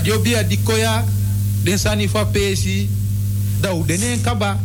radio 0.00 0.18
bia 0.18 0.42
dikoya 0.42 1.04
den 1.64 1.78
sani 1.78 2.08
fa 2.08 2.24
pesi 2.24 2.88
da 3.60 3.74
u 3.74 3.84
denen 3.84 4.22
kaba 4.22 4.56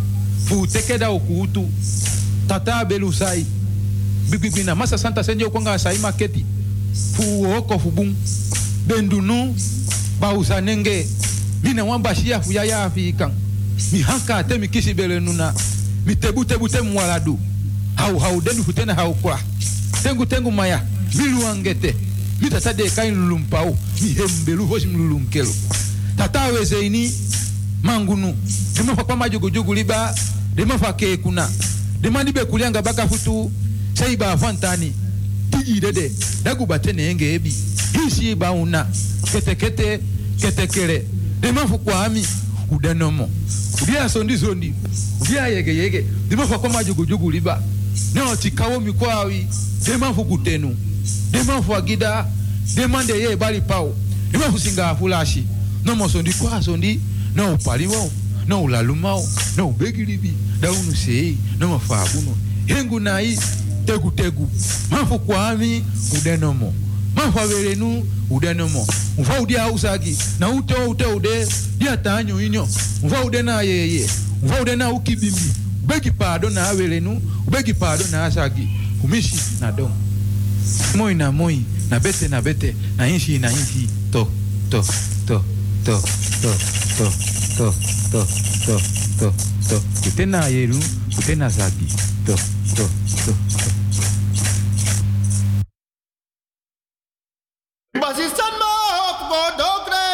fu 0.48 0.66
teke 0.68 0.98
da 0.98 1.12
ukutu 1.12 1.68
tata 2.48 2.86
belu 2.86 3.12
sai 3.14 3.46
bibibina 4.30 4.76
masa 4.76 4.98
santa 4.98 5.24
senjo 5.24 5.50
kwanga 5.50 5.78
sai 5.80 5.98
maketi 5.98 6.46
fu 7.14 7.44
oko 7.58 7.80
fu 7.80 7.92
bum 7.92 8.16
bendunu 8.88 9.56
ba 10.20 10.32
usanenge 10.34 11.06
mina 11.64 11.84
wamba 11.84 12.16
shia 12.16 12.40
fu 12.42 12.52
yaya 12.52 12.84
afikan 12.84 13.32
mi 13.92 14.02
hanka 14.02 14.44
te 14.44 14.58
mi 14.58 14.68
kisi 14.68 14.94
bele 14.94 15.20
nuna 15.20 15.54
mi 16.06 16.16
tebu 16.16 16.46
tebu 16.46 16.70
te 16.70 16.82
mwaladu 16.82 17.40
hau 17.96 18.20
hau 18.20 18.42
denu 18.42 18.64
futena 18.64 18.94
hau 18.94 19.14
kwa. 19.14 19.40
Tengu 20.04 20.26
tengu 20.26 20.52
maya 20.52 20.82
milu 21.16 21.48
Mita 22.42 22.60
sa 22.60 22.74
de 22.74 22.84
kain 22.90 23.12
lulum 23.16 23.44
pa 23.50 23.64
ou. 23.66 23.76
Mi 24.02 24.10
hembe 24.14 24.50
lu 24.56 24.64
hoje 24.68 24.86
mi 24.88 24.98
lulum 24.98 25.26
kelo. 25.30 25.52
Tata 26.18 26.52
weze 26.52 26.86
ini 26.86 27.12
mangunu. 27.84 28.34
Dema 28.76 28.96
fa 28.96 29.04
kwa 29.04 29.16
majogo 29.16 29.50
jogo 29.50 29.74
liba. 29.74 30.14
Dema 30.56 30.78
fa 30.78 30.94
ke 30.94 31.18
kuna. 31.18 31.50
Dema 32.02 32.24
libe 32.24 32.46
kulianga 32.46 32.82
baka 32.82 33.08
futu. 33.08 33.52
Sa 33.94 34.08
iba 34.08 34.38
fantani. 34.38 34.94
Tiji 35.52 35.80
dede. 35.80 36.12
Dagu 36.44 36.66
batene 36.66 37.10
enge 37.10 37.34
ebi. 37.34 37.54
Hisi 37.94 38.32
iba 38.32 38.52
una. 38.52 38.88
Kete 39.32 39.56
kete. 39.56 40.00
Kete 40.42 40.68
kere. 40.68 41.06
Dema 41.42 41.68
fukwa 41.68 42.06
ami. 42.06 42.26
Udanomo. 42.72 43.30
Udia 43.84 44.10
sondi 44.10 44.38
sondi. 44.38 44.74
Udia 45.22 45.48
yege 45.48 45.76
yege. 45.76 46.06
Dema 46.30 46.48
fa 46.48 46.60
kwa 46.60 46.70
majogo 46.70 47.06
jogo 47.06 47.32
liba. 47.32 47.62
Neo 48.14 48.36
tikawo 48.36 48.80
mikwawi. 48.80 49.48
Dema 49.86 50.14
fukutenu. 50.14 50.68
Dema 50.68 50.76
Deman 51.32 51.64
fwa 51.64 51.82
gida, 51.82 52.26
deman 52.76 53.06
deye 53.08 53.36
bali 53.36 53.62
pao. 53.62 53.94
Deman 54.32 54.52
fusinga 54.52 54.90
afulashi. 54.90 55.44
Non 55.86 55.98
monsondi 55.98 56.34
kwa 56.34 56.62
sondi, 56.64 57.00
non 57.36 57.54
upali 57.54 57.88
wao, 57.88 58.12
non 58.48 58.64
ulalumao, 58.64 59.28
non 59.58 59.68
ubegilibi, 59.70 60.34
daunu 60.60 60.96
sei, 60.96 61.38
non 61.60 61.70
mafabuno. 61.72 62.36
Hengu 62.68 63.00
nai, 63.00 63.38
tegu 63.86 64.12
tegu. 64.12 64.50
Mafu 64.92 65.20
kwa 65.20 65.50
ami, 65.50 65.84
udenomo. 66.18 66.74
Mafu 67.16 67.40
averenu, 67.40 68.04
udenomo. 68.30 68.88
Mfa 69.20 69.42
udia 69.42 69.72
usagi, 69.72 70.18
na 70.40 70.50
ute 70.50 70.74
ute 70.74 71.06
ude, 71.06 71.48
dia 71.78 71.98
tanyo 71.98 72.42
inyo. 72.42 72.68
Mfa 73.04 73.24
udena 73.24 73.62
yeye, 73.62 74.10
mfa 74.44 74.62
udena 74.62 74.92
ukibimi. 74.92 75.54
Ubegi 75.84 76.12
pardon 76.12 76.54
na 76.54 76.68
averenu, 76.70 77.22
ubegi 77.48 77.74
pardon 77.74 78.08
na 78.12 78.26
asagi. 78.26 78.68
Umishi 79.04 79.36
na 79.62 79.72
domo. 79.72 79.96
Moi 80.96 81.14
na 81.14 81.32
moi 81.32 81.60
na 81.90 82.00
bete 82.00 82.28
na 82.28 82.42
bete 82.42 82.76
na 82.98 83.08
inshi 83.08 83.40
na 83.40 83.50
inshi 83.50 83.90
to 84.12 84.28
to 84.72 84.82
to 85.28 85.38
to 85.86 85.96
to 85.96 86.56
to 86.98 87.06
to 87.58 87.68
to 88.12 88.26
to 88.66 88.76
to 89.20 89.28
to 89.70 89.78
kutena 90.04 90.48
yeru 90.48 90.80
kutena 91.16 91.50
zagi 91.50 91.88
to 92.26 92.36
to 92.76 92.86
to 93.26 93.32
to 93.32 93.66
Basistan 97.96 98.54
ma 98.62 98.72
hop 98.98 99.20
go 99.32 99.42
dogre. 99.58 100.06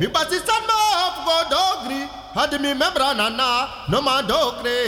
Mi 0.00 0.06
basistan 0.06 0.62
ma 0.66 0.78
hop 0.98 1.16
go 1.26 1.36
dogri. 1.52 2.00
Had 2.34 2.52
mi 2.60 2.72
membra 2.74 3.14
nana 3.14 3.68
no 3.90 4.00
ma 4.00 4.22
dogre. 4.22 4.78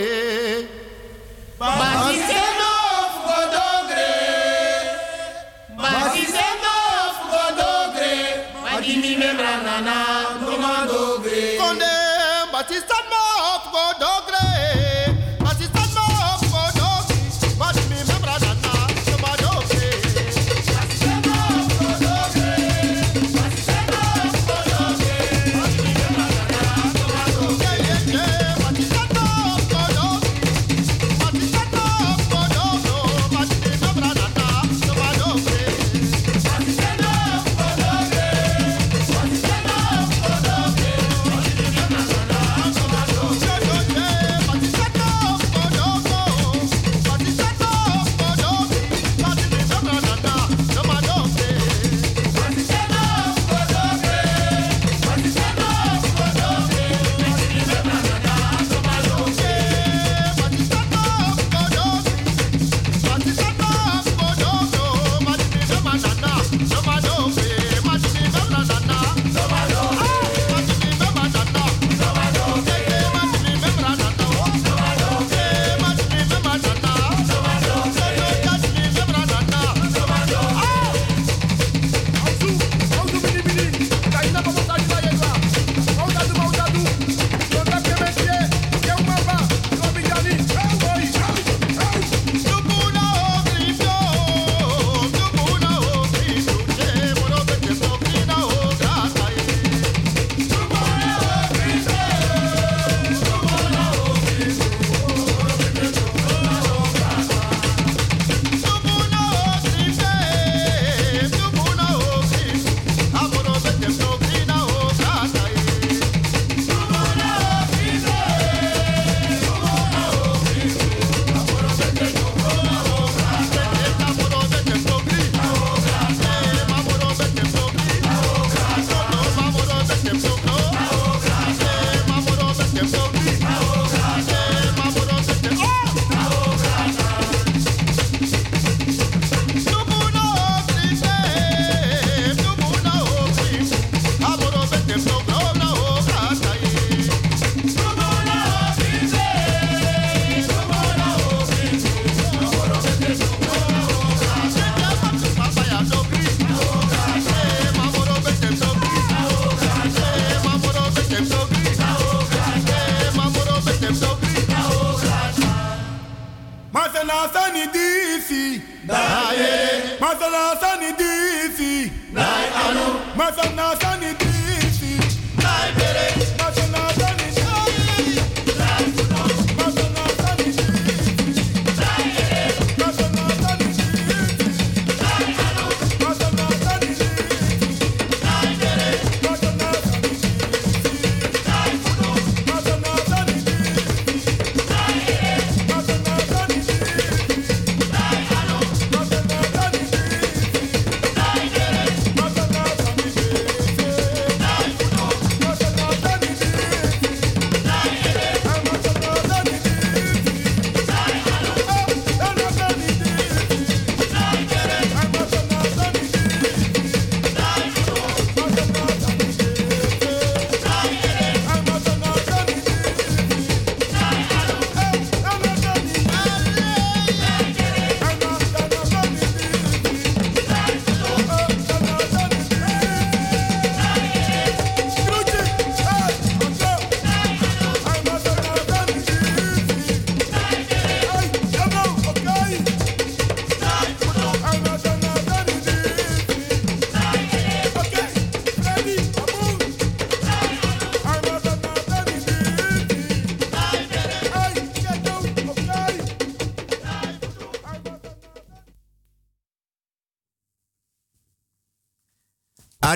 Basistan 1.58 2.59
justice. 12.70 12.99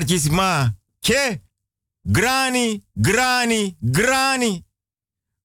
Archisma. 0.05 0.71
Che. 1.01 1.41
Grani, 2.03 2.83
grani, 2.93 3.75
grani. 3.79 4.63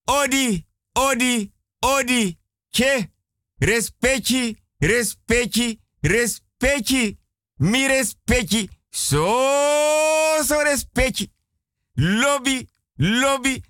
Odi, 0.04 0.66
odi, 0.92 1.50
odi. 1.78 2.38
Che. 2.70 3.10
Respecti, 3.58 4.54
respecti, 4.78 5.80
respecti. 6.00 7.18
Mi 7.60 7.86
respecti. 7.86 8.68
So, 8.90 10.42
so 10.44 10.62
respecti. 10.62 11.30
Lobby, 11.94 12.68
lobby, 12.96 13.62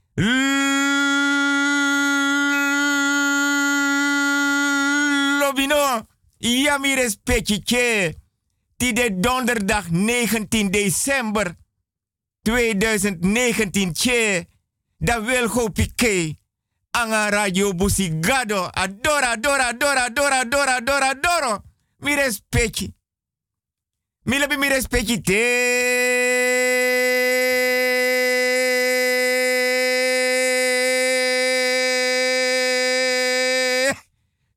lobby 5.39 5.67
no. 5.67 6.07
Ja, 6.39 6.79
mi 6.79 6.95
respecti. 6.95 7.63
Che. 7.63 8.20
Die 8.81 8.93
de 8.93 9.13
donderdag 9.21 9.91
19 9.91 10.71
december 10.71 11.53
2019 12.43 13.93
che 13.93 14.47
da 14.97 15.21
wil 15.21 15.49
go 15.49 15.69
pike 15.69 16.39
anga 16.91 17.29
radio 17.29 17.75
busigado 17.75 18.65
adora 18.73 19.31
adora 19.37 19.67
adora 19.69 20.05
adora 20.05 20.39
adora 20.39 20.75
adora 20.77 21.09
adoro 21.09 21.63
mi 21.97 22.15
respecti. 22.15 22.89
Mi 24.23 24.39
lebi 24.39 24.57
mi 24.57 24.69
respecti 24.69 25.21
te. 25.21 25.45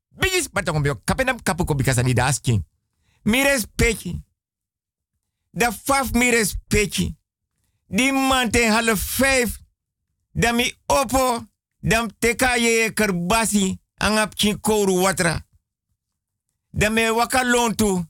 Bigis 0.08 0.48
patong 0.48 0.80
bio 0.80 1.00
kapenam 1.04 1.42
kapu 1.42 1.64
ko 1.64 1.74
bikasa 1.74 2.02
ni 2.02 2.14
dasking 2.16 2.64
mi 3.24 3.42
respecti 3.42 4.22
da 5.50 5.72
faf 5.72 6.12
mi 6.12 6.30
respecti 6.30 7.16
die 7.86 8.12
man 8.12 8.50
ten 8.50 8.72
half. 8.72 9.62
Dan 10.32 10.54
mi 10.54 10.72
opo. 10.86 11.46
Dan 11.80 12.10
teka 12.18 12.56
ye 12.56 12.92
kerbasi. 12.92 13.78
Angap 13.94 14.34
chin 14.34 14.60
kouru 14.60 15.00
watra. 15.00 15.46
Dan 16.70 16.92
me 16.92 17.10
waka 17.10 17.44
lontu. 17.44 18.06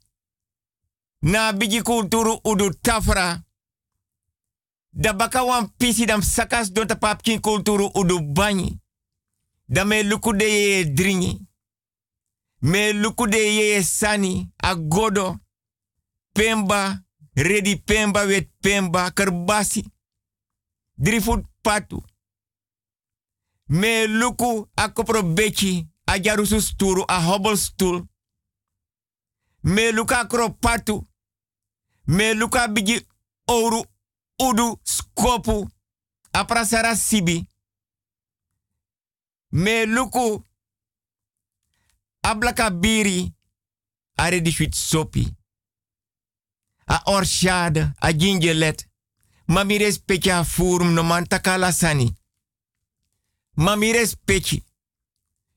Na 1.21 1.53
bigi 1.53 1.83
kulturu 1.83 2.39
udu 2.43 2.71
tafra. 2.81 3.45
Da 4.91 5.13
baka 5.13 5.45
wan 5.45 5.73
pisi 5.77 6.07
dam 6.07 6.23
sakas 6.23 6.73
don 6.73 6.87
ta 6.87 6.95
pap 6.95 7.23
chin 7.23 7.41
kulturu 7.41 7.91
udu 7.95 8.21
banyi. 8.21 8.81
Dan 9.67 9.89
me 9.89 10.03
luku 10.03 10.33
de 10.37 10.45
ye 10.45 10.85
dringi. 10.85 11.47
Me 12.65 12.93
luku 12.93 13.27
de 13.27 13.37
ye 13.39 13.83
sani. 13.83 14.51
Agodo. 14.63 15.39
Pemba 16.33 17.01
Ready 17.37 17.77
pemba 17.77 18.25
wet 18.27 18.49
pemba 18.63 19.11
kerbasi. 19.11 19.85
Drifut 20.97 21.45
patu. 21.63 22.03
Me 23.69 24.07
luku 24.07 24.69
akopro 24.77 25.23
bechi 25.23 25.87
a 26.07 26.19
jarusu 26.19 26.61
sturu 26.61 27.05
a 27.09 27.21
hobble 27.21 27.57
stool. 27.57 28.07
Me 29.63 29.93
luka 29.93 30.25
kro 30.25 30.51
patu. 30.51 31.07
Me 32.07 32.35
luka 32.35 32.69
bigi 32.69 33.07
oru 33.47 33.85
udu 34.39 34.79
skopu 34.85 35.69
a 36.33 36.45
prasara 36.45 36.97
sibi. 36.97 37.47
Me 39.53 39.87
luku 39.87 40.45
ablaka 42.25 42.71
biri 42.71 43.33
a 44.17 44.31
ready 44.31 44.71
sopi 44.73 45.37
a 46.87 47.01
orshade, 47.07 47.93
a 48.01 48.13
gingelet. 48.13 48.89
Ma 49.47 49.65
mi 49.65 49.79
respecti 49.79 50.31
a 50.31 50.45
furum 50.45 50.93
no 50.93 51.03
man 51.03 51.27
takala 51.27 51.73
sani. 51.73 52.15
Ma 53.57 53.77
mi 53.77 53.93
respecti. 53.93 54.63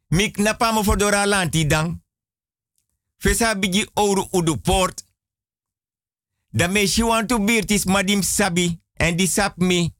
Mi 0.09 0.31
knapa 0.31 0.71
mo 0.71 0.83
fodora 0.83 1.25
lanti 1.25 1.65
dang. 1.65 2.01
Fesa 3.17 3.55
bigi 3.55 3.85
ouro 3.93 4.27
udu 4.31 4.57
port. 4.57 5.03
Da 6.51 6.67
me 6.67 6.87
she 6.87 7.03
want 7.03 7.29
to 7.29 7.39
birtis 7.39 7.85
madim 7.85 8.21
sabi 8.23 8.81
en 8.93 9.15
di 9.15 9.27
sap 9.27 9.57
mi. 9.57 9.93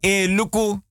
E 0.00 0.26
luku 0.26 0.82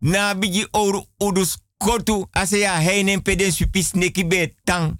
na 0.00 0.34
bigi 0.34 0.66
ouro 0.72 1.06
udu 1.20 1.44
skotu 1.82 2.28
ase 2.32 2.60
ya 2.60 2.80
heinen 2.80 3.22
peden 3.22 3.52
supis 3.52 3.94
neki 3.94 4.24
be 4.24 4.54
tang 4.64 4.98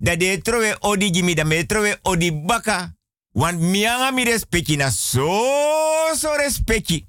da 0.00 0.16
de 0.16 0.38
trowe 0.38 0.76
odi 0.80 1.10
gimi 1.10 1.34
da 1.34 1.44
me 1.44 1.66
odi 2.04 2.30
baka. 2.30 2.94
Want 3.34 3.60
mianga 3.60 4.10
mi 4.12 4.24
respecti 4.24 4.76
na 4.76 4.90
so 4.90 5.40
so 6.14 6.36
respecti. 6.36 7.06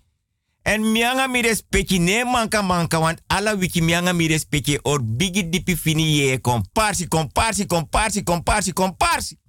En 0.63 0.91
mianga 0.91 1.27
mi 1.27 1.41
respecti 1.41 1.99
ne 1.99 2.23
manka 2.23 2.61
manka 2.61 2.99
want 2.99 3.21
ala 3.27 3.55
wiki 3.55 3.81
mianga 3.81 4.13
mi 4.13 4.27
respecti 4.27 4.79
or 4.83 5.01
bigi 5.01 5.49
dipi 5.49 5.75
fini 5.75 6.17
ye 6.17 6.37
komparsi 6.37 7.07
komparsi 7.07 7.65
komparsi 7.65 8.23
komparsi 8.23 8.73
komparsi. 8.73 9.39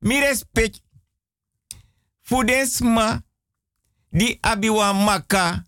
Mi 0.00 0.20
respecti. 0.20 0.80
Fudesma 2.22 3.22
di 4.10 4.38
abi 4.40 4.68
wan 4.68 5.04
maka 5.04 5.64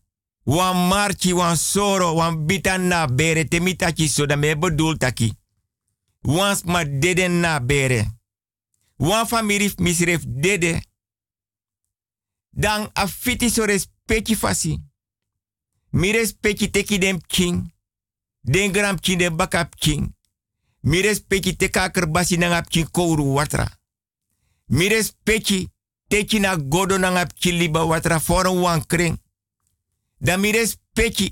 wan 0.46 0.76
marchi 0.88 1.32
wan 1.32 1.56
soro 1.56 2.14
wan 2.14 2.46
bita 2.46 2.78
na 2.78 3.06
bere 3.06 3.44
temitachi 3.44 4.08
so 4.08 4.26
da 4.26 4.36
me 4.36 4.54
bedoel 4.56 4.96
taki 4.98 5.32
wans 6.26 6.62
ma 6.64 6.84
dede 6.84 7.28
na 7.28 7.60
bere. 7.60 8.04
Wan 8.96 9.26
famiri 9.26 9.72
misref 9.78 10.22
dede. 10.26 10.80
Dan 12.50 12.90
a 12.92 13.06
fiti 13.08 13.48
so 13.50 13.64
respecti 13.64 14.36
fasi. 14.36 14.78
Mi 15.90 16.12
respecti 16.12 16.70
teki 16.70 17.20
king. 17.26 17.72
Den 18.40 18.72
gram 18.72 18.98
king 19.00 19.18
den 19.18 19.36
bakap 19.36 19.74
king. 19.76 20.14
Mi 20.80 21.00
respecti 21.00 21.56
nangap 22.36 22.68
king 22.68 22.90
kouru 22.90 23.32
watra. 23.34 23.68
Mi 24.66 24.88
respecti 24.88 25.68
teki 26.08 26.38
na 26.40 26.56
godo 26.56 26.98
king 27.34 27.58
liba 27.58 27.84
watra 27.84 28.20
for 28.20 28.48
wan 28.48 28.84
kring. 28.86 29.18
Dan 30.26 30.40
mi 30.40 30.50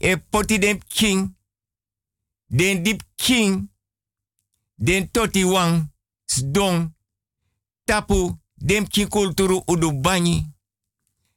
e 0.01 0.17
poti 0.31 0.59
dem 0.59 0.79
king. 0.87 1.37
Den 2.47 2.83
dip 2.83 3.03
king 3.15 3.71
den 4.75 5.11
toti 5.11 5.45
wang, 5.45 5.93
sdong, 6.25 6.95
tapu, 7.85 8.39
dem 8.55 8.89
kin 8.89 9.09
kulturu 9.09 9.63
udu 9.67 9.93
banyi. 9.93 10.47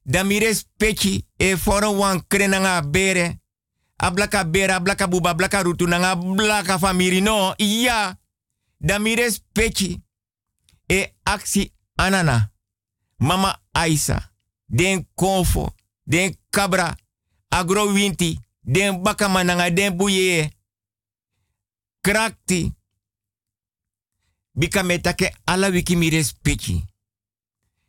Damires 0.03 0.65
pechi 0.77 1.25
e 1.37 1.57
foron 1.57 1.97
wan 1.97 2.27
krenanga 2.27 2.81
bere. 2.81 3.39
Ablaka 3.95 4.43
bere, 4.43 4.73
ablaka 4.73 5.07
buba, 5.07 5.29
ablaka 5.29 5.63
rutu 5.63 5.87
nanga 5.87 6.15
blaka 6.15 6.79
famiri 6.79 7.21
no. 7.21 7.53
Iya. 7.57 8.17
Damires 8.79 9.41
pechi 9.53 10.01
e 10.87 11.13
aksi 11.23 11.71
anana. 11.95 12.51
Mama 13.17 13.59
Aisa. 13.73 14.31
Den 14.65 15.07
konfo. 15.15 15.73
Den 16.03 16.35
kabra. 16.49 16.95
Agro 17.49 17.85
winti. 17.93 18.39
Den 18.61 19.01
bakamananga 19.03 19.69
den 19.69 19.97
buye. 19.97 20.51
Krakti 22.01 22.73
bika 24.53 24.83
metake 24.83 25.35
ala 25.45 25.67
wiki 25.69 25.95
mi 25.95 26.09
respecti. 26.09 26.83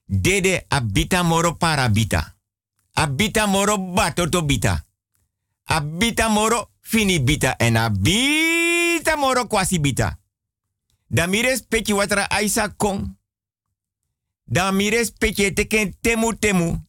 Dede 0.07 0.65
abita 0.69 1.23
moro 1.23 1.55
parabita. 1.55 2.37
Abita 2.93 3.47
moro 3.47 3.79
batoto 3.79 4.43
bita. 4.43 4.85
Abita 5.65 6.29
moro 6.29 6.71
fini 6.81 7.21
bita. 7.21 7.57
En 7.59 7.77
abita 7.77 9.17
moro 9.17 9.47
kwasi 9.47 9.79
bita. 9.79 10.19
Da 11.07 11.27
mi 11.27 11.43
respecti 11.43 11.93
watra 11.93 12.31
aisa 12.31 12.69
kong. 12.69 13.17
Da 14.45 14.71
mi 14.73 14.91
respecti 14.91 15.53
teken 15.53 15.97
temu 16.01 16.39
temu. 16.39 16.87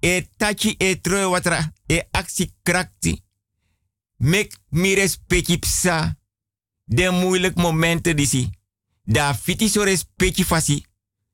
E 0.00 0.28
tachi 0.36 0.74
e 0.78 1.00
troe 1.00 1.24
watra 1.24 1.72
e 1.86 2.08
aksi 2.10 2.54
krakti. 2.62 3.22
Mek 4.16 4.56
mi 4.68 4.94
respecti 4.94 5.58
psa. 5.58 6.18
De 6.84 7.10
moeilijk 7.10 7.54
momenten 7.54 8.16
disi 8.16 8.50
da 9.06 9.34
fiti 9.34 9.68
so 9.68 9.82
respecti 9.84 10.44
fasi, 10.44 10.84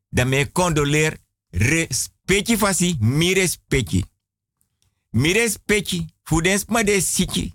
da 0.08 0.24
me 0.24 0.52
condoleer 0.52 1.18
respecti 1.50 2.56
fasi, 2.56 2.96
mi 3.00 3.32
respecti. 3.32 4.04
Mi 5.10 5.32
respecti, 5.32 6.06
fudens 6.22 6.64
ma 6.64 6.82
de 6.82 7.00
siki. 7.00 7.52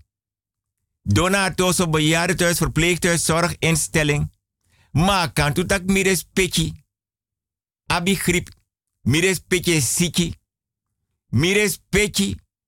Donato 1.02 1.72
so 1.72 1.88
bejaardentehuis, 1.90 2.60
verpleeghuis, 2.60 3.26
zorginstelling. 3.26 4.30
Ma 4.92 5.28
kan 5.32 5.54
tak 5.54 5.86
mi 5.86 6.02
respecti. 6.02 6.74
Abi 7.86 8.16
grip, 8.16 8.50
mi 9.02 9.20
respecti 9.20 9.82
siki. 9.82 10.36
Mi 11.30 11.54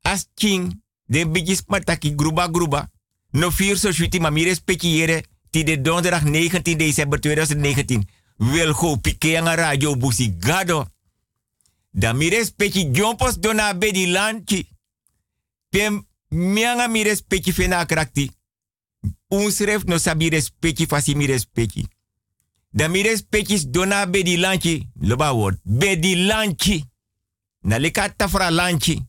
as 0.10 0.28
king, 0.34 0.82
de 1.06 1.26
bigis 1.26 1.64
mataki 1.68 2.16
gruba 2.16 2.48
gruba. 2.48 2.90
No 3.32 3.50
vier 3.50 3.78
so 3.78 3.92
shuti 3.92 4.20
ma 4.20 4.30
mi 4.30 4.44
respecti 4.44 4.98
yere 4.98 5.24
ti 5.50 5.64
de 5.64 5.82
donderdag 5.82 6.24
19 6.24 6.76
december 6.76 7.20
2019 7.20 8.06
wil 8.38 8.74
go 8.74 8.98
pike 8.98 9.40
radio 9.40 9.96
busi 9.96 10.36
gado 10.40 10.88
Da 11.92 12.14
mi 12.14 12.30
respecti 12.30 12.90
jompos 12.92 13.40
dona 13.40 13.74
bedi 13.74 14.06
lanchi. 14.08 14.68
Pem 15.70 16.08
mianga 16.28 16.88
mi 16.88 17.04
respecti 17.04 17.52
fena 17.52 17.86
krakti. 17.86 18.32
Unsref 19.28 19.84
no 19.84 19.98
sabi 19.98 20.30
respecti 20.30 20.86
fasi 20.86 21.16
mi. 21.16 21.28
Da 22.70 22.88
mi 22.88 23.02
respecti 23.02 23.70
dona 23.70 24.06
bedi 24.06 24.38
lanchi. 24.38 24.88
Loba 25.02 25.34
word. 25.34 25.60
Bedi 25.64 26.26
lanchi. 26.26 26.86
Na 27.62 27.78
leka 27.78 28.10
tafra 28.10 28.50
lanchi. 28.50 29.09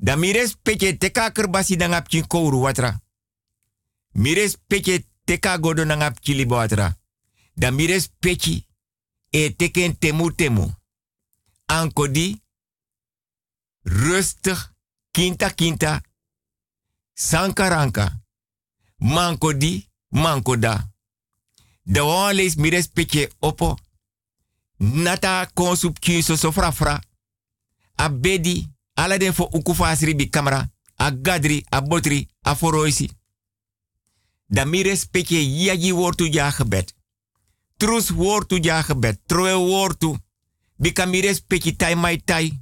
Da 0.00 0.16
mi 0.16 0.32
respecti 0.32 0.96
teka 0.98 1.30
kerbasi 1.30 1.76
dangap 1.76 2.08
chin 2.08 2.26
kouru 2.26 2.60
watra. 2.60 3.00
Mi 4.12 4.34
respecti 4.34 5.06
teka 5.24 5.58
godo 5.58 5.84
chili 6.20 6.44
watra. 6.44 6.96
Da 7.54 7.70
mi 7.70 7.86
respecti 7.86 8.66
e 9.30 9.54
teken 9.56 9.98
temu 9.98 10.34
temu. 10.34 10.74
Ankodi, 11.66 12.42
rustig, 13.82 14.72
kinta 15.10 15.50
kinta, 15.50 16.00
sankaranka, 17.14 18.22
mankodi, 18.96 19.88
mankoda. 20.08 20.92
De 21.82 22.00
walees 22.00 22.54
mires 22.56 22.88
petje 22.88 23.30
opo, 23.38 23.78
nata 24.76 25.50
konsup 25.54 25.98
so 26.22 26.52
fra 26.52 27.00
a 27.94 28.08
bedi, 28.08 28.68
ala 28.98 29.18
den 29.18 29.34
fo 29.34 29.48
ukufasri 29.52 30.14
bi 30.14 30.28
kamera, 30.30 30.66
a 30.96 31.10
gadri, 31.10 31.64
a 31.68 31.80
botri, 31.80 32.28
a 32.42 32.54
foroisi. 32.56 33.10
Da 34.46 34.64
mires 34.64 35.06
petje 35.06 35.38
yagi 35.64 35.92
wortu 35.92 36.26
ja. 36.32 36.52
Trus 37.76 38.10
wortu 38.10 38.58
ja 38.62 38.84
troe 39.26 39.54
wortu 39.54 40.18
Bika 40.78 41.06
mires 41.06 41.40
peki 41.40 41.76
tai 41.76 41.94
mai 41.94 42.18
tai. 42.24 42.60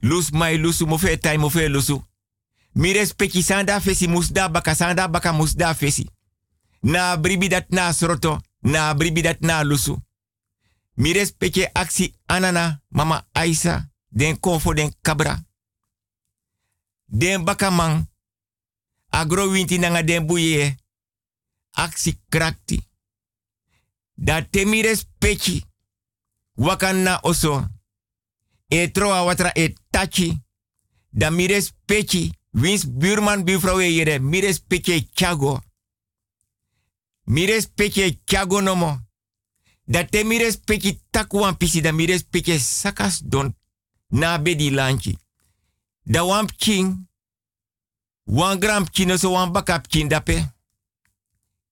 Lus 0.00 0.30
mai 0.30 0.58
lusu 0.58 0.86
mo 0.86 0.98
fe 0.98 1.18
tai 1.18 1.36
mo 1.36 1.48
fe 1.48 1.68
lusu. 1.68 2.04
Mires 2.72 3.14
peki 3.14 3.42
sanda 3.42 3.80
fesi 3.80 4.08
musda 4.08 4.48
baka 4.48 4.74
sanda 4.74 5.08
baka 5.08 5.32
musda 5.32 5.74
fesi. 5.74 6.06
Na 6.80 7.16
bribi 7.16 7.48
dat 7.48 7.68
na 7.68 7.92
sroto. 7.92 8.40
Na 8.60 8.94
bribi 8.94 9.22
dat 9.22 9.40
na 9.40 9.62
lusu. 9.62 9.96
Mires 10.94 11.32
peki 11.32 11.68
aksi 11.72 12.14
anana 12.26 12.82
mama 12.88 13.26
Aisa. 13.32 13.90
Den 14.16 14.40
kofo 14.40 14.72
den 14.74 14.94
kabra. 15.00 15.44
Den 17.04 17.44
baka 17.44 17.70
man. 17.70 18.08
Agro 19.08 19.50
winti 19.50 19.78
nanga 19.78 20.02
den 20.02 20.26
buye. 20.26 20.76
Aksi 21.70 22.20
krakti. 22.28 22.80
Dat 24.14 24.52
temires 24.52 25.04
peki 25.18 25.64
wakanna 26.54 27.18
oso. 27.22 27.68
E 28.68 28.90
troa 28.90 29.24
watra 29.24 29.50
e 29.54 29.74
tachi. 29.90 30.42
Da 31.10 31.30
mires 31.30 31.72
pechi. 31.84 32.32
Wins 32.50 32.84
buurman 32.86 33.44
buurvrouw 33.44 33.80
yere. 33.80 34.18
Mires 34.18 34.60
peche 34.60 35.08
chago. 35.12 35.60
Mires 37.24 37.66
peche 37.74 38.20
chago 38.24 38.60
nomo. 38.60 39.00
Da 39.84 40.04
te 40.04 40.24
mires 40.24 40.56
pechi 40.56 41.00
takwan 41.10 41.56
pisi. 41.56 41.80
Da 41.80 41.92
mires 41.92 42.24
peche 42.24 42.58
sakas 42.58 43.20
don. 43.24 43.54
Na 44.10 44.38
bedi 44.38 44.70
lanchi. 44.70 45.18
Da 46.04 46.24
wamp 46.24 46.52
king. 46.56 47.06
Wan 48.24 48.58
gram 48.58 48.86
kino 48.88 49.16
so 49.16 49.30
wan 49.30 49.52
king 49.88 50.08
dape. 50.08 50.48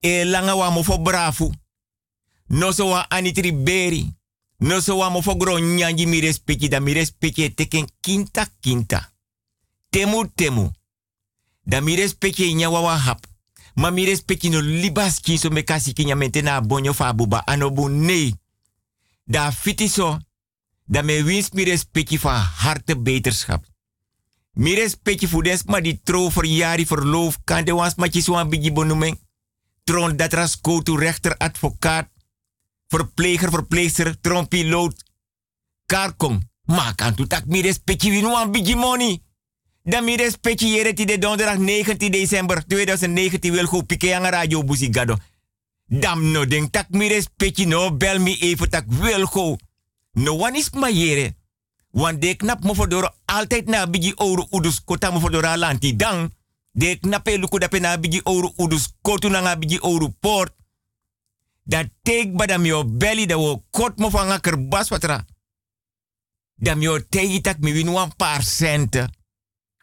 E 0.00 0.24
langa 0.24 0.54
wa 0.54 0.70
mofo 0.70 0.98
brafu. 0.98 1.52
No 2.48 2.72
so 2.72 2.86
wa 2.88 3.06
anitri 3.10 3.52
beri. 3.52 4.12
No 4.60 4.80
so 4.80 4.96
wa 4.98 5.10
mo 5.10 5.22
fogro 5.22 5.58
nyanji 5.58 6.06
mi 6.06 6.20
respecti 6.20 6.68
da 6.68 6.80
mi 6.80 6.92
respecti 6.92 7.54
teken 7.54 7.86
kinta 8.00 8.46
kinta. 8.60 9.12
Temu 9.90 10.26
temu. 10.34 10.70
Da 11.66 11.80
mi 11.80 11.96
respecti 11.96 12.54
nya 12.54 12.70
wawa 12.70 12.98
hap. 12.98 13.26
Ma 13.76 13.90
mi 13.90 14.04
no 14.50 14.60
libas 14.60 15.20
kinso 15.20 15.50
me 15.50 15.62
kasi 15.62 15.92
kinya 15.92 16.14
mentena 16.14 16.60
bonyo 16.60 16.92
fa. 16.92 17.14
Da 19.26 19.50
fiti 19.50 19.88
so. 19.88 20.18
Da 20.84 21.02
me 21.02 21.22
wins 21.24 21.50
mi 21.50 21.64
respecti 21.64 22.18
van 22.18 22.34
harte 22.34 22.98
beterschap. 22.98 23.64
Mi 24.52 24.74
respecti 24.74 25.28
voor 25.28 25.42
des 25.42 25.62
ma 25.64 25.80
die 25.80 26.00
tro 26.04 26.30
voor 26.30 26.46
jari 26.46 26.86
verloof 26.86 27.38
kan 27.44 27.64
de 27.64 27.74
wans 27.74 27.94
ma 27.94 28.08
chiswan 28.08 28.48
bigi 28.48 28.72
bonumeng. 28.72 29.18
Tron 29.84 30.16
dat 30.16 30.32
ras 30.32 30.60
to 30.60 30.96
rechter 30.96 31.36
advocaat 31.36 32.08
verpleger, 32.94 33.50
verpleegster, 33.50 34.20
trompiloot, 34.20 35.04
karkong. 35.86 36.42
Maar 36.64 36.94
kan 36.94 37.14
tu 37.14 37.26
tak 37.26 37.46
mi 37.46 37.60
respecti 37.62 38.10
winu 38.10 38.34
an 38.34 38.50
bigi 38.50 38.74
money. 38.74 39.20
Dan 39.82 40.16
respecti 40.16 40.68
jere 40.68 40.94
ti 40.94 41.04
de 41.04 41.18
donderdag 41.18 41.58
19 41.58 42.10
december 42.10 42.64
2019 42.66 43.52
wil 43.52 43.66
go 43.66 43.82
pike 43.82 44.14
aan 44.14 44.24
radio 44.24 44.64
busi 44.64 44.88
gado. 44.92 45.16
Dam 45.86 46.30
no 46.30 46.46
denk 46.46 46.72
tak 46.72 46.88
mi 46.88 47.08
respecti 47.08 47.66
no 47.66 47.96
bel 47.96 48.18
mi 48.18 48.36
even 48.40 48.70
tak 48.70 48.84
wil 48.88 49.26
go. 49.26 49.56
No 50.14 50.34
one 50.34 50.56
is 50.56 50.70
ma 50.70 50.90
jere. 50.90 51.34
Want 51.90 52.20
de 52.20 52.34
knap 52.36 52.62
mo 52.62 52.74
fodoro 52.74 53.14
altijd 53.24 53.66
na 53.66 53.86
bigi 53.86 54.12
ouro 54.16 54.46
udus 54.50 54.84
kota 54.84 55.10
mo 55.10 55.20
fodoro 55.20 55.56
lanti 55.56 55.96
dan. 55.96 56.34
De 56.72 56.98
knape 56.98 57.38
luku 57.38 57.58
dape 57.58 57.78
na 57.78 57.98
bigi 57.98 58.20
ouro 58.24 58.52
udus 58.56 58.94
kotu 59.02 59.28
na 59.28 59.56
bigi 59.56 59.78
ouro 59.80 60.08
port 60.20 60.54
dat 61.62 61.88
teek 62.02 62.36
ba 62.36 62.46
da 62.46 62.58
mio 62.58 62.84
belly 62.84 63.26
da 63.26 63.36
wo 63.36 63.64
kot 63.70 63.98
mo 63.98 64.10
van 64.10 64.30
akker 64.30 64.68
bas 64.68 64.88
watra. 64.88 65.24
Da 66.54 66.74
mio 66.74 67.00
teek 67.08 67.42
tak 67.42 67.58
mi 67.58 67.72
win 67.72 67.92
wan 67.92 68.16
paar 68.16 68.42
centen. 68.42 69.12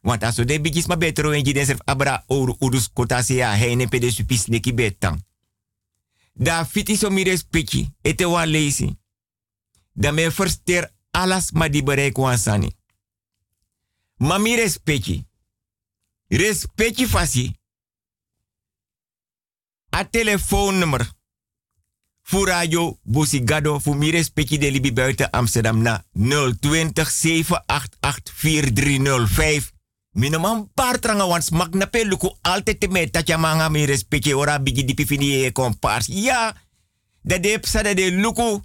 Want 0.02 0.24
als 0.24 0.36
de 0.36 0.62
bigis 0.62 0.88
ma 0.88 0.98
beter 0.98 1.32
en 1.32 1.44
je 1.44 1.54
den 1.54 1.78
abra 1.86 2.24
oru 2.28 2.56
urus 2.60 2.90
kota 2.94 3.22
se 3.22 3.34
ya 3.34 3.52
heine 3.52 3.88
pede 3.88 4.12
supis 4.12 4.46
neki 4.46 4.74
betang. 4.74 5.24
Da 6.34 6.66
fiti 6.66 6.96
so 6.96 7.10
mi 7.10 7.24
respecti 7.24 7.90
ete 8.02 8.26
wa. 8.26 8.46
Da 9.94 10.12
me 10.12 10.32
verster 10.32 10.94
alas 11.12 11.52
ma 11.52 11.68
di 11.68 11.84
bereik 11.84 12.18
wan 12.18 12.38
sani. 12.38 12.76
Ma 14.18 14.38
mi 14.38 14.56
respecti. 14.56 15.26
Respecti 16.28 17.06
fasi. 17.06 17.60
A 19.90 20.06
telefoonnummer 20.06 21.20
Fu 22.32 22.46
radio 22.46 22.98
Busigado 23.04 23.80
fu 23.80 23.94
mire 23.94 24.24
speki 24.24 24.58
de 24.58 24.72
libi 24.72 24.94
buiten 24.94 25.30
Amsterdam 25.30 25.82
na 25.82 26.06
020 26.14 27.06
788 27.06 28.32
4305. 28.34 29.72
Minoman 30.12 30.72
partranga 30.74 31.26
wans 31.28 31.50
mak 31.50 31.74
na 31.74 31.86
peluku 31.86 32.36
altijd 32.42 32.80
te 32.80 32.88
met 32.88 33.12
tatja 33.12 33.38
manga 33.38 33.70
mire 33.70 33.98
speki 33.98 34.34
ora 34.34 34.60
bigi 34.60 34.86
di 34.86 34.94
pifini 34.94 35.44
e 35.46 35.52
kompars. 35.52 36.08
Ja, 36.08 36.56
da 37.22 37.38
de 37.38 37.60
psa 37.60 37.84
da 37.84 37.94
de 37.94 38.12
luku 38.12 38.62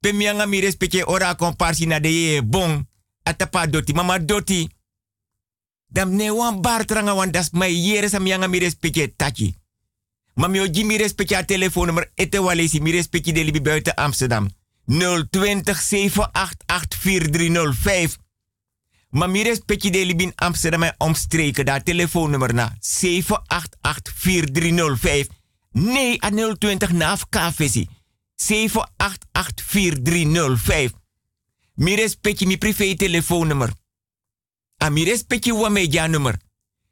pe 0.00 0.70
speki 0.70 1.02
ora 1.04 1.34
komparsi 1.34 1.86
na 1.86 1.98
de 1.98 2.08
ye 2.08 2.42
bon. 2.42 2.86
Atapa 3.22 3.66
doti, 3.66 3.92
mama 3.92 4.18
doti. 4.18 4.68
Dam 5.86 6.14
ne 6.14 6.30
wan 6.30 6.60
bartranga 6.60 7.14
wan 7.14 7.30
das 7.30 7.50
mai 7.50 7.72
yere 7.72 8.08
sa 8.08 8.18
mianga 8.18 8.48
mire 8.48 8.70
speki 8.70 9.16
tachi. 9.16 9.56
Maar 10.38 10.50
mi 10.50 10.60
oji 10.60 10.84
mi 10.84 10.96
respecti 10.96 11.34
a 11.34 11.44
telefoonnummer 11.44 12.10
ete 12.14 12.40
walesi 12.40 12.80
mi 12.80 12.90
respecti 12.90 13.32
de 13.32 13.44
libi 13.44 13.60
buiten 13.60 13.94
Amsterdam. 13.94 14.50
020 14.86 15.74
788 15.74 16.94
4305. 16.94 18.16
Maar 19.10 19.30
mi 19.30 19.42
respecti 19.42 19.90
de 19.90 20.04
libi 20.06 20.22
in 20.22 20.32
Amsterdam 20.34 20.82
en 20.82 20.94
omstreken. 20.98 21.64
Daar 21.64 21.82
telefoonnummer 21.82 22.54
na 22.54 22.76
788 22.80 24.12
4305. 24.14 25.26
Nee, 25.72 26.22
a 26.24 26.30
020 26.58 26.92
naaf 26.92 27.28
KVC. 27.28 27.84
788 28.38 29.62
4305. 29.62 30.94
Mi 31.74 31.94
respecti 31.94 32.46
mi 32.46 32.56
privé 32.56 32.94
telefoonnummer. 32.94 33.72
A 34.76 34.88
mi 34.90 35.04
respecti 35.04 35.50
wa 35.50 35.68
media 35.68 36.06
nummer. 36.06 36.38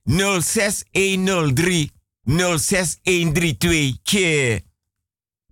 06103 0.04 1.90
06132 2.24 3.98
keer 4.02 4.62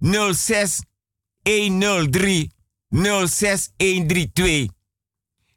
06103 0.01 2.49
06132. 2.91 4.69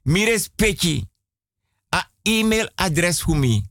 Mires 0.04 0.50
Petje. 0.56 1.02
A 1.90 2.12
e-mailadres 2.22 3.22
humi. 3.22 3.64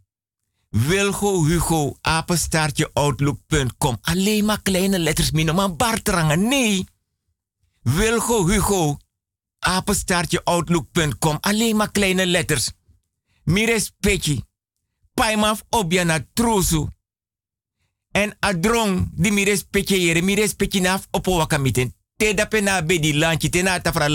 Wilgo 0.84 1.44
Hugo 1.44 1.96
apenstaartje 2.00 2.90
outlook.com. 2.92 3.98
Alleen 4.00 4.44
maar 4.44 4.62
kleine 4.62 4.98
letters, 4.98 5.30
minoman 5.30 5.76
bartrangen. 5.76 6.48
Nee. 6.48 6.84
Wilgo 7.82 8.46
Hugo 8.48 8.96
apenstaartje 9.58 10.44
outlook.com. 10.44 11.38
Alleen 11.40 11.76
maar 11.76 11.90
kleine 11.90 12.26
letters. 12.26 12.72
Mires 13.44 13.92
Petje. 14.00 14.44
Paimaf 15.14 15.62
objana 15.70 16.26
trosu. 16.32 16.88
En 18.10 18.36
adrong 18.40 19.08
di 19.12 19.30
mi 19.30 19.44
respecte 19.44 20.00
yere, 20.00 20.22
mi 20.22 20.34
respecte 20.34 20.80
naf 20.80 21.06
opo 21.10 21.36
wakamiten. 21.36 21.94
Te 22.16 22.34
dape 22.34 22.60
na 22.60 22.82
bedi 22.82 23.14
lanchi, 23.14 23.48
te 23.48 23.62
na 23.62 23.80
tafra. 23.80 24.08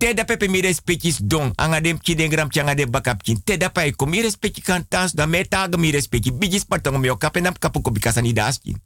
Te 0.00 0.14
da 0.14 0.24
pepe 0.24 0.48
mi 0.48 0.60
respectis 0.64 1.18
don. 1.20 1.52
Anga 1.60 1.80
dem 1.80 1.98
ki 2.00 2.14
den 2.16 2.30
gram 2.30 2.48
changa 2.48 2.74
de 2.74 2.86
bakap 2.88 3.22
kin. 3.22 3.42
Te 3.44 3.58
pa 3.72 4.06
mi 4.06 4.22
respecti 4.22 4.62
kan 4.62 4.86
da 4.88 5.26
me 5.26 5.44
taga 5.44 5.76
mi 5.76 5.90
respecti. 5.90 6.32
Bigis 6.32 6.64
patong 6.64 6.98
mi 6.98 7.10
o 7.10 7.16
kapen 7.16 7.46
am 7.46 7.58
kapu 7.58 7.82
ko 7.82 7.90
bikasa 7.90 8.20
ni 8.20 8.32
daski. 8.32 8.76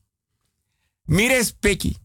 Mi 1.05 1.29
respecti. 1.29 1.97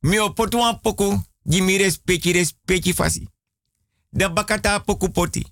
Mi 0.00 0.16
potu 0.34 0.58
an 0.58 0.80
poku. 0.80 1.20
Di 1.42 1.60
mi 1.60 1.76
respecti 1.76 2.32
respecti 2.32 2.92
fasi. 2.92 3.28
Da 4.10 4.28
bakata 4.28 4.80
poku 4.80 5.10
poti. 5.10 5.44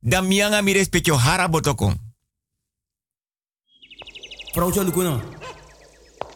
Da 0.00 0.20
mianga 0.20 0.60
mi 0.62 0.72
respecti 0.72 1.10
o 1.10 1.16
hara 1.16 1.48
botokon. 1.48 1.96
Vrouwtje 4.52 4.84
Lukuno. 4.84 5.22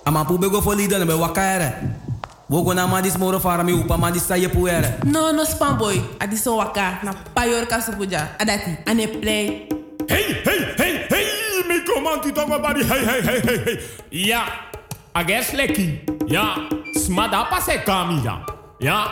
Ama 0.04 0.24
pu 0.24 0.38
bego 0.38 0.62
fo 0.62 0.72
lida 0.72 0.98
na 0.98 1.04
be 1.04 1.12
wakare. 1.12 2.05
Wogo 2.48 2.74
na 2.74 2.86
mandis 2.86 3.18
moro 3.18 3.40
fara 3.40 3.64
mi 3.64 3.72
upa 3.72 3.96
mandis 3.98 4.22
sa 4.22 4.36
ye 4.36 4.48
puere. 4.48 5.04
No, 5.04 5.32
no 5.32 5.44
spam 5.44 5.76
boy. 5.78 6.00
Adi 6.20 6.36
so 6.36 6.56
waka. 6.56 7.00
Na 7.02 7.12
payor 7.12 7.66
ka 7.66 7.80
supuja. 7.80 8.38
Adati. 8.38 8.86
Ane 8.86 9.08
play. 9.20 9.68
Hey, 10.08 10.32
hey, 10.44 10.74
hey, 10.78 11.06
hey! 11.10 11.62
Mi 11.66 11.80
comanti 11.82 12.32
tongo 12.32 12.62
bari. 12.62 12.84
Hey, 12.84 13.04
hey, 13.04 13.20
hey, 13.20 13.40
hey, 13.40 13.58
hey. 13.64 13.78
Ja. 14.10 14.46
Ages 15.14 15.52
leki. 15.54 16.00
Ja. 16.28 16.54
Smada 16.94 17.50
pase 17.50 17.82
kami 17.84 18.22
ja. 18.22 19.10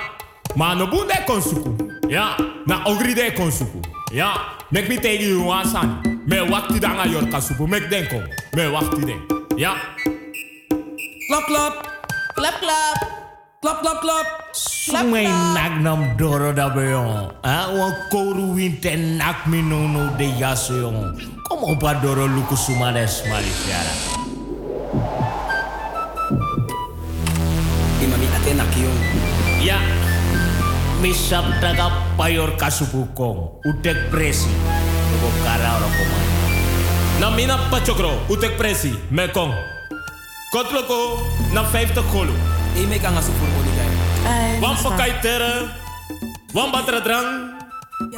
Ma 0.54 0.74
no 0.74 0.86
bunde 0.86 1.18
konsuku. 1.26 1.74
Ja. 2.08 2.36
Na 2.66 2.84
ogri 2.86 3.14
de 3.14 3.32
konsuku. 3.32 3.82
Ja. 4.12 4.30
Mek 4.70 4.88
mi 4.88 4.96
tegi 4.96 5.30
you 5.30 5.50
ansani. 5.50 6.06
Me 6.28 6.36
wakti 6.36 6.78
danga 6.78 7.04
yor 7.10 7.26
kasupu. 7.26 7.66
Mek 7.66 7.90
denko. 7.90 8.22
Me 8.54 8.70
wakti 8.70 9.04
den. 9.04 9.20
Ja. 9.58 9.74
Klap, 11.28 11.46
klap. 11.46 11.74
Klap, 12.36 12.54
klap. 12.60 13.23
Klap, 13.64 13.80
klap, 13.80 14.04
klap. 14.04 14.26
Sumay 14.52 15.24
nagnam 15.56 16.20
doro 16.20 16.52
da 16.52 16.68
beyon. 16.68 17.32
Ah, 17.40 17.72
wan 17.72 17.96
koru 18.12 18.52
winte 18.52 18.92
nak 19.16 19.48
mi 19.48 19.64
no 19.64 19.88
no 19.88 20.12
de 20.20 20.28
yaso 20.36 20.84
yon. 20.84 21.16
Como 21.48 21.72
pa 21.80 21.96
doro 21.96 22.28
luku 22.28 22.52
sumades 22.60 23.24
malisiara. 23.24 24.20
Imami 28.04 28.28
ate 28.36 28.52
nakiyon. 28.52 28.98
Ya. 29.64 29.80
Mi 31.00 31.16
sabdaga 31.16 31.88
payor 32.20 32.60
kasupukong. 32.60 33.64
Utek 33.64 34.12
presi. 34.12 34.52
Luko 35.08 35.32
kara 35.40 35.80
ora 35.80 35.88
komay. 35.88 36.26
Na 37.16 37.32
mina 37.32 37.56
pachokro. 37.72 38.12
Utek 38.28 38.60
presi. 38.60 38.92
Mekong. 39.08 39.56
Kotloko. 40.52 41.24
Na 41.56 41.64
50 41.64 42.04
golo. 42.12 42.36
E 42.76 42.86
me 42.86 42.98
kanga 42.98 43.22
supur 43.22 43.48
mo 43.48 43.60
ligay. 43.62 43.90
Wan 44.60 44.74
pakai 44.76 45.20
tere. 45.22 45.70
Wan 46.52 46.72
batra 46.72 47.00
drang. 47.00 47.54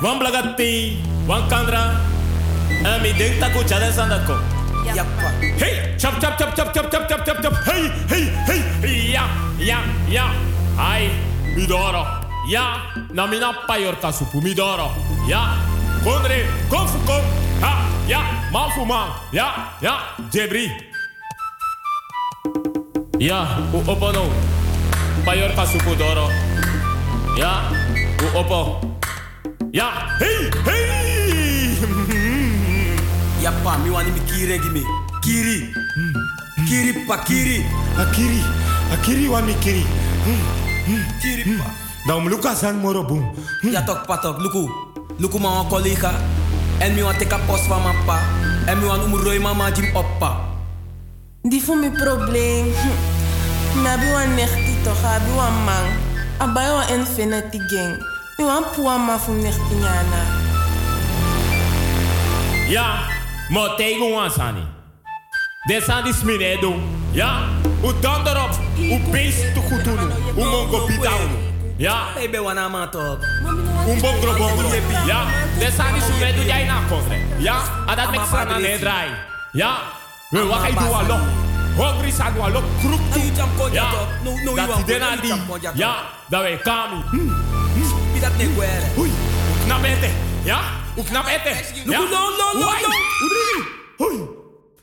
Wan 0.01 0.19
blagati. 0.19 0.97
Wan 1.29 1.49
kandra. 1.49 2.01
En 2.85 3.03
mi 3.03 3.13
denk 3.13 3.39
taku 3.41 3.61
chale 3.69 3.93
sandako. 3.93 4.41
Yappa. 4.95 5.29
Hey, 5.61 5.97
chap 5.99 6.21
chap 6.21 6.39
chap 6.39 6.55
chap 6.57 6.73
chap 6.73 6.91
chap 6.91 7.09
chap 7.09 7.25
chap 7.27 7.39
chap. 7.43 7.55
Hey, 7.69 7.91
hey, 8.09 8.25
hey. 8.47 8.63
Ja, 9.13 9.29
ja, 9.59 9.81
ja. 10.09 10.27
Ai, 10.79 11.11
midoro. 11.57 12.07
Ja, 12.49 12.81
na 13.13 13.27
mina 13.27 13.53
payor 13.67 13.97
kasupu 14.01 14.41
midoro. 14.41 14.89
Ja, 15.29 15.59
kondre, 16.05 16.47
konfu 16.71 16.99
kom. 17.05 17.25
Ha, 17.61 17.73
ja, 18.09 18.21
man 18.53 18.71
fu 18.71 18.85
man. 18.87 19.11
Ja, 19.33 19.77
ja, 19.83 20.17
jebri. 20.33 20.71
Ja, 23.19 23.47
u 23.73 23.79
opo 23.91 24.13
no. 24.13 24.29
Payor 25.25 25.55
kasupu 25.57 25.95
doro. 25.97 26.29
Ja, 27.39 27.71
u 28.21 28.39
opo. 28.39 28.81
Ja, 29.73 30.17
hey, 30.19 30.51
hey. 30.65 31.77
Yappa, 33.45 33.79
mi 33.85 33.91
wani 33.91 34.11
mi 34.11 34.21
kiri 34.21 34.59
gimi. 34.59 34.83
Kiri. 35.25 35.73
Kiri 36.69 36.93
pa 37.09 37.17
kiri. 37.25 37.65
Akiri, 37.99 38.41
akiri 38.93 39.29
wa 39.29 39.41
mikiri. 39.43 39.85
Kiri 41.23 41.57
pa. 41.59 41.71
Dan 42.07 42.29
luka 42.29 42.55
san 42.55 42.77
moro 42.77 43.03
boom. 43.03 43.25
Ja 43.73 43.83
tok 43.83 44.07
patok, 44.07 44.39
luku. 44.39 44.69
Luku 45.19 45.39
ma 45.39 45.49
wan 45.49 45.69
collega. 45.69 46.13
En 46.81 46.95
mi 46.95 47.03
wan 47.03 47.17
teka 47.19 47.39
post 47.47 47.69
van 47.69 47.81
pa. 48.07 48.21
En 48.69 48.79
mi 48.79 48.87
wan 48.87 49.01
umroi 49.01 49.39
mama 49.39 49.71
jim 49.71 49.89
oppa. 49.97 50.56
Die 51.49 51.63
voor 51.63 51.77
mijn 51.77 51.93
probleem. 51.93 52.73
Nabi 53.83 54.11
wan 54.15 54.35
nechti 54.35 54.77
toch, 54.83 55.05
abi 55.05 55.31
wan 55.35 55.65
man. 55.65 55.87
Abai 56.39 56.71
wan 56.71 56.89
infinity 56.89 57.59
gang. 57.59 58.07
Mi 58.37 58.45
wan 58.45 58.65
puwa 58.75 58.97
ma 58.99 59.19
fu 59.19 59.33
nechti 59.33 59.75
nyana. 59.75 60.23
Ja, 62.69 62.99
maar 63.49 63.77
tegen 63.77 64.13
ons 64.15 64.35
sani. 64.35 64.65
De 65.67 65.81
san 65.87 66.05
dis 66.05 66.23
minedo. 66.23 66.75
Ja, 67.11 67.41
u 67.85 67.93
dan 68.01 68.27
erop. 68.27 68.59
U 68.79 69.01
beest 69.11 69.55
te 69.55 69.61
goed 69.61 69.85
doen. 69.85 70.11
U 70.37 70.45
mongo 70.45 70.85
pitao. 70.85 71.19
Ja, 71.77 72.03
be 72.31 72.43
wana 72.43 72.69
ma 72.69 72.89
tok. 72.89 73.19
un 73.89 74.01
bongro 74.01 74.37
bongro. 74.37 74.69
Ja, 75.07 75.25
de 75.59 75.71
san 75.77 75.95
dis 75.95 76.05
minedo 76.19 76.43
jij 76.43 76.65
na 76.65 76.81
kofre. 76.89 77.17
Ja, 77.39 77.57
adat 77.87 78.11
mek 78.11 78.21
san 78.31 78.47
na 78.47 78.59
nedrai. 78.59 79.09
Ja, 79.53 79.77
we 80.31 80.43
wakai 80.43 80.73
dua 80.73 81.03
lo. 81.07 81.19
Hungry 81.77 82.11
sa 82.11 82.31
dua 82.31 82.49
lo. 82.49 82.63
Kruk 82.81 83.01
tu. 83.13 83.21
Ya. 83.73 83.91
Dat 84.55 84.77
die 84.77 84.85
dena 84.85 85.17
di. 85.17 85.33
Ja. 85.75 86.03
Dat 86.29 86.41
wij 86.43 86.57
kami. 86.59 87.03
Hmm. 87.11 87.35
Pidat 88.13 88.37
ne 88.37 88.47
guere. 88.55 88.87
Hui. 88.95 89.11
Uknap 89.61 89.85
ete. 89.85 90.11
Ja. 90.45 90.61
Uknap 90.97 91.27
ete. 91.27 91.55
Ja. 91.85 91.99
No, 91.99 92.09
no, 92.09 92.31
no, 92.37 92.59
no. 92.59 92.67
Uri. 93.25 93.65
Hui. 93.97 94.29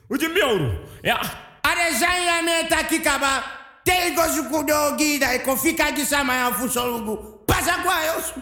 Uji 0.08 0.27
mioru. 0.27 0.71
Ja. 1.01 1.19
Are 1.62 1.91
zanya 1.99 2.41
me 2.43 2.65
takikaba. 2.69 3.43
Tego 3.84 4.27
zukudo 4.34 4.95
gida. 4.97 5.34
Ikofika 5.34 5.91
gisama 5.91 6.34
ya 6.36 6.51
fusolugu. 6.53 7.17
Pasa 7.45 7.77
kwa 7.84 8.03
yosu. 8.03 8.41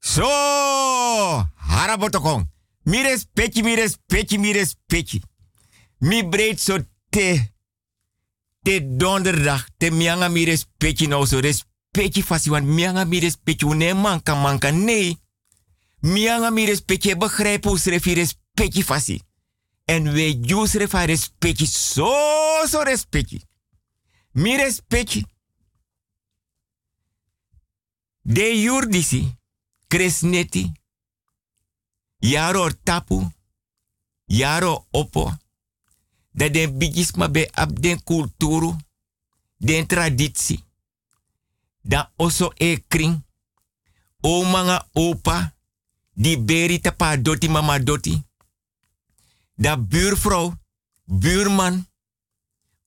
Zo, 0.00 0.22
so, 0.22 1.46
harabotokong. 1.56 2.46
Mires 2.86 3.26
pechi, 3.34 3.62
mires 3.62 3.98
pechi, 4.08 4.38
mires 4.38 4.76
pechi. 4.86 5.22
Mi 5.98 6.28
breed 6.28 6.60
so 6.60 6.78
te. 7.08 7.52
Te 8.62 8.96
donderdag, 8.96 9.68
te 9.76 9.90
mianga 9.90 10.28
mi 10.28 10.44
respecti 10.44 11.06
nou 11.06 11.26
so 11.26 11.40
respecti 11.40 12.22
fasi, 12.22 12.50
want 12.50 12.66
mianga 12.66 13.04
mi 13.04 13.20
respecti 13.20 13.64
une 13.64 13.94
manka 13.94 14.34
manka, 14.34 14.70
nee. 14.70 15.16
Mianga 16.00 16.50
mi 16.50 16.66
respecti, 16.66 17.16
begrijp 17.16 17.64
hoe 17.64 17.78
schreef 17.78 18.04
respecti 18.04 18.84
fasi. 18.84 19.22
En 19.84 20.12
we 20.12 20.38
juist 20.40 20.74
refa 20.74 21.04
respecti, 21.04 21.66
so 21.66 22.12
so 22.66 22.82
respecti. 22.82 23.40
Mi 24.32 24.56
respecti. 24.56 25.24
De 28.22 28.60
jurdisi, 28.60 29.38
kresneti, 29.86 30.72
yaro 32.18 32.70
tapu, 32.82 33.32
yaro 34.24 34.86
opo, 34.90 35.36
dat 36.38 36.54
den 36.54 36.78
bigisma 36.78 37.28
be 37.28 37.48
ab 37.52 37.80
den 37.82 38.02
kulturu, 38.04 38.76
den 39.56 39.86
traditie, 39.86 40.64
dan 41.82 42.10
oso 42.16 42.52
e 42.56 42.78
kring, 42.88 43.24
o 44.20 44.44
manga 44.44 44.86
opa, 44.92 45.54
di 46.12 46.38
beri 46.38 46.80
tapa 46.80 47.16
doti 47.16 47.48
mama 47.48 47.78
doti, 47.78 48.14
da 49.54 49.76
buurvrouw, 49.76 50.54
buurman, 51.04 51.86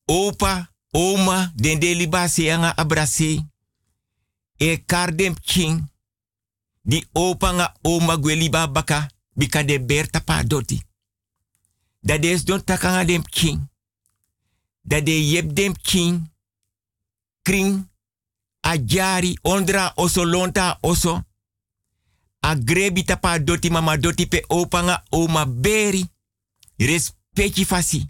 opa, 0.06 0.72
oma, 0.92 1.52
den 1.56 1.80
de 1.80 1.96
libase 1.96 2.52
anga 2.54 2.76
abrase, 2.76 3.46
e 4.58 4.78
kardem 4.86 5.36
king, 5.42 5.84
di 6.82 7.04
opa 7.12 7.52
nga 7.52 7.74
oma 7.82 8.18
gweliba 8.18 8.68
baka, 8.68 9.08
bika 9.34 9.64
de 9.64 9.80
ber 9.80 10.10
tapa 10.10 10.44
doti. 10.44 10.90
Da 12.02 12.18
des 12.18 12.44
don 12.46 12.64
takanga 12.64 13.06
dem 13.06 13.24
king. 13.24 13.70
Da 14.82 15.02
de 15.02 15.12
yep 15.12 15.54
dem 15.54 15.74
king. 15.82 16.32
Kring. 17.42 17.90
Jari 18.86 19.38
ondra 19.42 19.92
oso 19.96 20.24
lonta 20.24 20.78
oso. 20.82 21.24
A 22.40 22.56
grebi 22.56 23.04
tapa 23.04 23.40
doti 23.40 23.70
mama 23.70 23.98
doti 23.98 24.28
pe 24.28 24.44
opa 24.48 24.82
nga 24.82 25.04
oma 25.10 25.46
beri. 25.46 26.06
Respecti 26.78 27.66
fasi. 27.66 28.10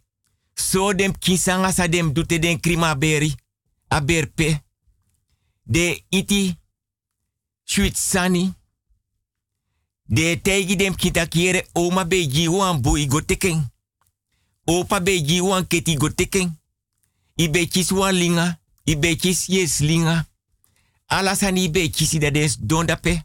So 0.53 0.93
dem 0.93 1.17
kinsanga 1.17 1.71
sa 1.71 1.87
dem 1.87 2.13
dute 2.13 2.39
den 2.39 2.59
krima 2.59 2.95
beri. 2.95 3.35
A 3.87 4.01
berpe. 4.01 4.63
De 5.63 6.03
iti. 6.09 6.59
Sweet 7.63 7.97
sani. 7.97 8.53
De 10.05 10.41
tegi 10.41 10.75
dem 10.75 10.95
kita 10.95 11.25
kiere 11.25 11.67
oma 11.73 12.05
beji 12.05 12.47
wan 12.47 12.81
bui 12.81 13.07
go. 13.07 13.21
Opa 14.67 14.99
beji 14.99 15.41
wan 15.41 15.67
keti 15.67 15.95
go 15.97 16.09
teken. 16.09 16.51
I 17.37 17.47
bechis 17.49 17.91
wan 17.91 18.15
linga. 18.15 18.59
I 18.85 18.95
bechis 18.95 19.49
yes 19.49 19.79
linga. 19.79 20.25
Alasani 21.07 21.69
be 21.69 21.89
kisi 21.89 22.19
da 22.19 22.29
des 22.31 22.57
donda 22.59 22.95
pe. 22.95 23.21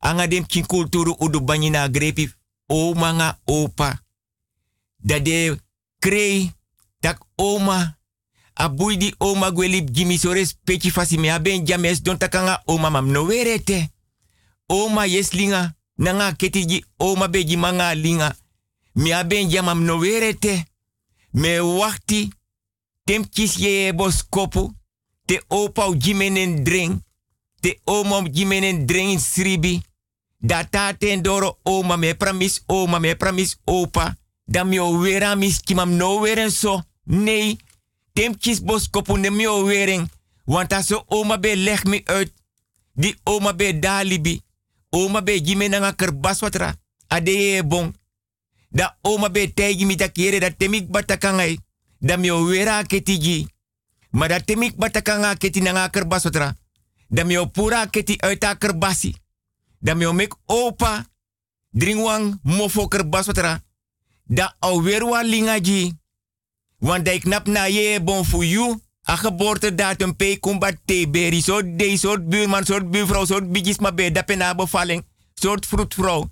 Anga 0.00 0.26
dem 0.26 0.44
udu 1.20 1.40
banyina 1.40 1.88
grepi 1.88 2.30
oma 2.68 3.12
nga 3.12 3.38
opa. 3.46 4.00
Da 4.98 5.18
de 5.20 5.56
krei 6.00 6.52
tak 7.00 7.20
oma. 7.36 7.96
Abui 8.54 8.96
di 8.96 9.14
oma 9.18 9.50
gweli 9.50 9.82
jimi 9.92 10.18
sores 10.18 10.54
peki 10.64 10.90
fasi 10.90 11.18
me 11.18 11.30
aben 11.30 11.66
james 11.66 12.02
don 12.02 12.18
takanga 12.18 12.62
oma 12.66 12.90
mam 12.90 13.10
no 13.10 13.24
werete. 13.24 13.88
Oma 14.68 15.06
yeslinga 15.06 15.74
nanga 15.96 16.32
ketiji 16.32 16.84
oma 16.98 17.28
beji 17.28 17.56
manga 17.56 17.94
linga. 17.94 18.36
Mi 18.94 19.12
aben 19.12 19.50
jamam 19.50 19.84
no 19.84 19.98
werete. 19.98 20.64
Me 21.30 21.60
wakti 21.60 22.28
tem 23.04 23.28
kis 23.28 23.56
ye 23.56 23.92
bos 23.92 24.22
kopu. 24.28 24.72
Te 25.24 25.42
opa 25.48 25.88
jimenen 25.98 26.64
drink. 26.64 27.02
Te 27.60 27.80
oma 27.84 28.22
jimenen 28.32 28.86
drink 28.86 29.20
sribi. 29.20 29.82
Da 30.38 30.64
taten 30.64 31.22
doro 31.22 31.58
oma 31.62 31.96
me 31.96 32.14
pramis 32.14 32.62
oma 32.66 32.98
me 32.98 33.14
pramis 33.16 33.56
opa. 33.64 34.14
Da 34.44 34.64
mi 34.64 34.78
o 34.78 34.98
wera 34.98 35.34
mis 35.34 35.60
kimam 35.60 35.96
no 35.96 36.20
weren 36.20 36.50
so. 36.50 36.82
Nee. 37.04 37.56
Tem 38.12 38.38
kis 38.38 38.62
bos 38.62 38.90
kopu 38.90 39.16
ne 39.16 39.30
mi 39.30 39.46
o 39.46 39.64
weren. 39.64 40.08
Want 40.44 40.72
aso 40.72 41.04
oma 41.08 41.38
be 41.38 41.56
leg 41.56 41.84
me 41.84 42.02
uit. 42.04 42.32
Di 42.92 43.14
oma 43.24 43.54
be 43.54 43.78
dalibi. 43.78 44.42
Oma 44.90 45.22
be 45.22 45.40
jimena 45.40 45.78
nga 45.78 45.92
kerbas 45.92 46.40
watra. 46.40 46.74
Ade 47.08 47.30
ye 47.30 47.62
bon. 47.62 47.94
Da 48.74 48.96
oma 49.02 49.30
be 49.30 49.52
tegi 49.54 49.86
mi 49.86 49.94
takere 49.96 50.40
da 50.40 50.50
temik 50.50 50.90
batakangai. 50.90 51.58
Da 51.98 52.16
mi 52.16 52.30
wera 52.32 52.82
ketiji. 52.82 53.46
Maar 54.10 54.28
dat 54.28 54.46
temik 54.46 54.76
batakanga 54.76 55.34
keti 55.34 55.60
nanga 55.60 55.88
kerbas 55.88 56.22
watra. 56.22 56.56
Da 57.08 57.24
mi 57.24 57.50
pura 57.50 57.86
keti 57.86 58.18
uit 58.18 58.44
a 58.44 58.54
kerbasi. 58.54 59.14
Da 59.78 59.94
mi 59.94 60.12
mek 60.12 60.34
opa. 60.46 61.06
Dringwang 61.70 62.38
mofo 62.42 62.88
kerbas 62.88 63.26
watra. 63.26 63.62
Da 64.24 64.56
alweer 64.58 65.22
lingaji. 65.22 65.92
Want 66.78 67.08
ik 67.08 67.20
knap 67.20 67.46
na 67.46 67.64
je 67.64 68.00
bon 68.02 68.24
voor 68.24 68.44
you. 68.44 68.80
A 69.08 69.16
geboortedatum 69.16 70.16
kumbat 70.40 70.76
T-berry. 70.84 71.40
Soort 71.40 71.78
de 71.78 71.96
soort 71.96 72.28
buurman, 72.28 72.64
soort 72.64 72.90
buurvrouw, 72.90 73.24
soort 73.24 73.52
bijis 73.52 73.78
maar 73.78 73.94
bij. 73.94 74.12
Dat 74.12 74.56
bevalling. 74.56 75.06
Soort 75.34 75.66
vroedvrouw. 75.66 76.28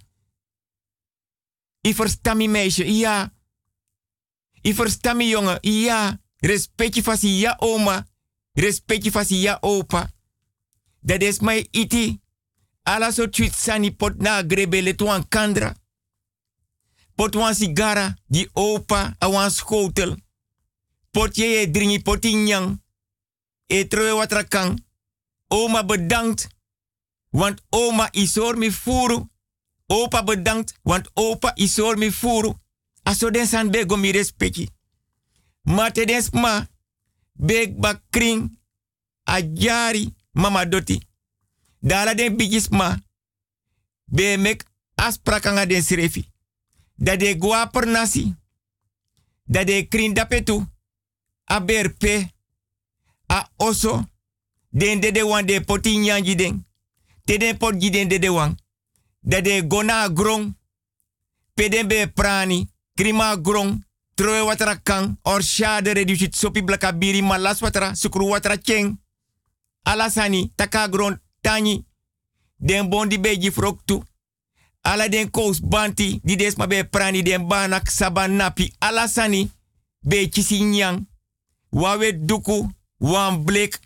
I 1.83 1.95
versta 1.95 2.35
mi 2.35 2.49
meisje, 2.49 2.85
ja. 2.85 3.33
I 4.63 4.75
versta 4.75 5.15
mi 5.15 5.29
jongen, 5.29 5.59
ja. 5.63 6.23
Respectje 6.43 7.03
vasi 7.03 7.41
ja 7.41 7.57
oma. 7.59 8.07
Respectje 8.55 9.11
vasi 9.11 9.43
ja 9.43 9.59
opa. 9.61 10.11
Dat 11.01 11.23
is 11.23 11.41
mijn 11.41 11.67
iti. 11.71 12.21
Ala 12.83 13.11
so 13.11 13.29
tweet 13.29 13.55
sani 13.55 13.95
pot 13.95 14.19
na 14.19 14.43
grebele 14.43 14.95
tuan 14.95 15.29
kandra. 15.29 15.75
Pot 17.15 17.35
wan 17.35 17.55
sigara, 17.55 18.17
di 18.27 18.49
opa, 18.53 19.15
a 19.19 19.31
wan 19.31 19.51
schotel. 19.51 20.17
Pot 21.11 21.37
je 21.37 21.71
dringi 21.71 22.03
poti 22.03 22.35
nyang. 22.35 22.83
E 23.67 23.87
troe 23.87 24.13
watrakang. 24.13 24.85
Oma 25.49 25.85
bedankt. 25.85 26.49
Want 27.31 27.63
oma 27.69 28.09
isor 28.11 28.57
mi 28.57 28.73
furu. 28.73 29.29
Opa 29.93 30.23
bedankt, 30.23 30.79
want 30.83 31.11
opa 31.15 31.53
isor 31.55 31.97
mi 31.99 32.11
furu. 32.11 32.55
Aso 33.03 33.31
den 33.31 33.47
san 33.47 33.71
bego 33.71 33.97
mi 33.97 34.11
respecti. 34.11 34.69
Mate 35.63 36.05
den 36.05 36.23
sma. 36.23 36.69
Beg 37.33 37.79
bak 37.81 38.03
kring. 38.11 38.59
A 39.25 39.41
jari 39.55 40.15
mama 40.31 40.65
doti. 40.67 41.01
Dala 41.79 42.15
den 42.15 42.37
bigis 42.37 42.69
ma. 42.69 42.97
Be 44.05 44.37
mek 44.37 44.65
den 45.69 45.83
srefi. 45.83 46.25
Da 46.95 47.17
de 47.17 47.39
gua 47.39 47.67
per 47.67 47.87
nasi. 47.87 48.35
Da 49.45 49.65
de 49.65 49.89
kring 49.89 50.15
dapetu. 50.15 50.67
A 51.45 51.61
berpe. 51.61 52.31
A 53.27 53.51
oso. 53.57 54.05
Den 54.71 55.01
de 55.01 55.13
de 55.13 55.23
wan 55.23 55.47
de 55.47 55.61
poti 55.61 55.97
nyanji. 55.97 56.37
Te 57.25 57.37
den 57.39 57.57
pot 57.57 57.81
den 57.81 58.09
de 58.09 58.19
de. 58.19 58.62
Da 59.23 59.41
de 59.41 59.67
gona 59.67 60.09
grong. 60.09 60.57
Peden 61.55 61.89
be 61.89 62.07
prani. 62.15 62.69
Krima 62.95 63.37
grong. 63.37 63.85
Troe 64.15 64.41
watara 64.45 64.77
kang. 64.83 65.19
Or 65.23 65.43
shade 65.43 65.93
reducit 65.93 66.35
sopi 66.35 66.63
blaka 66.63 66.93
biri 66.93 67.23
malas 67.23 67.61
watara. 67.61 67.95
Sukru 67.95 68.29
watara 68.29 68.57
cheng. 68.57 68.99
Alasani. 69.83 70.53
Taka 70.55 70.89
grong. 70.89 71.19
Tani. 71.41 71.85
Den 72.57 72.89
bondi 72.89 73.19
beji 73.19 73.51
froktu. 73.53 74.03
Ala 74.83 75.09
den 75.09 75.31
kous 75.31 75.61
banti. 75.61 76.21
Di 76.25 76.37
des 76.37 76.57
ma 76.57 76.67
be 76.67 76.85
prani 76.85 77.23
den 77.23 77.47
banak 77.49 77.91
saban 77.91 78.37
napi. 78.37 78.73
Alasani. 78.79 79.51
Be 80.01 80.29
chisi 80.29 80.61
nyang. 80.61 81.07
Wawe 81.71 82.13
duku. 82.13 82.71
Wan 82.99 83.45
blik. 83.45 83.79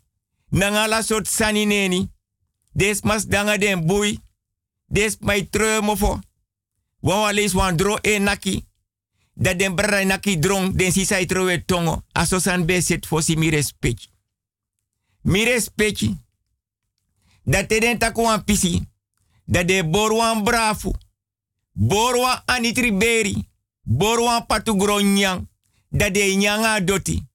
Nangala 0.51 1.03
sot 1.03 1.27
sani 1.27 1.67
neni. 1.67 2.11
Des 2.73 3.03
mas 3.03 3.27
danga 3.27 3.59
den 3.59 3.87
bui. 3.87 4.21
Des 4.87 5.17
mai 5.21 5.49
treu 5.49 5.83
mofo. 5.83 6.21
Wan 7.01 7.21
wa 7.21 7.33
lees 7.33 7.53
wan 7.53 7.77
dro 7.77 7.99
e 8.01 8.19
naki. 8.19 8.65
Dat 9.35 9.59
den 9.59 9.75
brada 9.75 10.05
naki 10.05 10.39
drong 10.39 10.77
den 10.77 10.93
sisa 10.93 11.27
trowe 11.27 11.65
tongo. 11.65 12.03
Aso 12.13 12.39
san 12.39 12.65
be 12.67 12.81
set 12.81 13.07
fosi 13.07 13.37
mi 13.37 13.51
respect. 13.51 14.09
Mi 15.23 15.45
respect. 15.45 16.07
Dat 17.43 17.69
te 17.69 17.81
den 17.81 17.99
taku 17.99 18.23
wan 18.23 18.45
pisi. 18.45 18.89
Dat 19.45 19.69
de 19.69 19.85
borwan 19.85 20.43
brafu. 20.43 20.93
Borwan 21.73 22.43
anitriberi. 22.45 23.49
Borwan 23.83 24.47
patu 24.47 24.79
gronyang. 24.79 25.49
Dat 25.89 26.15
de 26.15 26.35
nyanga 26.37 26.81
doti. 26.81 27.27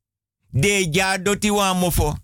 De 0.50 0.88
ja 0.92 1.18
doti 1.18 1.52
wan 1.52 1.78
mofo. 1.78 2.16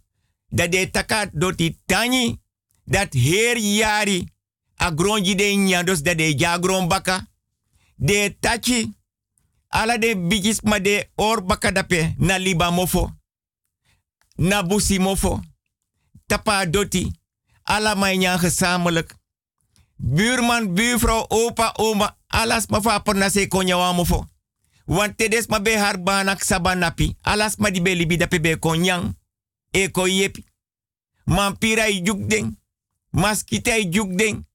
Dat 0.50 0.72
de 0.72 0.90
takat 0.92 1.30
doti 1.34 1.78
tani. 1.86 2.40
Dat 2.84 3.14
her 3.14 3.58
yari. 3.58 4.36
A 4.78 4.92
gronji 4.92 5.36
de 5.36 5.44
nyandos 5.44 6.02
dat 6.02 6.18
de 6.18 6.38
ja 6.38 6.58
gron 6.58 6.88
baka. 6.88 7.28
De 7.96 8.38
tachi. 8.40 8.96
Ala 9.68 9.98
de 9.98 10.18
bigis 10.18 10.62
ma 10.62 10.80
de 10.80 11.10
or 11.16 11.44
baka 11.46 11.72
dape 11.72 12.14
na 12.18 12.38
liba 12.38 12.72
mofo. 12.72 13.10
Na 14.36 14.64
busi 14.64 15.00
mofo. 15.00 15.40
Tapa 16.26 16.66
doti. 16.66 17.12
Ala 17.64 17.96
mijn 17.96 18.20
nyan 18.20 18.40
gezamenlijk. 18.40 19.16
Buurman, 19.96 20.74
buurvrouw, 20.74 21.26
opa, 21.28 21.74
oma. 21.76 22.18
Alas 22.28 22.68
ma 22.68 22.82
fa 22.82 23.02
na 23.14 23.30
se 23.30 23.48
konya 23.48 23.78
wa 23.78 23.94
mofo. 23.94 24.26
Want 24.86 25.18
tedes 25.18 25.48
ma 25.48 25.60
be 25.60 25.78
har 25.78 26.04
banak 26.04 26.44
sabanapi. 26.44 27.16
Alas 27.22 27.56
ma 27.56 27.70
di 27.70 27.82
be 27.82 27.96
libi 27.96 28.18
dape 28.18 28.40
be 28.40 28.60
konyang. 28.60 29.16
E 29.72 29.92
ko 29.92 30.06
yepi. 30.06 30.46
Man 31.26 31.58
pira 31.58 31.88
i 31.88 32.02
juk 32.02 32.28
ding. 32.28 32.60
Maskita 33.10 33.78
i 33.78 33.90
juk 33.90 34.16
ding. 34.16 34.46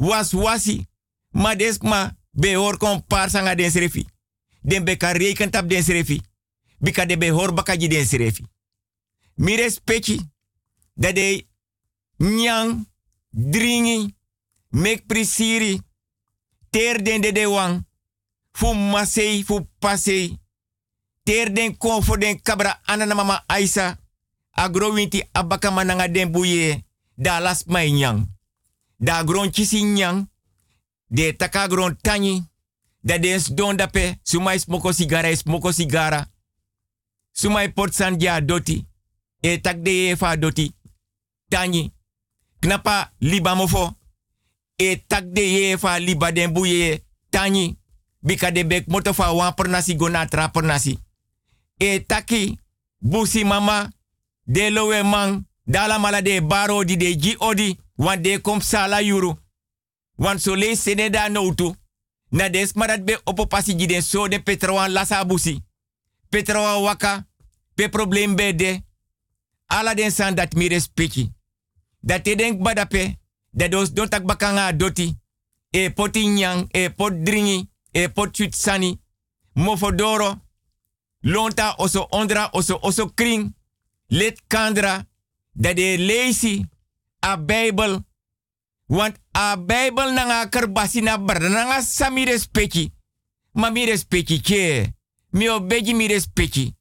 Was 0.00 0.32
wasi. 0.32 0.86
Ma 1.30 1.54
des 1.54 1.78
ma 1.82 2.10
be 2.32 2.56
hor 2.56 2.76
kon 2.80 3.04
par 3.06 3.30
sanga 3.30 3.54
den 3.54 3.70
srefi. 3.70 4.06
Den 4.62 4.84
be 4.84 4.96
ka 4.96 5.12
reken 5.12 5.50
tap 5.50 5.68
den 5.68 5.82
srefi. 5.82 6.20
Bika 6.80 7.06
de 7.06 7.16
be 7.16 7.28
hor 7.30 7.52
baka 7.52 7.76
ji 7.76 7.88
den 7.88 8.06
srefi. 8.06 8.44
Mi 9.34 9.56
respecti. 9.56 10.18
Dat 10.94 11.14
de 11.14 11.46
nyang, 12.20 12.88
dringi, 13.30 14.14
mek 14.68 15.06
prisiri, 15.06 15.80
ter 16.70 17.02
den 17.02 17.20
de 17.20 17.32
de 17.32 17.48
wang, 17.48 17.86
fu 18.52 18.74
masei, 18.74 19.44
ter 21.22 21.52
den 21.52 21.76
kon 21.76 22.02
for 22.02 22.18
den 22.18 22.42
kabra 22.42 22.80
anana 22.84 23.14
mama 23.14 23.44
Aisa, 23.46 23.98
agro 24.50 24.92
winti 24.92 25.28
abaka 25.32 25.70
mananga 25.70 26.08
den 26.08 26.30
buye, 26.30 26.84
da 27.14 27.40
las 27.40 27.64
mai. 27.64 27.88
Da 29.00 29.24
gron 29.24 29.50
chisi 29.50 29.82
nyang, 29.82 30.26
de 31.08 31.32
taka 31.32 31.68
gron 31.68 31.96
tani, 32.02 32.44
da 33.02 33.18
den 33.18 33.40
don 33.50 33.76
dape, 33.76 34.18
sumai 34.22 34.58
smoko 34.58 34.92
sigara, 34.92 35.36
smoko 35.36 35.72
sigara, 35.72 36.26
sumai 37.32 37.68
pot 37.72 37.92
sandja 37.92 38.40
doti, 38.40 38.86
e 39.42 39.58
tak 39.60 39.82
de 39.82 40.10
efa 40.10 40.36
doti, 40.36 40.74
tani, 41.48 41.92
knapa 42.60 43.12
liba 43.20 43.54
mofo, 43.54 43.94
e 44.76 44.96
tak 45.08 45.32
de 45.32 45.40
ye 45.40 45.78
fa 45.78 45.98
liba 45.98 46.32
den 46.32 46.52
buye, 46.52 47.02
tani, 47.30 47.78
bika 48.22 48.50
de 48.50 48.64
bek 48.64 48.86
moto 48.88 49.12
fa 49.12 49.32
wan 49.32 49.54
per 49.54 49.68
nasi 49.68 49.96
gona 49.96 50.26
tra 50.26 50.48
per 50.48 50.62
nasi. 50.62 50.98
E 51.78 52.00
taki, 52.00 52.58
busi 53.00 53.44
mama, 53.44 53.88
de 54.44 54.70
lowe 54.70 55.02
man, 55.02 55.46
dala 55.66 55.98
mala 55.98 56.22
de 56.22 56.40
baro 56.40 56.84
di 56.84 56.96
de 56.96 57.36
odi, 57.38 57.78
wan 58.00 58.22
de 58.22 58.40
kom 58.40 58.60
sala 58.60 59.00
yuru. 59.02 59.34
Wan 60.16 60.38
so 60.38 60.54
le 60.54 60.74
sene 60.76 61.10
da 61.10 61.28
noutu, 61.28 61.74
na 62.30 62.48
des 62.48 62.72
be 63.04 63.20
opo 63.24 63.46
pasi 63.46 63.74
de 63.74 64.40
petrawan 64.44 64.92
lasa 64.92 65.24
busi. 65.24 65.62
Waka, 66.84 67.26
pe 67.74 67.88
problem 67.88 68.36
be 68.36 68.54
de, 68.54 68.82
ala 69.66 69.94
den 69.94 70.10
san 70.10 70.34
dat 70.34 70.54
mi 70.54 70.68
respecti. 70.68 71.32
Dat 72.00 72.24
te 72.24 72.34
denk 72.34 72.62
badape. 72.62 73.18
Dat 73.50 73.70
dos 73.70 73.92
don 73.92 74.08
tak 74.08 74.24
bakanga 74.24 74.72
doti. 74.72 75.18
E 75.70 75.90
poti 75.90 76.26
nyang, 76.26 76.68
e 76.70 76.90
pot 76.90 77.24
dringi, 77.24 77.70
e 77.90 78.08
pot 78.08 78.36
chutsani. 78.36 79.00
Mofodoro. 79.52 80.40
Lonta 81.20 81.74
oso 81.76 82.06
ondra 82.10 82.48
oso 82.52 82.78
oso 82.80 83.10
kring. 83.14 83.56
Let 84.06 84.42
kandra. 84.46 85.08
Dat 85.52 85.76
de 85.76 85.98
leesi. 85.98 86.68
A 87.20 87.36
Bijbel. 87.36 88.04
Want 88.86 89.16
a 89.32 89.56
Bijbel 89.56 90.12
nanga 90.12 90.48
kerbasi 90.48 91.00
na 91.00 91.18
bar 91.18 91.40
nanga 91.40 91.82
sami 91.82 92.24
respecti. 92.24 92.92
Ma 93.52 93.70
mi 93.70 93.84
respecti 93.84 94.40
che. 94.40 94.94
Mi 95.30 95.48
obeji 95.48 95.94
mi 95.94 96.06
respecti. 96.06 96.74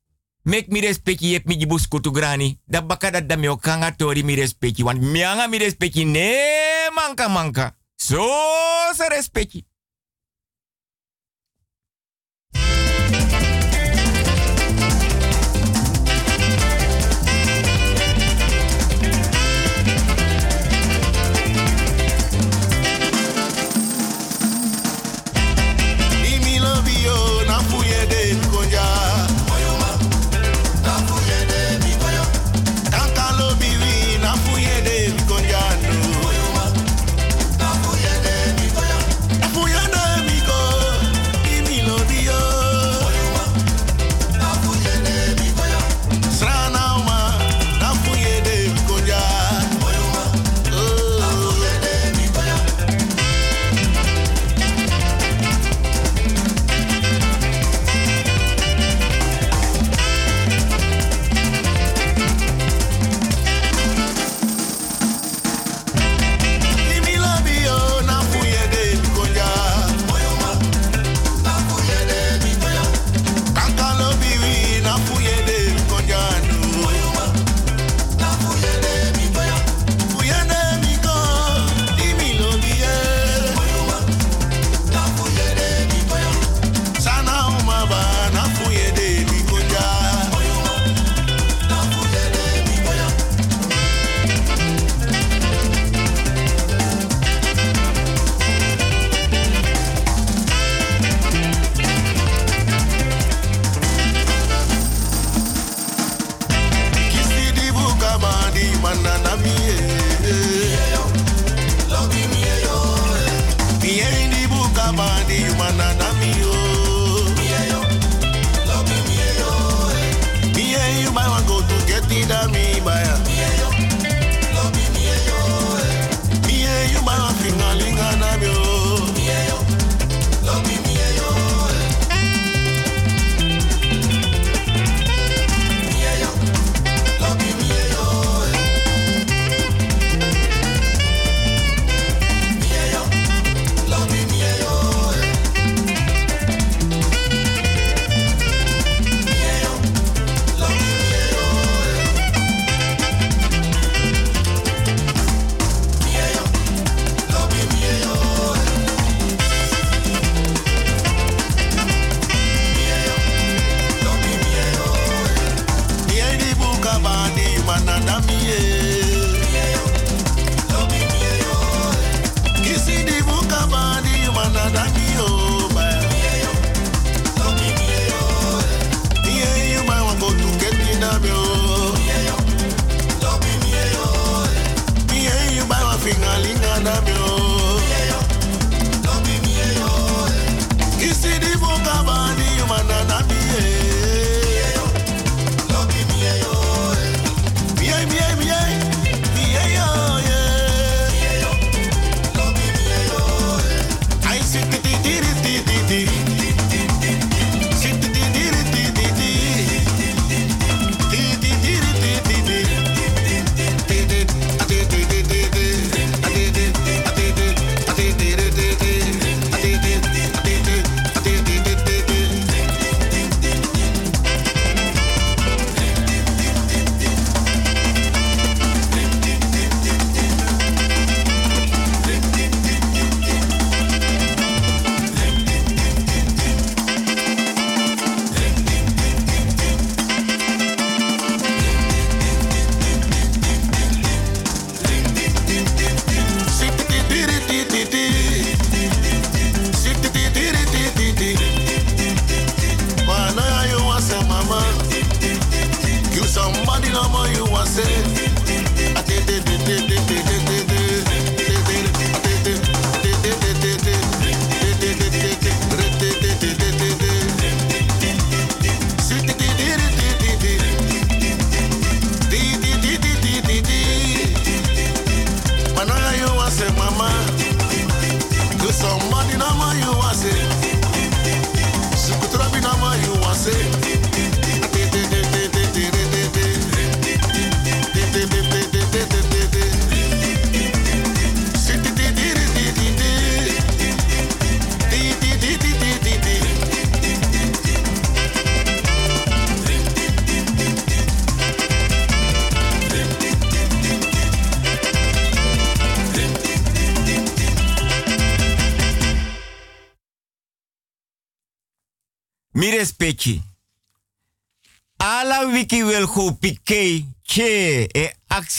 Mek 0.43 0.67
mi 0.67 0.79
respecti 0.79 1.27
yep 1.27 1.45
mi 1.45 1.57
jibus 1.57 1.87
kutu 1.87 2.11
grani. 2.11 2.59
Da 2.65 2.81
baka 2.81 3.09
dat 3.09 3.27
da 3.27 3.35
mi 3.35 3.47
okanga 3.47 3.91
tori 3.91 4.23
mi 4.23 4.35
respecti. 4.35 4.83
Want 4.83 5.01
mi 5.01 5.23
anga 5.23 5.47
mi 5.47 5.57
respecti 5.57 6.05
ne 6.05 6.31
manka 6.95 7.27
manka. 7.27 7.77
So 7.95 8.23
se 8.93 9.07
respecti. 9.09 9.68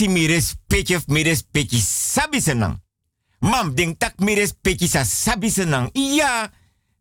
Aksi 0.01 0.09
mi 0.09 0.97
of 0.97 1.07
mi 1.09 1.23
respecti 1.23 1.79
sabi 1.81 2.41
senang. 2.41 2.81
Mam, 3.41 3.75
denk 3.75 3.99
tak 3.99 4.21
mi 4.21 4.35
respecti 4.35 4.89
sa 4.89 5.05
sabi 5.05 5.51
senang. 5.51 5.91
Ja, 5.93 6.51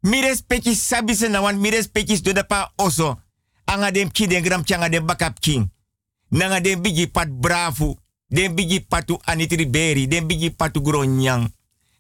mi 0.01 0.21
respecti 0.21 0.75
sabi 0.75 1.15
senang, 1.15 1.43
want 1.43 1.59
mi 1.59 1.69
respecti 1.69 2.19
do 2.21 2.33
pa 2.47 2.71
oso. 2.75 3.19
Anga 3.65 3.91
dem 3.91 4.11
ki 4.11 4.27
den 4.27 4.43
gram 4.43 4.63
changa 4.63 4.89
dem 4.89 5.05
bakap 5.05 5.39
king. 5.39 5.69
Nanga 6.29 6.59
den 6.59 6.81
bigi 6.81 7.07
pat 7.07 7.29
bravo. 7.29 7.97
Den 8.27 8.53
bigi 8.55 8.79
patu 8.79 9.17
anitri 9.25 9.65
beri, 9.65 10.07
den 10.07 10.27
bigi 10.27 10.51
patu 10.51 10.81
gronyang. 10.81 11.47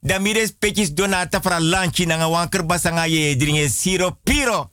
Da 0.01 0.19
mi 0.19 0.33
respecti 0.33 0.93
donata 0.93 1.41
fra 1.41 1.59
lanchi 1.59 2.05
nanga 2.05 2.27
wanker 2.27 2.65
basanga 2.65 3.07
ye 3.07 3.35
dringe 3.35 3.69
siro 3.69 4.19
piro. 4.23 4.71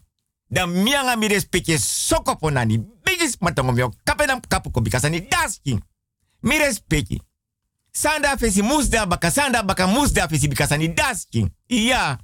Da 0.48 0.66
mianga 0.66 1.16
mi 1.16 1.28
respecti 1.28 1.78
soko 1.78 2.36
ponani. 2.36 2.78
Bigis 3.02 3.36
matongo 3.40 3.72
mio 3.72 3.92
kapenam 4.04 4.40
kapu 4.48 4.70
ko 4.70 4.80
bikasani 4.80 5.26
dasking. 5.28 5.82
Mi 6.40 6.58
respecti. 6.58 7.20
Sanda 7.90 8.36
fesi 8.36 8.62
musda 8.62 9.06
baka 9.06 9.30
sanda 9.30 9.62
baka 9.62 9.86
musda 9.86 10.28
fesi 10.28 10.48
bikasani 10.48 10.94
dasking. 10.94 11.54
Iya. 11.66 12.18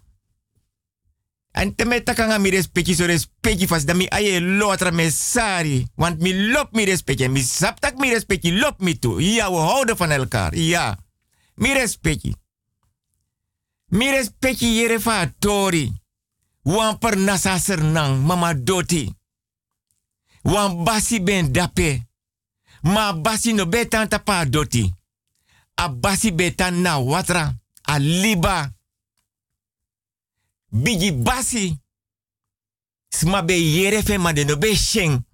En 1.53 1.75
te 1.75 1.85
me 1.85 2.03
takanga 2.03 2.39
mi 2.39 2.51
respecti 2.51 2.95
so 2.95 3.05
fas 3.67 3.85
da 3.85 3.95
mi 3.95 4.07
aye 4.11 4.41
lotra 4.41 4.91
me 4.91 5.11
sari. 5.11 5.87
Want 5.97 6.21
mi 6.21 6.33
lop 6.51 6.73
mi 6.73 6.85
respecti. 6.85 7.29
Mi 7.29 7.43
saptak 7.43 7.97
mi 7.97 8.11
respecti 8.11 8.53
lop 8.53 8.81
mi 8.81 8.99
toe. 8.99 9.35
Ja, 9.35 9.51
we 9.51 9.57
houden 9.57 9.97
van 9.97 10.11
elkaar. 10.11 10.55
Ja. 10.55 10.99
Mi 11.55 11.73
respecti. 11.73 12.35
Mi 13.89 14.11
respecti 14.11 14.67
yere 14.67 15.01
fa 15.01 15.33
tori. 15.39 15.93
Wan 16.63 16.99
per 16.99 17.19
mama 18.25 18.55
doti. 18.55 19.15
Wan 20.43 20.85
basi 20.85 21.23
ben 21.23 21.53
dape. 21.53 22.07
Ma 22.83 23.13
basi 23.13 23.53
no 23.53 23.67
betan 23.67 24.09
tapa 24.09 24.45
doti. 24.45 24.95
A 25.75 25.89
basi 25.89 26.33
betan 26.33 26.81
na 26.81 26.99
watra. 26.99 27.55
A 27.83 27.99
liba. 27.99 28.73
Bigi 30.69 31.13
basi. 31.13 31.79
Sma 33.09 33.43
be 33.43 33.55
yere 33.55 34.03
fe 34.03 34.19
ma 34.19 34.33
no 34.33 34.57
be 34.57 34.75
sheng. 34.75 35.25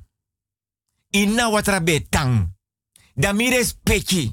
Ina 1.11 1.49
watra 1.49 1.81
be 1.81 2.09
tang. 2.09 2.57
Da 3.15 3.33
mi 3.33 3.51
respecti. 3.51 4.33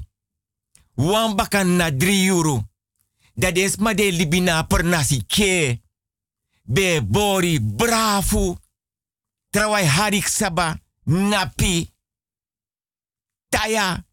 Wan 0.94 1.34
bakan 1.34 1.76
na 1.76 1.90
dri 1.90 2.26
euro. 2.26 2.68
Da 3.34 3.50
des 3.50 3.76
ma 3.76 3.94
de 3.94 4.10
libina 4.10 4.64
per 4.64 4.84
nasi 4.84 5.24
ke. 5.26 5.80
Be 6.62 7.02
bori 7.02 7.60
bravo. 7.60 8.58
Trawai 9.50 9.86
harik 9.86 10.28
saba. 10.28 10.78
Napi. 11.04 11.95
Taya. 13.56 14.04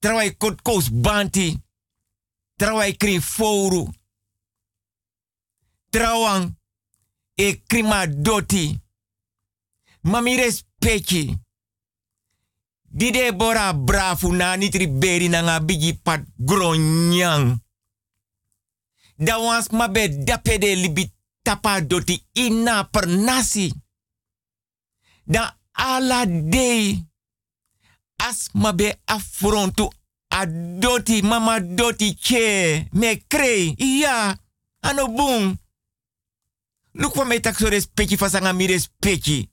Trawai 0.00 0.36
kotkos 0.36 0.90
banti. 0.90 1.62
Trawai 2.56 2.96
kri 2.96 3.20
fouru. 3.20 3.88
Trawang. 5.90 6.54
E 7.36 7.62
krima 7.66 8.06
doti. 8.06 8.80
Mami 10.00 10.36
respecti. 10.36 11.38
Dide 12.82 13.32
bora 13.32 13.72
bravo 13.72 14.32
na 14.32 14.56
nitri 14.56 14.86
beri 14.86 15.28
na 15.28 15.40
nga 15.42 15.60
bigi 15.60 15.94
pat 15.94 16.20
gronyang. 16.36 17.58
Da 19.16 19.38
wans 19.38 19.70
mabe 19.70 20.08
dapede 20.08 20.74
libi 20.74 21.12
tapa 21.42 21.80
doti 21.80 22.26
ina 22.32 22.84
per 22.84 23.06
nasi. 23.06 23.72
Da 25.24 25.58
ala 25.72 26.26
dei. 26.26 27.12
As 28.16 28.48
mabe 28.52 29.00
affrontu 29.04 29.90
a 30.28 30.46
doti 30.78 31.22
mama 31.22 31.60
doti 31.60 32.14
che 32.14 32.88
me 32.92 33.24
krei. 33.26 33.74
Ja, 33.76 34.36
ano. 34.80 35.56
Look 36.92 37.12
kwa 37.12 37.24
me 37.24 37.40
tak 37.40 37.56
so 37.56 37.68
fasanga 38.16 38.52
mi 38.52 38.66
respecti. 38.66 39.48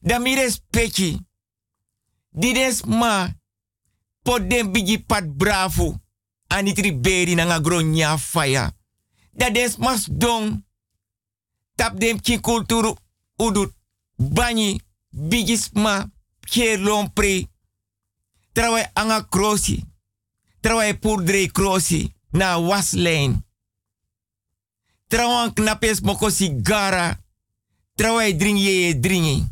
Da 0.00 0.18
mi 0.18 0.34
respecti. 0.34 1.18
Dides 2.30 2.82
ma 2.84 3.28
pot 4.22 4.48
den 4.48 4.72
bigi 4.72 4.98
pat 4.98 5.24
bravo 5.36 6.00
anitri 6.46 6.92
beri 6.92 7.34
na 7.34 7.44
nga 7.44 7.60
gronya 7.60 8.18
faya. 8.18 8.72
Da 9.32 9.50
des 9.50 9.76
mas 9.76 10.06
dong 10.10 10.64
tap 11.74 11.98
dem 11.98 12.20
ki 12.20 12.40
kulturu 12.40 12.96
udut 13.36 13.72
banyi 14.16 14.80
bigis 15.10 15.70
kier 16.44 16.78
lompre. 16.78 17.48
Trawai 18.52 18.90
anga 18.94 19.22
krosi. 19.28 19.84
Trawai 20.60 20.98
purdre 20.98 21.46
krosi 21.52 22.12
na 22.30 22.58
waslijn. 22.58 23.44
Trawai 25.08 25.52
knapes 25.52 26.00
moko 26.00 26.30
sigara. 26.30 27.20
Trawai 27.94 28.36
dring 28.36 28.58
ye 28.58 28.98
dringi. 28.98 29.44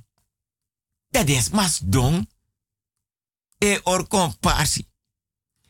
Da 1.11 1.25
des 1.25 1.51
mas 1.51 1.81
dong 1.85 2.27
e 3.59 3.81
or 3.85 4.07
komparsi. 4.09 4.87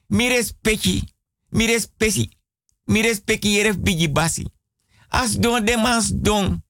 Mi 0.07 0.29
respecti, 0.29 1.03
mi 1.49 1.67
respecti, 1.67 2.29
mi 2.85 3.03
respecti 3.03 3.49
yeref 3.49 3.77
bigi 3.77 4.09
basi. 4.09 4.47
As 5.09 5.39
don 5.39 5.65
de 5.65 5.77
mas 5.77 6.11
don. 6.13 6.63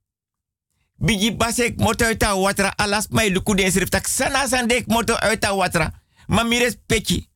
Bigi 1.03 1.31
basi 1.35 1.63
ek 1.63 1.81
moto 1.83 2.05
uit 2.05 2.23
watra 2.23 2.73
alas 2.79 3.09
mai 3.11 3.31
luku 3.31 3.55
de 3.55 3.71
srif 3.71 3.91
tak 3.91 4.07
sana 4.09 4.47
sande 4.49 4.73
ek 4.75 4.87
moto 4.87 5.15
uit 5.15 5.45
watra. 5.51 5.91
Ma 6.29 6.45
mi 6.45 6.59
respecti, 6.59 7.29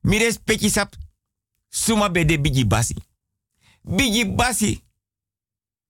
mi 0.00 0.18
respecti 0.18 0.70
sap 0.70 0.94
suma 1.68 2.08
be 2.08 2.24
de 2.24 2.38
bigi 2.38 2.64
basi. 2.64 2.94
Bigi 3.82 4.24
basi 4.24 4.84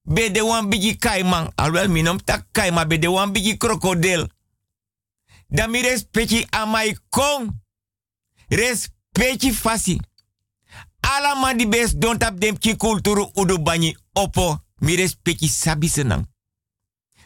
be 0.04 0.30
de 0.30 0.40
wan 0.40 0.68
bigi 0.68 0.96
kaiman. 0.96 1.52
Alwel 1.56 1.88
minom 1.88 2.24
tak 2.24 2.46
kaima 2.52 2.86
be 2.86 2.98
de 2.98 3.10
wan 3.10 3.32
bigi 3.32 3.56
krokodil. 3.56 4.26
Da 5.48 5.66
mi 5.66 5.82
respecti 5.82 6.46
amai 6.50 6.96
kong. 7.10 7.50
Respecti 8.48 9.52
fasi. 9.52 10.00
Ala 11.00 11.34
man 11.34 11.68
bes 11.68 11.94
don 11.98 12.18
tap 12.18 12.40
dem 12.40 12.58
ki 12.58 12.76
kulturu 12.76 13.30
udu 13.34 13.58
opo. 14.12 14.58
Mi 14.80 14.96
respecti 14.96 15.48
sabi. 15.48 15.88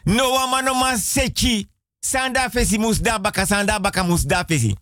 No 0.05 0.31
wa 0.33 0.47
mano 0.47 0.73
man 0.73 0.97
sechi. 0.97 1.69
Sanda 1.99 2.49
fesi 2.49 2.77
musda 2.77 3.19
baka 3.19 3.45
sanda 3.45 3.79
baka 3.79 4.03
musda 4.03 4.45
fesi. 4.45 4.75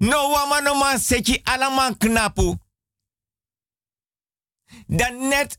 No 0.00 0.30
wa 0.30 0.46
mano 0.46 0.74
man 0.74 0.98
sechi 0.98 1.42
ala 1.44 1.70
man 1.70 1.94
knapu. 1.98 2.56
Dan 4.88 5.28
net. 5.28 5.58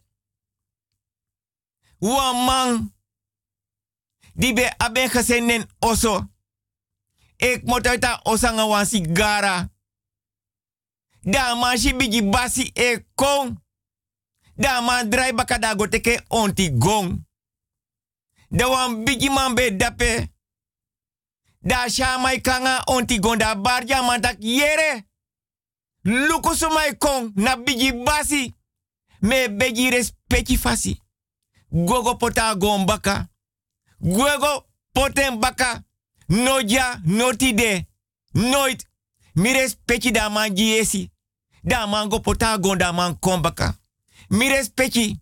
Wa 2.00 2.34
man. 2.34 2.94
Die 4.34 4.54
be 4.54 4.78
aben 4.78 5.10
gesenen 5.10 5.70
oso. 5.80 6.28
Ik 7.38 7.64
moet 7.64 8.20
osanga 8.24 8.68
wan 8.68 8.86
sigara. 8.86 9.70
Da 11.22 11.56
man 11.56 11.78
shi 11.78 11.94
bigi 11.96 12.24
basi 12.24 12.72
e 12.74 13.06
kong. 13.16 13.60
Da 14.56 14.82
man 14.82 15.10
drai 15.10 15.34
baka 15.34 15.58
da 15.58 15.76
go 15.76 15.88
teke 15.88 16.22
onti 16.28 16.78
gong. 16.78 17.28
Da 18.52 18.68
wan 18.70 19.06
bigi 19.06 19.30
man 19.30 19.56
be 19.56 19.72
dape. 19.72 20.30
Da 21.62 21.90
shamai 21.90 22.42
kanga 22.42 22.84
onti 22.88 23.20
gong 23.20 23.38
da 23.40 23.56
barja 23.56 24.02
man 24.04 24.22
tak 24.22 24.38
yere. 24.40 25.04
Luku 26.04 26.56
sumai 26.56 26.98
kong 26.98 27.32
na 27.36 27.56
bigi 27.56 27.92
basi. 27.92 28.54
Me 29.22 29.48
begi 29.48 29.90
respecti 29.90 30.58
fasi. 30.58 31.02
Gogo 31.72 32.16
pota 32.16 32.56
gon 32.56 32.86
baka. 32.86 33.28
Gogo 34.02 34.66
poten 34.94 35.40
baka. 35.40 35.84
No 36.28 36.60
ja, 36.62 37.00
no 37.06 37.34
tide. 37.34 37.88
Nooit. 38.34 38.86
Mi 39.36 39.54
respecti 39.54 40.12
da 40.12 40.30
man 40.30 40.56
giesi. 40.56 41.12
Da 41.64 41.86
man 41.88 42.10
go 42.10 42.20
pota 42.20 42.58
gon 42.58 42.78
da 42.78 42.92
man 42.92 43.20
kombaka. 43.20 43.78
Mi 44.30 44.50
respecti. 44.50 45.20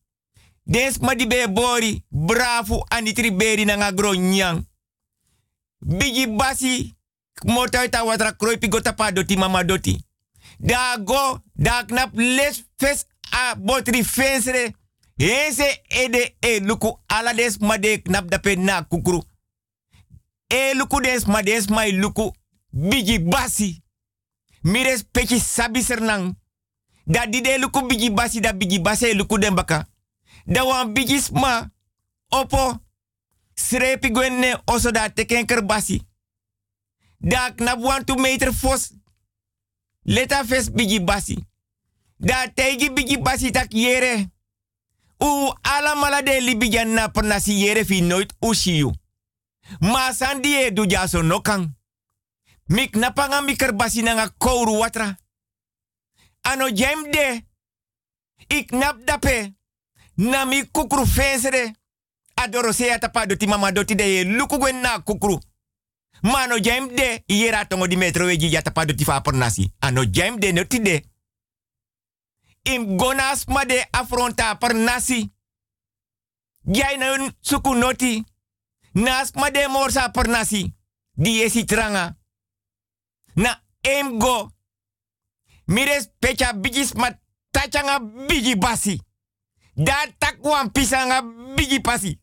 Des 0.68 1.00
ma 1.00 1.16
di 1.16 1.28
be 1.28 1.48
bori. 1.50 2.04
Bravo 2.10 2.86
anitri 2.88 3.32
beri 3.32 3.66
na 3.66 3.76
nga 3.76 3.92
gro 3.92 4.14
nyang. 4.14 4.66
Bigi 5.80 6.28
basi. 6.28 6.96
Mota 7.46 7.86
ita 7.86 8.04
watra 8.04 8.32
kroipi 8.32 8.68
go 8.68 8.82
tapa 8.82 9.12
doti 9.12 9.38
mama 9.38 9.64
doti. 9.64 10.06
Da 10.60 10.98
go, 10.98 11.40
da 11.54 11.84
knap 11.86 12.10
les 12.14 12.64
fes 12.78 13.06
a 13.32 13.56
botri 13.56 14.04
fensre. 14.04 14.74
Ese 15.18 15.82
ede 15.88 16.36
e 16.42 16.60
luku 16.60 17.00
ala 17.08 17.34
des 17.34 17.58
ma 17.60 17.78
de 17.78 18.02
knap 18.02 18.30
dape 18.30 18.56
na 18.58 18.82
kukuru. 18.82 19.22
E 20.48 20.74
luku 20.74 21.02
des 21.02 21.26
ma 21.28 21.44
des 21.44 21.70
mai 21.70 21.92
luku 21.92 22.32
bigi 22.72 23.20
basi. 23.20 23.84
Mi 24.64 24.84
respecti 24.84 25.40
sabi 25.40 25.82
sernang. 25.82 26.36
Da 27.06 27.26
di 27.26 27.42
de 27.42 27.58
luku 27.58 27.88
bigi 27.88 28.10
basi 28.10 28.40
da 28.40 28.54
bigi 28.54 28.80
basi 28.80 29.14
luku 29.14 29.38
den 29.38 29.56
baka. 29.56 29.86
Da 30.48 30.64
wan 30.64 30.94
bigi 30.94 31.20
sma. 31.20 31.70
Opo. 32.28 32.82
Srepi 33.54 34.12
gwenne 34.12 34.62
oso 34.66 34.92
da 34.92 35.10
teken 35.10 35.46
kerbasi. 35.46 36.02
Da 37.18 37.52
knap 37.56 37.80
want 37.80 38.08
to 38.08 38.16
meter 38.16 38.54
fos. 38.54 38.94
Leta 40.02 40.46
fes 40.46 40.72
bigi 40.72 41.00
basi. 41.04 41.38
Da 42.18 42.48
teigi 42.54 42.94
bigi 42.94 43.18
basi 43.18 43.52
tak 43.52 43.74
yere. 43.74 44.32
U 45.20 45.52
ala 45.62 45.96
mala 45.96 46.22
de 46.22 46.42
libijan 46.42 46.94
na 46.94 47.12
yere 47.46 47.86
fi 47.86 48.02
nooit 48.02 48.34
ushiyu. 48.40 48.92
Ma 49.80 50.14
sandi 50.14 50.54
e 50.54 50.72
du 50.72 50.86
jaso. 50.86 51.22
Mik 52.68 52.96
napanga 52.96 53.42
mikar 53.42 53.74
nanga 54.04 54.30
kouru 54.38 54.78
watra. 54.78 55.18
Ano 56.42 56.70
jem 56.70 57.12
de. 57.12 57.42
Ik 58.48 58.72
nap 58.72 59.06
dape. 59.06 59.57
Na 60.18 60.46
mi 60.46 60.64
kukru 60.72 61.06
fensere. 61.06 61.76
Adoro 62.36 62.74
se 62.74 62.92
atapa 62.92 63.26
doti 63.26 63.48
mama 63.48 63.72
doti 63.72 63.96
de 63.96 64.04
ye 64.04 64.24
luku 64.24 64.58
gwen 64.58 64.82
na 64.82 65.00
kukru. 65.00 65.40
Mano 66.22 66.60
jem 66.60 66.96
de. 66.96 67.24
Yera 67.28 67.66
tongo 67.66 67.88
di 67.88 67.98
metro 67.98 68.26
weji 68.26 68.50
yatapa 68.50 68.86
doti 68.86 69.04
fa 69.04 69.22
pernasi. 69.22 69.74
Ano 69.80 70.04
jem 70.06 70.40
de 70.40 70.52
noti 70.52 70.80
de. 70.82 71.04
Im 72.64 72.98
gonas 72.98 73.46
ma 73.46 73.66
de 73.66 73.88
afronta 73.92 74.56
pernasi. 74.56 75.34
Jij 76.62 76.98
na 76.98 77.32
suku 77.42 77.74
noti. 77.74 78.24
Nas 78.92 79.32
ma 79.32 79.50
de 79.50 79.68
morsa 79.70 80.10
pernasi. 80.10 80.76
Die 81.14 81.44
esi 81.44 81.66
tranga. 81.66 82.18
Na 83.34 83.64
em 83.82 84.20
go. 84.20 84.52
Mires 85.66 86.10
pecha 86.20 86.54
bigis 86.54 86.94
ma 86.94 87.20
tachanga 87.52 88.00
bigi 88.28 88.56
basi. 88.58 89.02
Da 89.78 90.08
takwan 90.18 90.72
pisanga 90.72 91.22
bigi 91.56 91.82
pasi. 91.82 92.20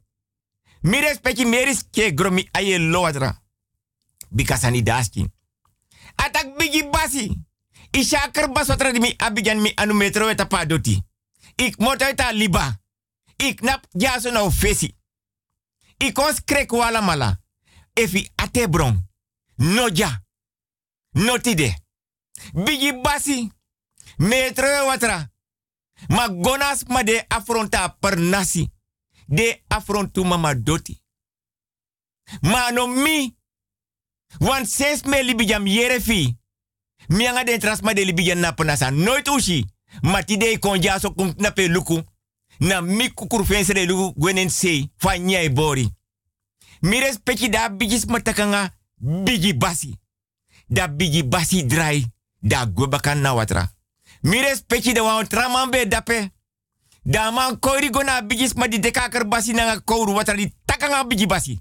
Mires 0.80 1.20
pechi 1.20 1.44
meris 1.46 1.84
ke 1.90 2.14
gromi 2.14 2.48
aye 2.52 2.78
loadra. 2.78 3.42
Bikasani 4.28 4.82
daski. 4.82 5.30
Atak 6.14 6.57
bigi 6.59 6.82
basi. 6.90 7.38
Isha 7.90 8.30
kerba 8.30 8.64
sotra 8.64 8.90
di 8.92 8.98
mi 8.98 9.14
abijan 9.16 9.61
mi 9.61 9.72
anu 9.74 9.94
metro 9.94 10.28
eta 10.28 10.46
padoti. 10.46 11.02
Ik 11.55 11.78
moto 11.78 12.05
eta 12.05 12.32
liba. 12.32 12.80
Ik 13.36 13.61
nap 13.61 13.86
jaso 13.90 14.30
na 14.30 14.50
fesi. 14.50 14.96
Ik 15.96 16.18
ons 16.18 16.44
krek 16.44 16.70
wala 16.70 17.00
mala. 17.00 17.40
Efi 17.92 18.30
atebron. 18.34 19.09
No 19.57 19.88
ja. 19.92 20.22
No 21.11 21.38
tide. 21.38 21.78
Bigi 22.52 23.00
basi. 23.00 23.50
Metro 24.16 24.86
watra. 24.86 25.34
Ma 26.09 26.28
gonas 26.28 26.84
ma 26.88 27.02
de 27.02 27.24
afronta 27.28 27.96
per 28.00 28.18
nasi. 28.18 28.70
De 29.26 29.62
afrontu 29.68 30.24
mama 30.24 30.55
doti. 30.55 31.02
Ma 32.40 32.70
no 32.70 32.86
mi. 32.86 33.36
Want 34.38 34.66
ses 34.66 35.02
me 35.02 35.22
libijam 35.22 35.66
yere 35.66 36.00
fi. 36.00 36.36
Mi 37.09 37.26
anga 37.26 37.44
den 37.44 37.78
ma 37.82 37.92
de 37.92 38.34
na 38.34 38.52
penasa. 38.52 38.90
Nooit 38.90 39.28
ushi. 39.28 39.66
Ma 40.02 40.22
ti 40.22 40.36
de 40.36 40.59
kon 40.59 40.82
ja 40.82 40.98
so 40.98 41.12
kun 41.14 41.34
na 41.36 41.50
pe 41.50 41.68
luku. 41.68 42.02
Na 42.59 42.80
mi 42.80 43.14
kukur 43.14 43.44
fensere 43.44 43.86
luku 43.86 44.12
gwenen 44.20 44.50
sei. 44.50 44.90
Fa 44.96 45.16
nyai 45.18 45.50
bori. 45.52 45.88
Mi 46.80 47.00
respecti 47.00 47.48
da 47.48 47.68
bigis 47.68 48.05
matakanga 48.05 48.74
bigi 48.96 49.55
basi. 49.55 49.98
Da 50.66 50.88
bigi 50.88 51.24
basi 51.24 51.66
drai. 51.66 52.12
Da 52.40 52.66
gwebakan 52.66 53.20
na 53.20 53.34
watra. 53.34 53.73
Mi 54.24 54.40
respecti 54.40 54.92
da 54.92 55.02
wan 55.02 55.28
traman 55.28 55.70
be 55.70 55.88
dape. 55.88 56.32
Da 57.02 57.30
man 57.30 57.58
koiri 57.58 57.90
gona 57.90 58.22
bigis 58.22 58.54
ma 58.54 58.66
di 58.68 58.78
dekaker 58.80 59.28
basi 59.28 59.52
na 59.52 59.80
kouru 59.84 60.12
watra 60.12 60.34
di 60.34 60.52
takanga 60.64 61.04
bigi 61.04 61.26
basi. 61.26 61.60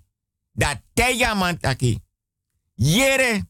Da 0.51 0.82
teiga 0.93 1.34
man 1.36 1.59
taki. 1.59 1.99
Yere. 2.76 3.43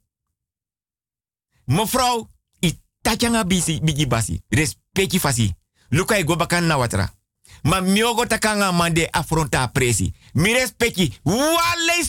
Mevrouw, 1.65 2.29
i 2.59 2.79
tachanga 3.01 3.43
bisi 3.43 3.79
bigi 3.83 4.07
basi. 4.07 4.41
Respecti 4.49 5.19
fasi. 5.19 5.53
Luka 5.89 6.17
i 6.17 6.23
gobakan 6.23 6.65
na 6.65 6.77
watra. 6.77 7.13
Ma 7.61 7.81
miogo 7.81 8.25
takanga 8.25 8.71
mande 8.71 9.07
afronta 9.11 9.67
presi. 9.67 10.13
Mi 10.33 10.53
respecti. 10.53 11.13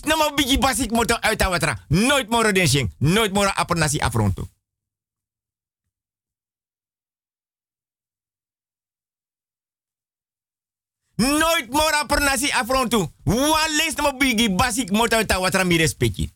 Na 0.04 0.16
ma 0.16 0.30
bigi 0.34 0.58
basi 0.58 0.88
moto 0.90 1.18
uit 1.20 1.42
watra. 1.42 1.84
Nooit 1.88 2.30
moro 2.30 2.52
den 2.52 2.68
sheng. 2.68 2.94
Nooit 2.98 3.32
moro 3.32 3.50
apernasi 3.54 4.00
afronto. 4.00 4.48
Nooit 11.16 11.70
mora 11.70 12.04
per 12.06 12.20
nasi 12.20 12.50
afrontu. 12.50 13.06
Waleis 13.24 13.94
na 13.96 14.02
ma 14.02 14.12
bigi 14.12 14.50
basi 14.50 14.88
moto 14.90 15.16
uit 15.16 15.32
a 15.32 15.38
watra 15.38 15.64
mi 15.64 15.76
respecti. 15.76 16.30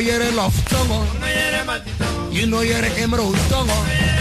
Know 0.00 0.06
you're 0.06 0.22
a 0.22 0.30
love 0.32 0.54
tongo. 0.66 1.04
You 2.30 2.46
know 2.46 2.60
you're 2.62 2.78
a 2.78 2.90
emerald 3.00 3.36
tongo. 3.48 4.19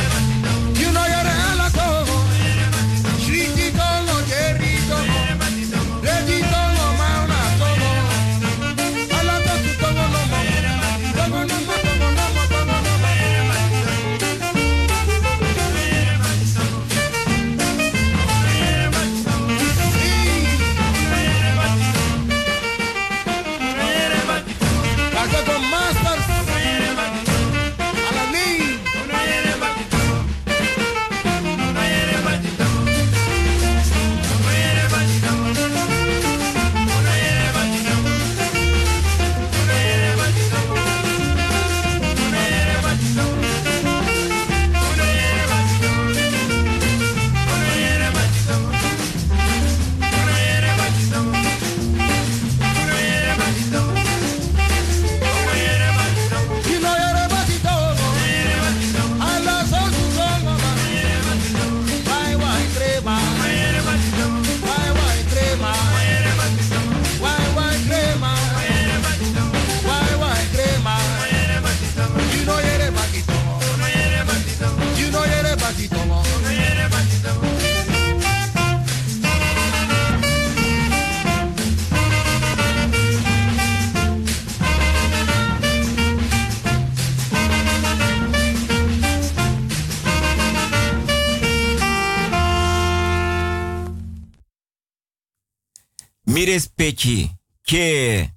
Respecti. 96.89 97.31
Ke. 97.61 98.33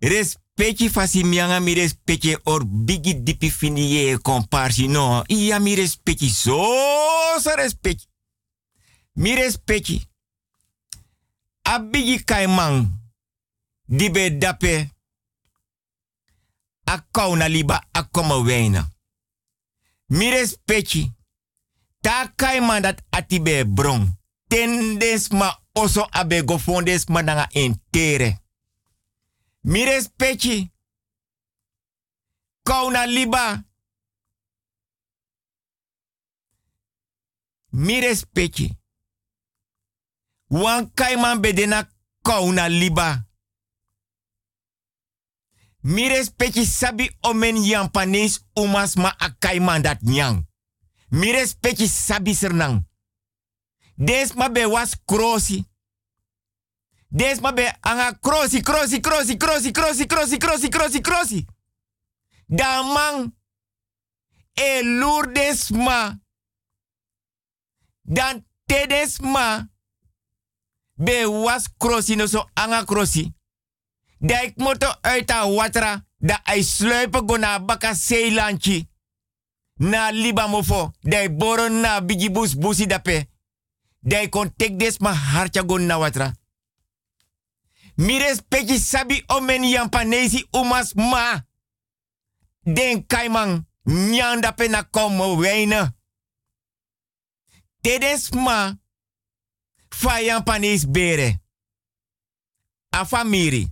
Respecti 0.00 0.88
fasi 0.88 1.24
mi 1.24 1.74
respecti 1.74 2.36
or 2.44 2.64
bigi 2.64 3.22
dipi 3.22 3.50
fini 3.50 3.92
ye 3.92 4.18
no. 4.88 5.22
Iya 5.28 5.58
mi 5.58 5.74
respecti 5.74 6.28
so 6.28 7.38
so 7.38 7.54
respecti. 7.54 8.06
Mi 9.14 9.34
respecti. 9.34 10.02
A 11.62 11.78
bigi 11.78 12.24
kaimang. 12.24 12.90
Dibe 13.86 14.38
dape. 14.38 14.90
A 16.84 16.98
kauna 17.10 17.48
liba 17.48 17.88
a 17.92 18.02
koma 18.10 18.36
weina. 18.42 18.88
Mi 20.08 20.30
respecti. 20.30 21.12
Ta 22.00 22.32
kaiman 22.36 22.82
dat 22.82 23.02
atibe 23.10 23.64
bron. 23.64 24.18
Tendes 24.48 25.28
ma 25.30 25.61
oso 25.74 26.06
abe 26.12 26.42
go 26.42 26.58
fondes 26.58 27.08
mananga 27.08 27.48
entere. 27.52 28.38
Mires 29.64 30.08
pechi. 30.16 30.70
Kauna 32.64 33.06
liba. 33.06 33.64
Mires 37.72 38.24
pechi. 38.26 38.76
Wan 40.50 40.90
kaiman 40.94 41.40
bedena 41.40 41.88
kauna 42.22 42.68
liba. 42.68 43.24
Mires 45.82 46.30
pechi 46.30 46.66
sabi 46.66 47.10
omen 47.22 47.56
yan 47.64 47.90
umas 48.54 48.96
ma 48.96 49.14
akaiman 49.18 49.82
dat 49.82 50.02
nyang. 50.02 50.46
Mires 51.10 51.54
pechi 51.54 51.88
sabi 51.88 52.34
sernang. 52.34 52.84
Des 53.96 54.34
ma 54.34 54.48
be 54.48 54.64
was 54.66 54.96
krosi. 55.04 55.64
Des 57.08 57.40
ma 57.40 57.52
be 57.52 57.72
anga 57.80 58.12
krosi, 58.20 58.60
krosi, 58.62 59.00
krosi, 59.00 59.36
krosi, 59.36 59.72
krosi, 59.72 60.06
krosi, 60.06 60.38
krosi, 60.38 60.68
krosi, 60.68 61.00
krosi. 61.00 61.46
Da 62.46 62.82
man 62.82 63.34
e 64.54 64.82
lourdes 64.82 65.70
ma. 65.70 66.18
Dan 68.02 68.44
tedes 68.66 69.18
ma. 69.20 69.66
Be 70.94 71.24
was 71.26 71.68
krosi 71.78 72.16
no 72.16 72.26
so 72.26 72.48
anga 72.54 72.84
krosi. 72.84 73.32
Da 74.18 74.40
moto 74.56 74.86
uit 75.02 75.30
watra. 75.30 76.04
Da 76.18 76.40
ai 76.44 76.62
sluipen 76.62 77.26
go 77.26 77.36
na 77.36 77.58
baka 77.58 77.94
seilanchi. 77.94 78.88
Na 79.74 80.10
liba 80.10 80.46
mofo. 80.46 80.92
Da 81.00 81.22
i 81.22 81.28
boro 81.28 81.68
na 81.68 82.00
bigi 82.00 82.30
bus 82.30 82.54
busi 82.54 82.86
dape. 82.86 83.31
I 84.04 84.28
kon 84.28 84.50
tek 84.56 84.78
des 84.78 84.98
ma 84.98 85.14
na 85.78 85.98
watra. 85.98 86.32
Mi 87.96 88.18
respecti 88.18 88.78
sabi 88.78 89.22
omen 89.26 89.64
yampanesi 89.64 90.46
umas 90.50 90.94
ma. 90.94 91.44
Den 92.64 93.06
kaiman 93.06 93.66
nyanda 93.84 94.52
pe 94.52 94.68
na 94.68 94.82
komo 94.82 95.36
weina. 95.36 95.94
Tedes 97.80 98.30
ma. 98.30 98.76
Fa 99.90 100.18
bere. 100.88 101.40
A 102.90 103.04
famiri. 103.04 103.68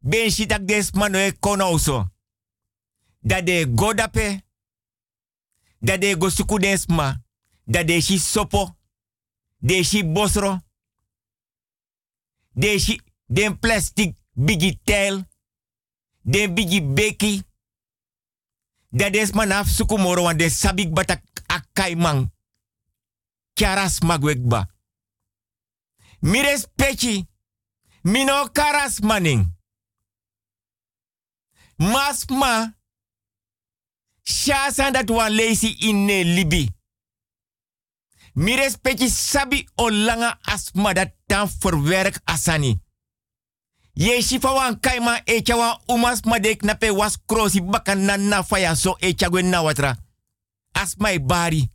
Ben 0.00 0.30
shitak 0.30 0.64
des 0.64 0.92
mano 0.92 1.18
e 1.18 1.32
konoso. 1.32 2.06
Da 3.20 3.40
de 3.40 3.66
godape. 3.66 4.44
Da 5.80 5.96
de 5.96 6.16
go 6.16 6.28
suku 6.28 6.58
ma. 6.88 7.16
De 7.66 8.00
shi 8.00 8.18
sopo. 8.18 8.75
De 9.56 9.82
shi 9.84 10.04
bosro. 10.04 10.58
De 12.52 12.78
shi 12.78 13.00
den 13.24 13.58
plastic 13.58 14.14
bigi 14.32 14.80
tel. 14.84 15.24
Den 16.22 16.54
bigi 16.54 16.80
beki. 16.82 17.42
Da 18.88 19.10
des 19.10 19.32
man 19.32 19.52
af 19.52 19.66
suku 19.68 19.98
moro 19.98 20.22
wan 20.22 20.36
de 20.36 20.50
sabik 20.50 20.92
batak 20.92 21.22
akai 21.46 21.94
man. 21.96 22.30
Kyaras 23.54 24.00
magwekba. 24.00 24.66
Mires 26.20 26.66
pechi. 26.76 27.26
Mino 28.02 28.48
karas 28.52 29.00
maning. 29.00 29.54
Masma. 31.76 32.74
Shasan 34.22 34.92
dat 34.92 35.10
wan 35.10 35.32
leisi 35.32 35.76
in 35.78 36.04
ne 36.04 36.24
libi. 36.24 36.75
Mi 38.36 38.56
respecti 38.56 39.08
sabi 39.08 39.68
o 39.74 39.88
langa 39.88 40.38
asma 40.44 40.92
dat 40.92 41.14
tan 41.26 41.48
verwerk 41.48 42.20
asani. 42.24 42.80
Ye 43.94 44.22
shifa 44.22 44.52
wan 44.52 44.80
kaima 44.80 45.20
echa 45.24 45.56
wan 45.56 45.78
umas 45.88 46.20
madek 46.24 46.62
na 46.62 46.74
pe 46.74 46.90
was 46.90 47.16
krosi 47.26 47.60
bakan 47.60 48.04
na 48.28 48.42
faya 48.42 48.76
so 48.76 48.96
echa 49.00 49.28
gwen 49.28 49.48
na 49.50 49.62
watra. 49.62 49.96
Asma 50.72 51.12
e 51.12 51.18
bari. 51.18 51.70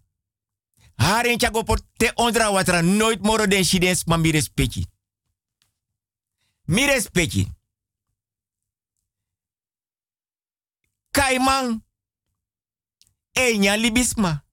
Haren 0.97 1.39
chago 1.39 1.63
por 1.63 1.79
te 1.97 2.11
ondra 2.15 2.51
watra 2.51 2.81
nooit 2.81 3.21
moro 3.23 3.47
den 3.47 3.63
shidens 3.63 4.05
ma 4.05 4.17
mi 4.17 4.31
respecti. 4.31 4.85
Mi 6.65 6.85
respecti. 6.85 7.47
Kaiman. 11.11 11.83
E 13.33 13.57
nya 13.57 13.75
libisma. 13.77 14.43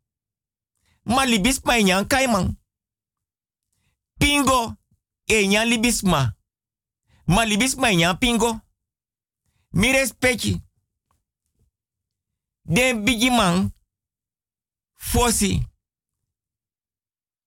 Ma 1.09 1.25
libisma 1.25 1.79
e 1.79 1.83
nyan 1.83 2.07
kaiman. 2.07 2.59
Pingo. 4.19 4.77
E 5.25 5.47
nyan 5.47 5.69
libisma. 5.69 6.37
Ma 7.25 7.45
libisma 7.45 7.91
e 7.91 7.97
nyan 7.97 8.19
pingo. 8.19 8.61
Mi 9.71 9.93
respecti. 9.93 10.63
Den 12.63 13.05
bigi 13.05 13.31
man. 13.31 13.73
Fosi. 14.95 15.67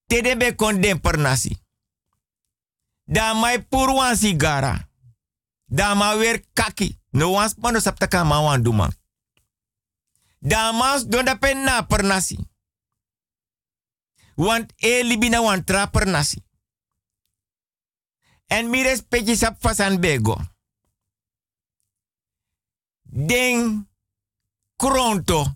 Tede 0.08 0.56
kon 0.56 0.82
den 0.82 1.00
pernasi. 1.00 1.58
Da 3.06 3.34
mai 3.34 3.62
purwan 3.62 4.16
sigara. 4.16 4.90
Da 5.66 5.96
ma 5.96 6.16
kaki. 6.54 7.00
No 7.12 7.32
wans 7.32 7.56
mano 7.58 7.80
saptaka 7.80 8.24
ma 8.24 8.42
wan 8.42 8.64
duman. 8.64 8.92
Da 10.40 10.72
mas 10.72 11.08
don 11.08 11.26
da 11.26 11.36
pen 11.36 11.64
na. 11.64 11.88
Want 14.42 14.74
e 14.76 15.04
libina 15.04 15.42
wan 15.42 15.64
tra 15.64 15.86
pernasi. 15.88 16.44
En 18.48 18.70
mi 18.70 18.82
respecti 18.82 19.36
sap 19.36 19.62
fasan 19.62 20.00
bego. 20.00 20.38
Den 23.02 23.90
kronto. 24.76 25.56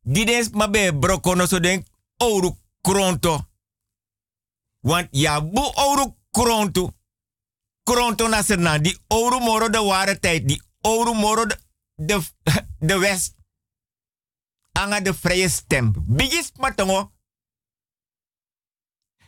Didens 0.00 0.50
mabe 0.50 0.94
brokono 0.94 1.46
so 1.46 1.58
den 1.60 1.84
ouro 2.16 2.56
kronto. 2.80 3.48
Want 4.80 5.08
ja 5.10 5.42
bu 5.42 5.72
ouro 5.74 6.16
kronto. 6.30 6.92
Kronto 7.82 8.28
na 8.28 8.42
serna. 8.42 8.78
Die 8.78 8.98
ouro 9.08 9.38
moro 9.38 9.68
de 9.68 9.82
ware 9.82 10.18
tijd. 10.18 10.48
Die 10.48 10.62
ouro 10.80 11.12
moro 11.14 11.46
de, 11.46 11.58
de, 11.94 12.20
de 12.88 12.98
west. 12.98 13.34
Anga 14.72 15.00
de 15.00 15.14
vrije 15.14 15.48
stem. 15.48 15.92
Bigis 16.06 16.52
matongo. 16.56 17.17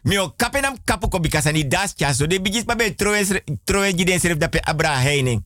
Mio 0.02 0.30
kapenam 0.36 0.78
kapu 0.84 1.08
ko 1.08 1.18
bikasani 1.20 1.68
das 1.68 1.94
chaso. 1.94 2.26
De 2.26 2.40
bigis 2.40 2.64
mabe 2.64 2.94
troe 2.94 3.42
troe 3.64 3.92
jiden 3.92 4.20
serif 4.20 4.38
dape 4.38 4.60
abra 4.62 4.96
heining. 5.00 5.44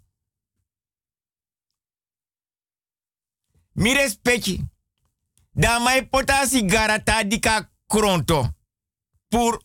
Mi 3.73 3.95
respecti. 3.95 4.61
Da 5.53 5.79
mai 5.79 6.07
pota 6.09 6.47
sigara 6.47 7.03
ta 7.03 7.23
dika 7.25 7.71
kronto. 7.87 8.55
Pur 9.29 9.63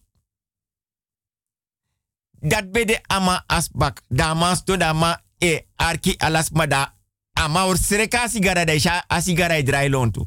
dat 2.39 2.71
bede 2.71 3.01
ama 3.07 3.43
asbak. 3.47 4.01
Da 4.07 4.33
mas 4.33 4.63
to 4.63 4.77
da 4.77 4.93
ma 4.93 5.21
e 5.37 5.67
arki 5.75 6.15
alas 6.17 6.49
da 6.49 6.97
ama 7.33 7.65
or 7.65 7.77
sereka 7.77 8.27
sigara 8.27 8.65
da 8.65 8.73
isha 8.73 9.03
a 9.07 9.21
sigara 9.21 9.55
e 9.57 9.89
lontu. 9.89 10.25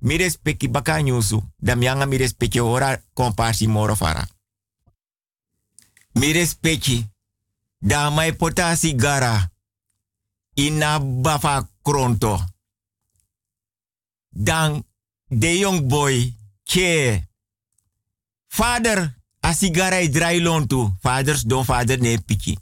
Mi 0.00 0.16
respecti 0.16 0.68
baka 0.68 1.00
nyusu. 1.00 1.52
Da 1.56 1.74
mianga 1.74 2.06
mi 2.06 2.16
respecti 2.16 2.58
ora 2.58 3.02
komparsi 3.12 3.66
moro 3.66 3.94
fara. 3.94 4.28
Mi 6.12 6.32
respecti. 6.32 7.10
Da 7.78 8.10
mai 8.10 8.34
pota 8.36 8.74
sigara. 8.74 9.52
Ina 10.54 11.00
bafa 11.00 11.68
kronto. 11.82 12.44
Dan 14.28 14.86
de 15.28 15.58
young 15.58 15.86
boy 15.86 16.36
ke 16.64 17.28
vader 18.48 19.16
a 19.40 19.52
sigara 19.52 20.00
i 20.00 20.08
drai 20.08 20.40
lontu. 20.40 20.96
Vaders 21.00 21.42
don 21.42 21.64
vader 21.64 22.00
ne 22.00 22.18
piki. 22.18 22.58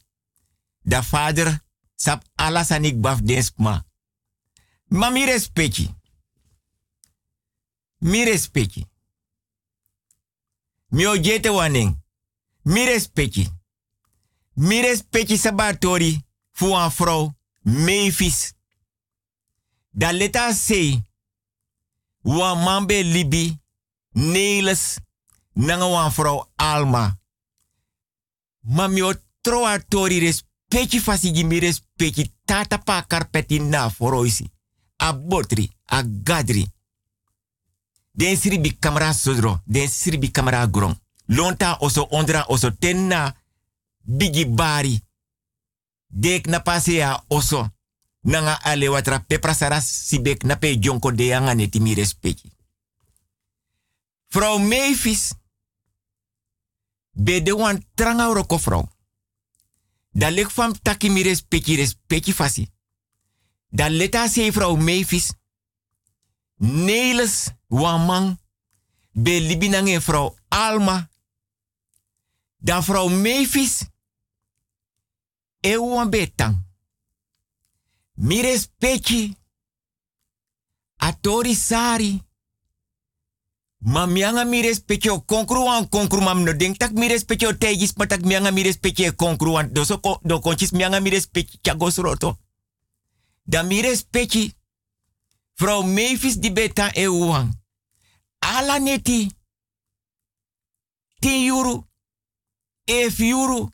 Da 0.82 1.02
vader 1.02 1.62
sap 1.94 2.24
alas 2.34 2.70
anik 2.70 3.00
baf 3.00 3.20
densma. 3.20 3.84
Ma 4.88 5.08
respecti. 5.10 5.97
Mi 7.98 8.24
respecti. 8.24 8.86
Mi 10.88 11.06
o 11.06 11.16
jete 11.16 11.48
waning. 11.48 11.96
Mi 12.62 12.84
respecti. 12.84 13.50
Mi 14.54 14.80
respecti 14.80 15.36
sabatori 15.36 16.26
fu 16.52 16.74
een 16.74 16.90
vrouw 16.90 17.36
Mavis. 17.62 18.52
Da 19.90 20.12
leta 20.12 20.52
sei. 20.52 21.02
Wan 22.22 22.62
mambe 22.62 23.02
libi. 23.02 23.60
Neles. 24.10 24.98
Nanga 25.52 25.86
wan 25.86 26.12
vrouw 26.12 26.52
Alma. 26.56 27.18
Ma 28.60 28.86
mi 28.86 29.02
o 29.02 29.12
troa 29.40 29.78
tori 29.78 30.34
fasigi 31.00 31.44
mi 31.44 31.58
respecti 31.58 32.34
tata 32.44 32.78
pa 32.78 33.02
karpeti 33.02 33.58
na 33.58 33.90
foroisi. 33.90 34.50
A 34.96 35.12
botri, 35.12 35.70
a 35.84 36.02
gadri. 36.02 36.66
Den 38.18 38.36
sribi 38.36 38.78
kamera 38.78 39.12
sodro, 39.12 39.60
den 39.64 39.88
sribi 39.88 40.30
kamera 40.30 40.66
grong. 40.66 40.96
Lonta 41.26 41.76
oso 41.80 42.06
ondra 42.10 42.44
oso 42.48 42.76
tenna 42.78 43.36
bigi 44.02 44.46
bari. 44.46 45.00
Dek 46.06 46.46
na 46.46 46.58
pasea 46.58 47.24
oso. 47.28 47.68
Nanga 48.20 48.58
ale 48.62 48.88
watra 48.88 49.20
peprasara 49.20 49.80
sibek 49.80 50.42
na 50.42 50.56
pe 50.56 50.78
jonko 50.78 51.12
de 51.12 51.34
anga 51.34 51.54
neti 51.54 51.80
mi. 51.80 51.94
Vrouw 54.28 54.58
Mavis. 54.58 55.32
Be 57.12 57.42
de 57.42 57.54
wan 57.54 57.84
tranga 57.94 58.32
roko 58.32 58.58
vrouw. 58.58 58.88
Da 60.10 60.30
lek 60.30 60.50
fam 60.50 60.72
taki 60.82 61.10
mi 61.10 61.22
respecti 61.22 61.76
respecti 61.76 62.32
fasi. 62.32 62.68
Da 63.68 63.88
leta 63.88 64.28
se 64.28 64.52
vrouw 64.52 64.76
Mavis. 64.76 65.32
Wamang. 67.68 68.38
Be 69.12 69.40
libinange 69.40 70.00
vrouw 70.00 70.36
Alma. 70.48 71.08
Dan 72.58 72.82
vrouw 72.82 73.08
Mavis. 73.08 73.84
Ewan 75.60 76.10
betang. 76.10 76.66
Mi 78.14 78.40
respecti. 78.40 79.36
Atori 80.96 81.54
sari. 81.54 82.26
Ma 83.78 84.06
mi 84.06 84.60
respecti 84.60 85.08
o 85.08 85.20
konkru 85.24 85.66
an 85.68 85.88
konkru 85.88 86.20
mam 86.20 86.42
no 86.42 86.56
tak 86.76 86.92
mi 86.92 87.08
tegis 87.58 87.92
patak 87.92 88.24
mianga 88.24 88.50
mi 88.50 88.62
respecti 88.62 89.04
e 89.04 89.14
konkru 89.14 89.68
do 89.72 89.84
so 89.84 90.20
do 90.22 90.40
konchis 90.40 90.70
mianga 90.70 91.00
mi. 91.00 91.10
Da 93.42 93.62
mi 93.62 93.80
respecti. 93.80 94.56
Vrouw 95.54 95.82
Mavis 95.82 96.38
di 96.38 96.52
beta 96.52 96.90
e. 96.92 97.06
Ala 98.38 98.78
neti. 98.78 99.30
10 101.18 101.46
euro. 101.46 101.88
11 102.84 103.28
euro. 103.28 103.72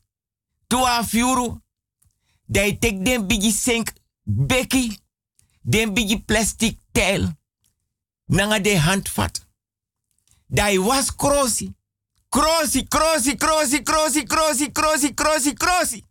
12 0.67 1.19
euro. 1.19 1.63
Dai 2.47 2.79
tek 2.79 3.05
den 3.05 3.27
bigi 3.27 3.51
sink 3.51 3.93
beki. 4.23 4.99
Den 5.61 5.95
bigi 5.95 6.23
plastic 6.25 6.79
tel. 6.93 7.33
Nanga 8.27 8.61
de 8.61 8.79
handvat. 8.79 9.47
Dai 10.47 10.79
was 10.79 11.15
crossi. 11.15 11.75
Crossi, 12.29 12.89
crossi, 12.89 13.37
crossi, 13.37 13.83
crossi, 13.83 14.23
crossi, 14.25 14.73
crossi, 14.73 15.15
crossi, 15.15 15.55
crossi. 15.55 16.05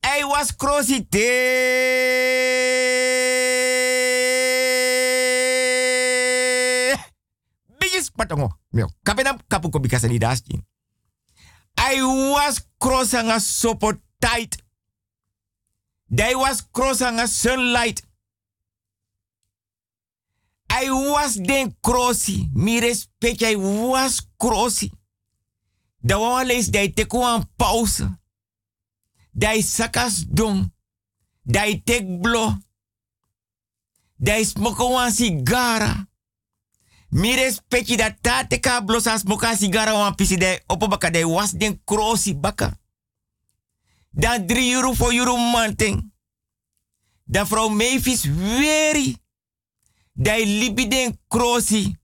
Hij 0.00 0.24
was 0.24 0.56
crossi 0.56 1.08
te. 1.08 1.24
Bigis 7.78 8.03
patongo. 8.16 8.50
Mio, 8.72 8.90
kapena 9.04 9.38
kapu 9.48 9.70
ko 9.70 9.78
bikasa 9.78 10.08
ni 10.08 10.18
daskin. 10.18 10.62
I 11.76 12.02
was 12.02 12.60
crossing 12.78 13.30
a 13.30 13.40
sopo 13.40 13.92
tight. 14.20 14.56
They 16.10 16.34
was 16.34 16.60
crossing 16.60 17.18
a 17.18 17.26
sunlight. 17.26 18.02
I 20.70 20.90
was 20.90 21.34
den 21.36 21.74
crossi. 21.82 22.48
Mi 22.54 22.80
respect, 22.80 23.42
I 23.42 23.56
was 23.56 24.22
crossi. 24.38 24.90
Da 26.02 26.18
wan 26.18 26.46
lees 26.46 26.70
dai 26.70 26.88
teku 26.88 27.22
an 27.22 27.44
pauze. 27.56 28.06
Dai 29.32 29.62
sakas 29.62 30.24
don. 30.28 30.72
Dai 31.42 31.82
tek 31.84 32.04
blo. 32.20 32.54
Dai 34.16 34.44
smoko 34.44 34.92
wan 34.92 35.10
sigara. 35.10 36.06
Mi 37.14 37.34
respecti 37.34 37.96
dat 37.96 38.16
ta 38.20 38.46
teka 38.46 38.82
blosa 38.84 39.18
smoka 39.18 39.54
sigara 39.56 39.92
wan 39.92 40.14
pisi 40.14 40.36
dai 40.36 40.62
opo 40.66 40.88
baka 40.88 41.10
dai 41.10 41.24
was 41.24 41.50
den 41.50 41.80
crossi 41.84 42.34
baka. 42.34 42.78
Dan 44.10 44.46
3 44.46 44.72
euro 44.72 44.92
voor 44.92 45.12
euro 45.12 45.36
manting. 45.36 46.12
Dan 47.24 47.46
vrouw 47.46 47.68
Mavis 47.68 48.24
weri. 48.24 49.16
Dai 50.12 50.46
libi 50.46 50.88
den 50.88 51.20
crossi. 51.28 51.98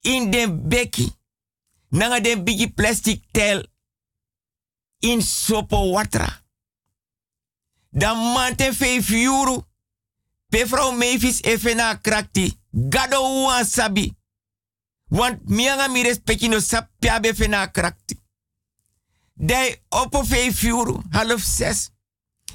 In 0.00 0.30
den 0.30 0.68
beki. 0.68 1.12
Nanga 1.88 2.20
den 2.20 2.44
bigi 2.44 2.72
plastic 2.72 3.24
tel. 3.30 3.66
In 4.98 5.22
sopo 5.22 5.90
watra. 5.90 6.42
Dan 7.90 8.16
manten 8.16 8.74
5 8.74 9.10
euro. 9.10 9.66
Pe 10.52 10.66
vrouw 10.66 10.90
Mavis 10.90 11.40
even 11.40 11.76
na 11.76 11.94
krakti. 12.00 12.58
Gado 12.70 13.44
wan 13.44 13.64
sabi. 13.64 14.16
Want 15.08 15.48
mianga 15.48 15.88
mi 15.88 16.02
respecti 16.02 16.48
no 16.48 16.60
sapia 16.60 17.20
be 17.20 17.34
fena 17.34 17.70
krakti. 17.70 18.20
Dai 19.32 19.82
oppo 19.88 20.24
5 20.24 20.66
euro, 20.66 21.02
half 21.10 21.42
6. 21.42 21.90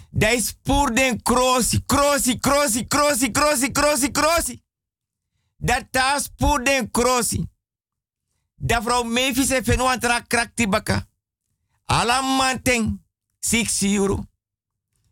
Dai 0.09 0.41
spoor 0.41 0.93
den 0.93 1.21
crossi, 1.21 1.83
crossi, 1.85 2.39
crossi, 2.39 2.87
crossi, 2.87 3.31
crossi, 3.31 3.71
crossi, 3.71 4.11
crossi. 4.11 4.63
Dat 5.57 5.91
ta 5.91 6.19
spoor 6.19 6.63
den 6.63 6.91
crossi. 6.91 7.49
Da 8.55 8.81
vrouw 8.81 9.03
Mavis 9.03 9.49
e 9.49 9.63
fenu 9.63 9.85
antra 9.85 10.21
krakti 10.21 10.67
baka. 10.67 11.07
Ala 11.85 12.21
manteng, 12.21 13.01
6 13.39 13.81
euro. 13.81 14.25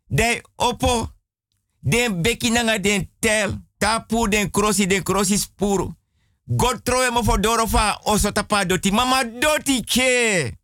Dai 0.07 0.41
oppo, 0.55 1.14
den 1.85 2.21
beki 2.21 2.49
nanga 2.49 2.79
den 2.79 3.09
tel. 3.19 3.63
Tapu 3.77 4.27
den 4.27 4.51
crossi, 4.51 4.87
den 4.87 5.03
crossi 5.03 5.37
spuru. 5.37 5.93
God 6.45 6.83
trowe 6.83 7.09
mo 7.11 7.23
for 7.23 7.39
dorofa 7.39 7.99
oso 8.03 8.31
tapa 8.31 8.65
doti. 8.65 8.91
Mama 8.91 9.23
doti 9.23 9.83
che. 9.83 10.57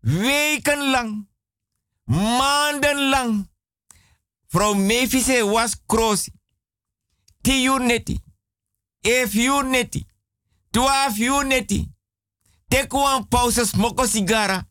Weken 0.00 0.90
lang, 0.90 1.28
maanden 2.04 3.08
lang. 3.08 3.48
Vrouw 4.46 4.74
Mefise 4.74 5.42
was 5.42 5.76
crossi. 5.86 6.32
Ti. 7.40 7.68
Ef 9.00 9.34
uur 9.34 9.64
neti. 9.64 10.06
Twaalf 10.70 11.44
neti. 11.44 11.88
Teku 12.68 12.98
een 12.98 13.28
pauze 13.28 13.66
smoko 13.66 14.06
sigara. 14.06 14.68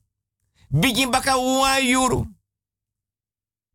Begin 0.70 1.10
baka 1.10 1.38
one 1.38 1.90
euro. 1.90 2.35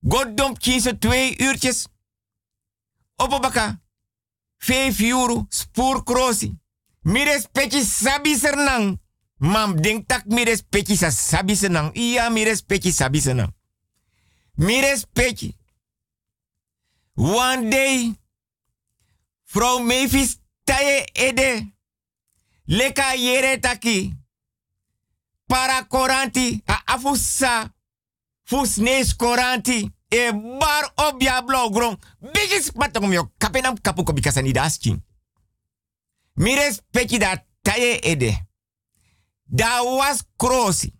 God 0.01 0.37
dom 0.37 0.55
zo 0.61 0.99
twee 0.99 1.39
uurtjes. 1.39 1.87
Opo 3.17 3.39
baka. 3.39 3.83
Vijf 4.57 5.01
euro. 5.01 5.47
Spoor 5.49 6.03
crossi. 6.05 6.59
Mi 7.01 7.25
respecti 7.25 7.85
sabi 7.85 8.35
sernang. 8.35 9.01
Mam 9.37 9.81
denk 9.81 10.09
tak 10.09 10.25
mi 10.27 10.45
respecti 10.45 10.97
sa 10.97 11.11
sabi 11.11 11.55
senang. 11.57 11.95
Iya 11.95 12.29
mi 12.29 12.45
respecti 12.45 12.93
sabi 12.93 13.21
senang. 13.21 13.55
Mi 14.55 14.81
respecti. 14.81 15.57
One 17.15 17.69
day. 17.69 18.19
Vrouw 19.45 19.79
Mavis 19.79 20.39
taye 20.65 21.05
ede. 21.13 21.73
Leka 22.65 23.15
yere 23.15 23.59
taki. 23.59 24.17
Para 25.47 25.87
koranti. 25.87 26.63
A 26.65 26.83
afusa. 26.85 27.75
Fusnes 28.51 29.17
koranti. 29.17 29.91
E 30.09 30.33
bar 30.33 30.93
obia 30.95 31.43
blogron. 31.43 31.99
Bigis 32.19 32.71
patong 32.75 33.13
yo. 33.13 33.31
Kapenam 33.39 33.79
kapu 33.81 34.03
ko 34.05 34.13
bikasani 34.13 34.53
daskin. 34.53 35.03
Mi 36.35 36.55
respecti 36.55 37.19
da 37.19 37.45
taye 37.63 38.01
ede. 38.03 38.49
Da 39.45 39.83
was 39.83 40.25
crossi. 40.37 40.93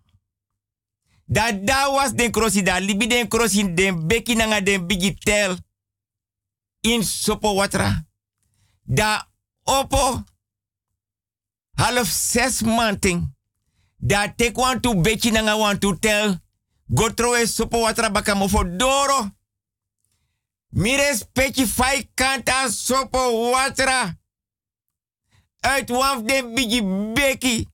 Da 1.25 1.51
da 1.51 1.89
was 1.91 2.13
den 2.13 2.31
crossi 2.31 2.63
da 2.63 2.79
libi 2.79 3.07
den 3.07 3.27
crossi 3.27 3.73
den 3.73 4.07
beki 4.07 4.35
nanga 4.35 4.61
den 4.61 4.87
bigi 4.87 5.13
tel. 5.13 5.57
In 6.81 7.03
sopo 7.03 7.55
watra. 7.55 8.05
Da 8.83 9.27
opo. 9.63 10.23
Half 11.73 12.07
zes 12.07 12.61
manting. 12.61 13.35
Da 13.97 14.27
tek 14.35 14.57
want 14.57 14.83
to 14.83 14.95
beki 14.95 15.31
nanga 15.31 15.57
want 15.57 15.81
to 15.81 15.97
tel. 15.99 16.39
Go 16.93 17.09
trowe 17.09 17.47
sopo 17.47 17.81
watra 17.81 18.09
baka 18.09 18.35
mo 18.35 18.47
for 18.47 18.65
doro. 18.65 19.31
Mires 20.71 21.23
peki 21.33 21.65
fai 21.65 22.09
kanta 22.15 22.69
sopo 22.69 23.51
watra. 23.51 24.15
Uit 25.61 25.89
waf 25.89 26.23
den 26.23 26.53
bigi 26.55 26.81
beki. 27.13 27.67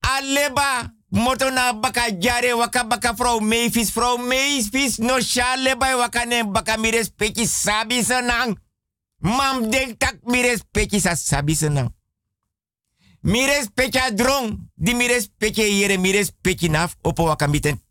Aleba 0.00 0.92
moto 1.08 1.50
na 1.50 1.72
baka 1.72 2.10
jare 2.18 2.52
waka 2.52 2.84
baka 2.84 3.14
vrouw 3.14 3.40
Mavis. 3.40 3.90
Vrouw 3.90 4.16
Mavis 4.16 4.98
no 4.98 5.20
shale 5.20 5.76
bij 5.76 5.96
waka 5.96 6.24
ne 6.24 6.44
baka 6.44 6.76
mi 6.76 6.90
respecti 6.90 7.46
sabi 7.46 8.02
senang. 8.04 8.58
Mam 9.18 9.70
denk 9.70 9.98
tak 9.98 10.18
mi 10.22 10.42
respecti 10.42 11.00
sa 11.00 11.14
sabi 11.14 11.54
senang. 11.54 11.97
Mi 13.28 13.44
respecti 13.44 13.98
a 13.98 14.10
drong. 14.10 14.70
Di 14.74 14.94
mi 14.94 15.06
respecti 15.06 15.60
yere 15.60 15.96
mi 15.96 16.10
respecti 16.10 16.68
naf 16.68 16.96
opo. 17.02 17.36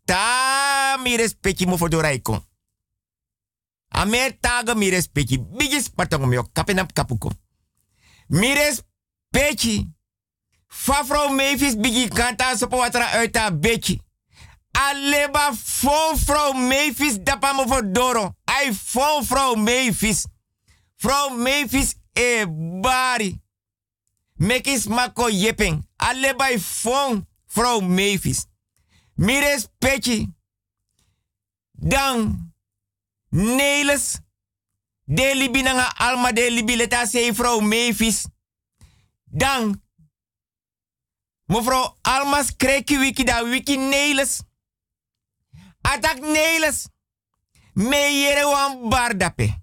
Ta 0.04 0.96
mi 1.02 1.16
respecti 1.16 1.66
mo 1.66 1.76
fodora 1.76 2.10
ikon. 2.10 2.44
A 3.88 4.04
mer 4.04 4.38
taga 4.40 4.74
mi 4.74 4.88
respecti. 4.88 5.38
Bigis 5.38 5.88
patong 5.88 6.26
mi 6.26 6.36
ok 6.36 6.48
kapenap 6.52 6.92
kapuko. 6.92 7.30
Mi 8.26 8.52
respecti. 8.52 9.96
Fa 10.66 11.04
vrouw 11.04 11.28
Mavis 11.28 11.76
bigi 11.76 12.08
kanta 12.08 12.56
sopo 12.56 12.76
watra 12.76 13.10
uit 13.10 13.36
haar 13.36 13.58
bedje. 13.58 14.00
Aleba 14.70 15.54
fon 15.54 16.18
vrouw 16.18 16.52
Mavis 16.52 17.22
dapa 17.22 17.52
mo 17.52 17.66
voor 17.66 17.92
doro. 17.92 18.34
Ai 18.44 18.74
fon 18.74 19.24
vrouw 19.24 19.54
Mavis. 19.54 20.26
Vrouw 20.96 21.28
Mavis 21.36 21.94
e 22.12 22.46
bari. 22.80 23.40
Mekis 24.38 24.86
mako 24.86 25.28
yepeng. 25.28 25.82
Aleba 25.96 26.50
i 26.50 26.58
fon 26.60 27.26
vrouw 27.46 27.80
Mavis. 27.80 28.46
Mires 29.14 29.66
petje. 29.78 30.28
Dan. 31.72 32.52
Neles. 33.28 34.20
De 35.04 35.34
libi 35.34 35.62
alma 35.96 36.32
de 36.32 36.50
libi 36.50 36.76
leta 36.76 37.06
se 37.06 37.34
vrouw 37.34 37.60
Mavis. 37.60 38.26
Dan. 39.24 39.82
Mevrouw 41.48 41.96
Almas 42.02 42.56
kreki 42.56 42.98
wiki 42.98 43.24
da 43.24 43.44
wiki 43.44 43.76
neles. 43.76 44.42
Atak 45.80 46.20
neles. 46.20 46.88
Me 47.72 47.96
yere 47.96 48.44
wan 48.44 48.88
bardape. 48.88 49.62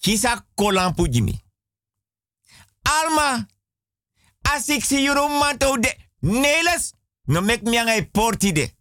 Kisa 0.00 0.46
kolampu 0.54 1.08
jimi. 1.08 1.40
Alma. 2.82 3.46
As 4.52 4.68
ik 4.68 4.84
zie 4.84 5.00
de 5.80 5.96
neles. 6.20 6.92
No 7.24 7.40
mek 7.40 7.62
mi 7.62 7.78
angai 7.78 8.06
porti 8.06 8.52
de. 8.52 8.74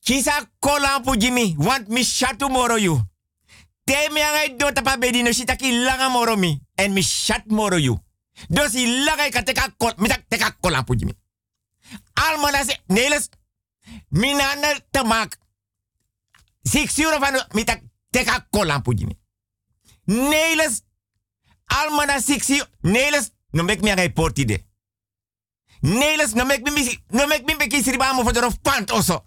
Kisa 0.00 0.48
kolampu 0.58 1.16
jimi. 1.16 1.54
Want 1.58 1.88
mi 1.88 2.04
shatu 2.04 2.48
moro 2.48 2.76
you. 2.76 3.00
Te 3.84 4.08
mi 4.12 4.20
angai 4.20 4.56
do 4.56 4.72
tapa 4.72 4.98
bedi 4.98 5.22
no 5.22 5.30
langa 5.84 6.08
moro 6.08 6.36
mi. 6.36 6.60
En 6.74 6.92
mi 6.92 7.02
shat 7.02 7.46
moro 7.46 7.76
you. 7.76 7.98
Dosi 8.48 9.04
langa 9.04 9.28
ka 9.28 9.42
teka 9.42 9.74
kol. 9.76 9.92
Mi 9.96 10.08
tak 10.08 10.24
teka 10.28 10.56
kolampu 10.60 10.94
jimi. 10.94 11.12
Alma 12.14 12.50
na 12.50 12.64
se, 12.64 12.78
neles, 12.86 13.28
minana 14.08 14.74
te 14.90 15.02
mak. 15.04 15.38
Six 16.62 16.98
euro 16.98 17.18
van, 17.18 17.46
mita 17.52 17.80
teka 18.10 18.46
kolan 18.50 18.82
pujimi. 18.82 19.18
Neles, 20.04 20.82
alma 21.64 22.04
na 22.06 22.20
six 22.20 22.48
euro, 22.48 22.66
no 23.56 23.62
mek 23.62 23.82
mi 23.82 23.90
agai 23.90 24.12
porti 24.12 24.44
de. 24.44 24.58
Neles, 25.80 26.34
no 26.34 26.44
mek 26.44 26.62
mi, 26.62 27.00
no 27.10 27.26
mek 27.26 27.46
mi 27.46 27.56
beki 27.56 27.82
siriba 27.82 28.12
mo 28.12 28.22
pant 28.62 28.90
oso. 28.90 29.24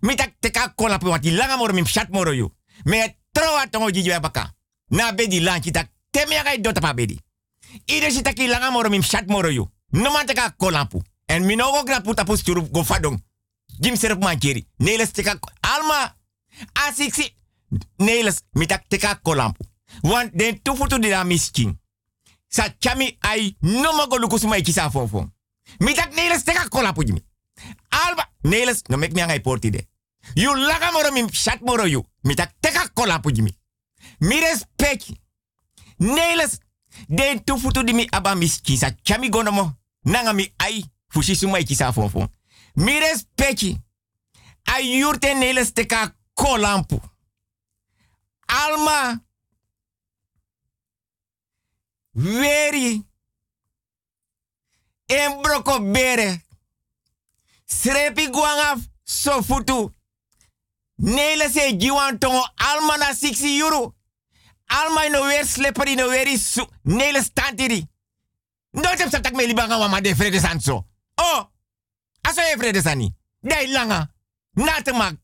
Mita 0.00 0.26
teka 0.40 0.72
kolan 0.76 0.98
pu, 0.98 1.08
want 1.08 1.22
die 1.22 1.32
langa 1.32 1.56
moro 1.56 1.72
mi 1.72 1.84
chat 1.84 2.10
moro 2.10 2.32
you. 2.32 2.50
Me 2.84 3.16
troa 3.32 3.66
tongo 3.70 3.90
baka. 4.20 4.54
Na 4.88 5.12
bedi 5.12 5.40
lanchi 5.40 5.70
tak, 5.70 5.88
te 6.10 6.26
mi 6.28 6.36
agai 6.36 6.60
dota 6.60 6.80
pa 6.80 6.94
bedi. 6.94 7.18
Ide 7.86 8.10
si 8.10 8.22
taki 8.22 8.46
langa 8.48 8.70
moro 8.70 8.90
mi 8.90 9.00
chat 9.00 9.26
moro 9.26 9.48
you. 9.48 9.70
No 9.90 10.10
man 10.10 10.26
teka 10.26 10.54
kolan 10.56 10.88
pu. 10.88 11.02
En 11.26 11.44
mi 11.46 11.56
no 11.56 11.70
go. 11.72 13.16
Jim 13.80 13.96
serf 13.96 14.18
mancheri. 14.18 14.66
Neles 14.78 15.12
teka 15.12 15.38
alma. 15.60 16.16
Asiksi. 16.72 17.34
Neles 17.96 18.42
mitak 18.52 18.88
teka 18.88 19.14
kolampu. 19.22 19.64
Want 20.02 20.38
den 20.38 20.62
tufutu 20.62 20.98
la 20.98 21.24
misking. 21.24 21.79
Sa 22.50 22.68
chami 22.78 23.16
ai 23.20 23.56
no 23.60 23.92
mago 23.92 24.18
lukusu 24.18 24.48
mai 24.48 24.62
kisa 24.62 24.90
fofon. 24.90 25.30
Mitak 25.78 26.14
neles 26.14 26.44
teka 26.44 26.68
jimi. 27.04 27.22
Alba. 27.90 28.28
Neles 28.42 28.82
no 28.88 28.96
mek 28.96 29.12
mi 29.12 29.20
angai 29.20 29.40
porti 29.40 29.70
de. 29.70 29.86
You 30.34 30.54
laga 30.56 30.90
moro 30.92 31.12
mi 31.12 31.30
chat 31.30 31.60
moro 31.60 31.84
you. 31.84 32.04
Mitak 32.24 32.52
teka 32.60 32.88
kolampu 32.94 33.30
jimi. 33.32 33.56
Mi 34.18 34.40
respect. 34.40 35.12
Neles. 35.98 36.58
Den 37.08 37.44
tufutu 37.44 37.84
di 37.84 37.92
mi 37.92 38.06
aba. 38.10 38.34
Sa 38.76 38.90
chami 39.02 39.28
gonomo. 39.28 39.76
Nanga 40.04 40.32
mi 40.32 40.52
ai 40.56 40.84
fushi 41.08 41.36
suma 41.36 41.58
iki 41.58 41.74
sa 41.74 41.92
fon 41.92 42.08
fon. 42.08 42.28
Mi 42.74 42.98
respecti. 42.98 43.78
A 44.64 44.80
yurte 44.80 45.34
neles 45.34 45.72
teka 45.72 46.14
kolampu. 46.34 47.00
Alma. 48.46 49.20
Weri. 52.12 53.04
En 55.06 55.42
broko 55.42 55.80
bere. 55.80 56.44
Srepi 57.66 58.30
so 59.04 59.42
futu. 59.42 59.92
Nele 60.96 61.48
se 61.48 61.76
jiwan 61.76 62.18
tongo 62.18 62.46
alma 62.56 62.96
na 62.96 63.14
60 63.14 63.58
euro. 63.58 63.94
Alma 64.66 65.08
no 65.08 65.26
weer 65.26 65.44
sleperi 65.44 65.96
no 65.96 66.08
weri 66.08 66.36
su. 66.36 66.66
Nele 66.84 67.22
stantiri. 67.22 67.88
Satak 69.10 69.34
me 69.34 69.46
libanga 69.46 69.78
wama 69.78 70.00
de 70.00 70.14
vrede 70.14 70.40
sanso. 70.40 70.84
Oh, 71.16 71.50
aso 72.22 72.40
e 72.40 72.80
sani. 72.80 73.14
Dai 73.42 73.66
langa. 73.66 74.08
Na 74.56 74.92
mak. 74.92 75.16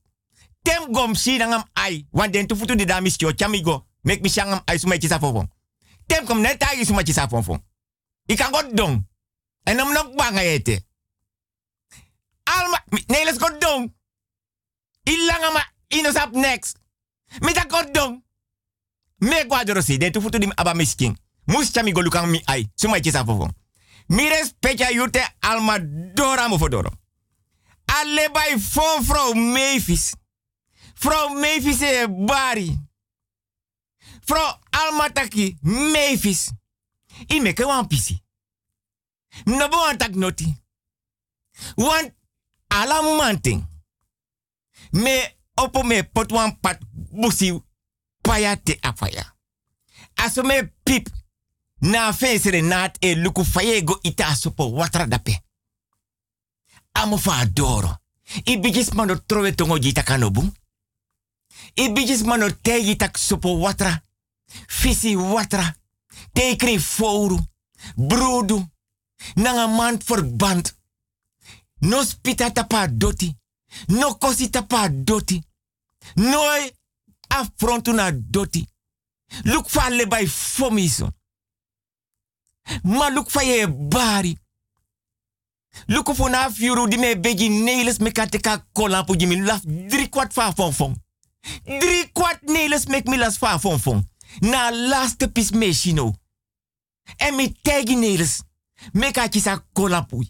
Tem 0.63 0.93
gom 0.93 1.15
si 1.15 1.39
nangam 1.39 1.65
ai. 1.75 2.07
Want 2.11 2.33
den 2.33 2.47
tu 2.47 2.57
futu 2.57 2.75
de 2.77 2.85
damis 2.85 3.17
kyo 3.17 3.33
chamigo. 3.33 3.87
Mek 4.03 4.23
mi 4.23 4.29
shangam 4.29 4.63
ai 4.67 4.79
sumai 4.79 4.99
chisa 4.99 5.19
fofon. 5.19 5.49
Tem 6.07 6.25
kom 6.25 6.41
net 6.41 6.63
ai 6.63 6.85
sumai 6.85 7.05
chisa 7.05 7.29
fofon. 7.29 7.65
Ik 8.27 8.37
kan 8.37 8.55
god 8.55 8.77
dong. 8.77 9.09
En 9.63 9.83
om 9.83 9.93
nog 9.93 10.15
banga 10.15 10.41
ete. 10.41 10.85
Alma, 12.43 12.85
nee, 13.07 13.25
let's 13.25 13.39
go 13.39 13.59
dong. 13.59 13.95
Ilanga 15.03 15.51
ma 15.51 15.73
inosap 15.89 16.33
next. 16.33 16.79
Mita 17.39 17.65
god 17.69 17.95
dong. 17.95 18.25
Me 19.17 19.45
guadrosi, 19.49 19.99
den 19.99 20.13
tu 20.13 20.21
futu 20.21 20.39
di 20.39 20.51
aba 20.55 20.75
misking. 20.75 21.19
Mus 21.45 21.71
chami 21.71 21.93
go 21.93 22.03
lukang 22.03 22.31
mi 22.31 22.43
ai. 22.45 22.71
Sumai 22.75 23.01
chisa 23.01 23.25
fofon. 23.25 23.55
Mi 24.07 24.31
yute 24.93 25.35
alma 25.41 25.79
dora 26.15 26.49
mo 26.49 26.59
fodoro. 26.59 26.91
Alle 27.85 28.31
bij 28.33 28.59
fon 28.59 29.05
vrouw 29.05 29.33
Mavis. 29.33 30.15
Vrouw 30.95 31.29
Mavis 31.29 31.81
e 31.81 32.07
bari. 32.09 32.86
Vrouw 34.27 34.59
alma 34.71 35.11
taki 35.11 35.59
Mavis. 35.61 36.51
I 37.27 37.41
meke 37.41 37.65
wan 37.65 37.87
pisi. 37.87 38.23
No 39.45 39.69
bo 39.69 39.77
wan 39.77 39.97
tak 39.97 40.15
noti. 40.15 40.63
Want 41.75 42.15
ala 42.67 43.03
manting. 43.03 43.67
Me 44.91 45.37
opo 45.55 45.83
me 45.83 46.03
wan 46.31 46.61
pat 46.61 46.79
busi 46.93 47.63
paya 48.21 48.57
te 48.57 48.79
afaya. 48.81 49.35
Aso 50.15 50.43
me 50.43 50.73
pip 50.83 51.09
na 51.79 52.13
fesere 52.13 52.61
naat 52.61 52.97
e 52.99 53.15
luku 53.15 53.45
fayego 53.45 53.99
ita 54.03 54.35
sopo 54.35 54.71
watra 54.73 55.07
dape. 55.07 55.41
Amo 56.93 57.17
fa 57.17 57.39
adoro. 57.39 58.01
Trove 59.27 59.55
jita 59.79 60.03
kanobu. 60.03 60.53
I 61.75 61.93
mano 62.25 62.51
tegi 62.51 62.97
sopo 63.17 63.59
watra. 63.61 64.06
Fisi 64.67 65.17
watra. 65.17 65.75
Tekri 66.33 66.79
fouru. 66.79 67.39
Brodu. 67.97 68.67
Nanga 69.35 69.67
man 69.67 69.99
verband. 69.99 70.73
No 71.81 72.05
spita 72.05 72.51
tapa 72.51 72.89
doti. 72.89 73.37
No 73.87 74.15
kosi 74.15 74.51
tapa 74.51 74.89
doti. 74.89 75.43
No 76.15 76.41
affrontu 77.29 77.93
na 77.93 78.11
doti. 78.13 78.67
Look 79.45 79.69
fa 79.69 79.91
by 80.09 80.27
fomiso. 80.27 81.13
Ma 82.83 83.09
look 83.09 83.31
fa 83.31 83.43
ye 83.43 83.67
bari. 83.67 84.39
Look 85.87 86.15
for 86.15 86.31
na 86.31 86.51
fiuru 86.51 86.89
di 86.89 86.97
me 86.97 87.15
begi 87.15 87.49
neles 87.49 87.99
me 87.99 88.11
kateka 88.11 88.65
kola 88.73 89.05
pu 89.05 89.17
jimi 89.17 89.37
laf 89.37 89.61
drie 89.65 90.09
kwart 90.09 90.33
fa 90.33 90.53
fon 90.53 90.73
fon. 90.73 90.95
Drie 91.65 92.11
kwart 92.13 92.43
neles 92.43 92.87
mek 92.87 93.07
mi 93.07 93.17
las 93.17 93.39
fa 93.39 93.59
fon 93.59 93.79
fon. 93.79 94.03
Na 94.41 94.71
laste 94.71 95.29
pis 95.29 95.51
me 95.51 95.73
shino. 95.73 96.15
En 97.17 97.35
me 97.35 97.53
tegi 97.63 97.97
neles. 97.97 98.43
Me 98.93 99.11
katisa 99.11 99.65
kola 99.73 100.03
pu. 100.03 100.25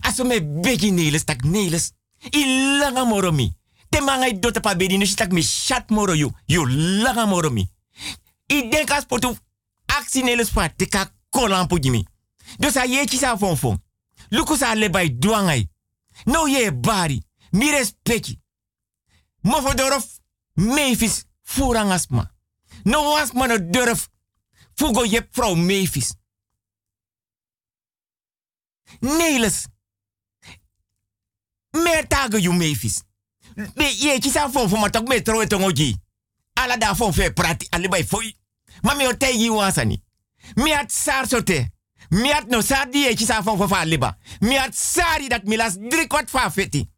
Aso 0.00 0.24
me 0.24 0.40
begi 0.40 0.90
neles 0.92 1.24
tak 1.24 1.42
neles. 1.44 1.92
I 2.32 2.44
langa 2.78 3.04
moromi. 3.04 3.56
Te 3.88 4.00
mangai 4.00 4.38
dota 4.38 4.60
pa 4.60 4.74
bedi 4.74 4.98
nushi 4.98 5.14
tak 5.14 5.32
me 5.32 5.42
shat 5.42 5.90
moro 5.90 6.12
you. 6.12 6.30
You 6.46 6.66
langa 7.02 7.26
moromi. 7.26 7.68
I 8.48 8.68
denk 8.68 8.90
as 8.90 9.06
potu 9.06 9.36
aksi 9.86 10.22
neles 10.22 10.50
fa 10.50 10.68
teka 10.68 11.10
kola 11.30 11.66
pu 11.66 11.78
jimi. 11.78 12.06
Dus 12.58 12.76
a 12.76 12.86
ye 12.86 13.04
kisa 13.06 13.36
fon 13.38 13.56
fon. 13.56 13.78
Luku 14.30 14.56
sa 14.56 14.74
le 14.74 14.90
bay 14.90 15.10
duangai. 15.18 15.68
No 16.26 16.46
ye 16.46 16.70
bari. 16.72 17.22
Mi 17.52 17.70
respecti. 17.70 18.38
Mofo 19.42 19.74
dorof 19.74 20.06
meefis 20.54 21.24
furangasma. 21.42 22.30
No 22.82 23.16
asma 23.16 23.46
no 23.46 23.70
durf. 23.70 24.08
Fugo 24.74 25.04
je 25.04 25.28
vrouw 25.30 25.54
meefis. 25.54 26.14
Neles. 29.00 29.66
Meer 31.70 32.06
tagen 32.06 32.56
meefis. 32.56 33.02
Be 33.54 33.84
ye 33.84 34.18
kisa 34.18 34.48
fon 34.50 34.68
fon 34.68 34.80
matok 34.80 35.08
metro 35.08 35.40
etongoji. 35.40 35.96
Ala 36.52 36.76
da 36.76 36.94
fon 36.94 37.12
fe 37.12 37.32
prati 37.32 37.66
alibai 37.70 38.04
foi. 38.04 38.36
Ma 38.82 38.94
mi 38.94 39.06
o 39.06 39.16
tegi 39.16 39.50
wansani. 39.50 40.02
Mi 40.54 40.72
at 40.72 40.92
sar 40.92 41.26
sote. 41.26 41.70
No 42.48 42.60
sar 42.60 42.90
die 42.90 43.14
kisa 43.14 43.42
fon 43.42 43.58
fon 43.58 43.68
fa 43.68 43.84
liba. 43.84 44.16
Mi 44.40 44.56
at 44.56 44.74
sari 44.74 45.28
dat 45.28 45.44
mi 45.44 45.56
las 45.56 45.76
drie 45.78 46.06
kwart 46.06 46.30
fa 46.30 46.50
feti. 46.50 46.90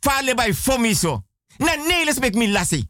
Fa 0.00 0.22
libai 0.22 0.54
fomiso. 0.54 1.24
Na 1.58 1.76
neles 1.76 2.18
mek 2.18 2.34
mi 2.34 2.46
lasi. 2.46 2.88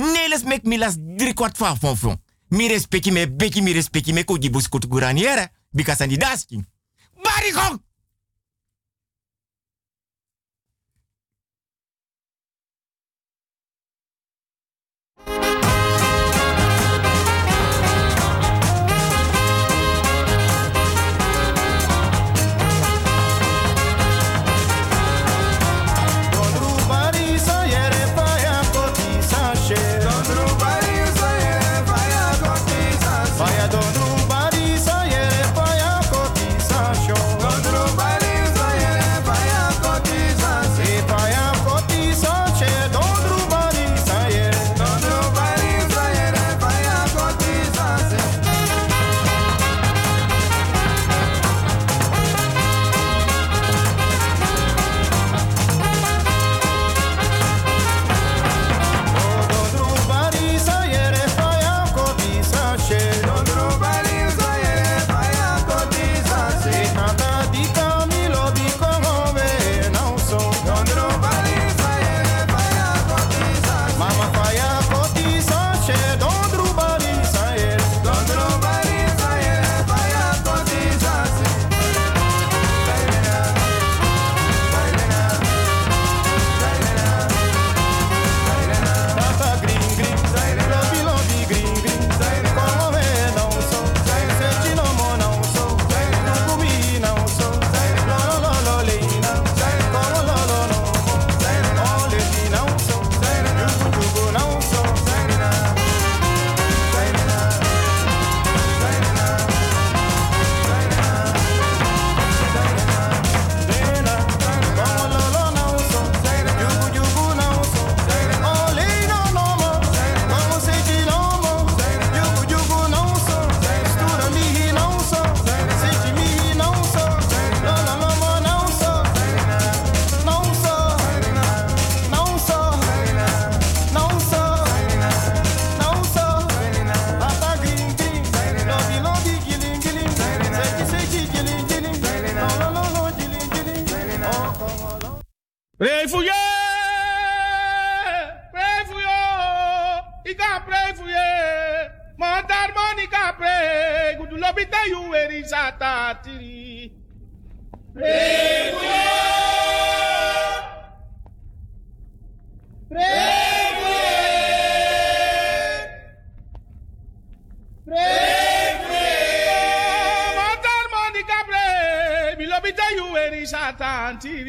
Neles 0.00 0.42
mek 0.48 0.64
mi 0.64 0.78
las 0.80 0.96
drie 0.96 1.34
kwart 1.36 1.56
fa 1.56 1.74
fon 1.76 1.96
fon. 1.96 2.16
Mi 2.48 2.68
respecti 2.68 3.12
me 3.12 3.26
beki 3.26 3.62
mi 3.62 3.72
respecti 3.76 4.12
me 4.12 4.24
koji 4.24 4.50
buskut 4.50 4.86
guraniere. 4.88 5.50
Because 5.70 6.02
ani 6.04 6.16
dasking. 6.16 6.64
Barikong! 7.22 7.80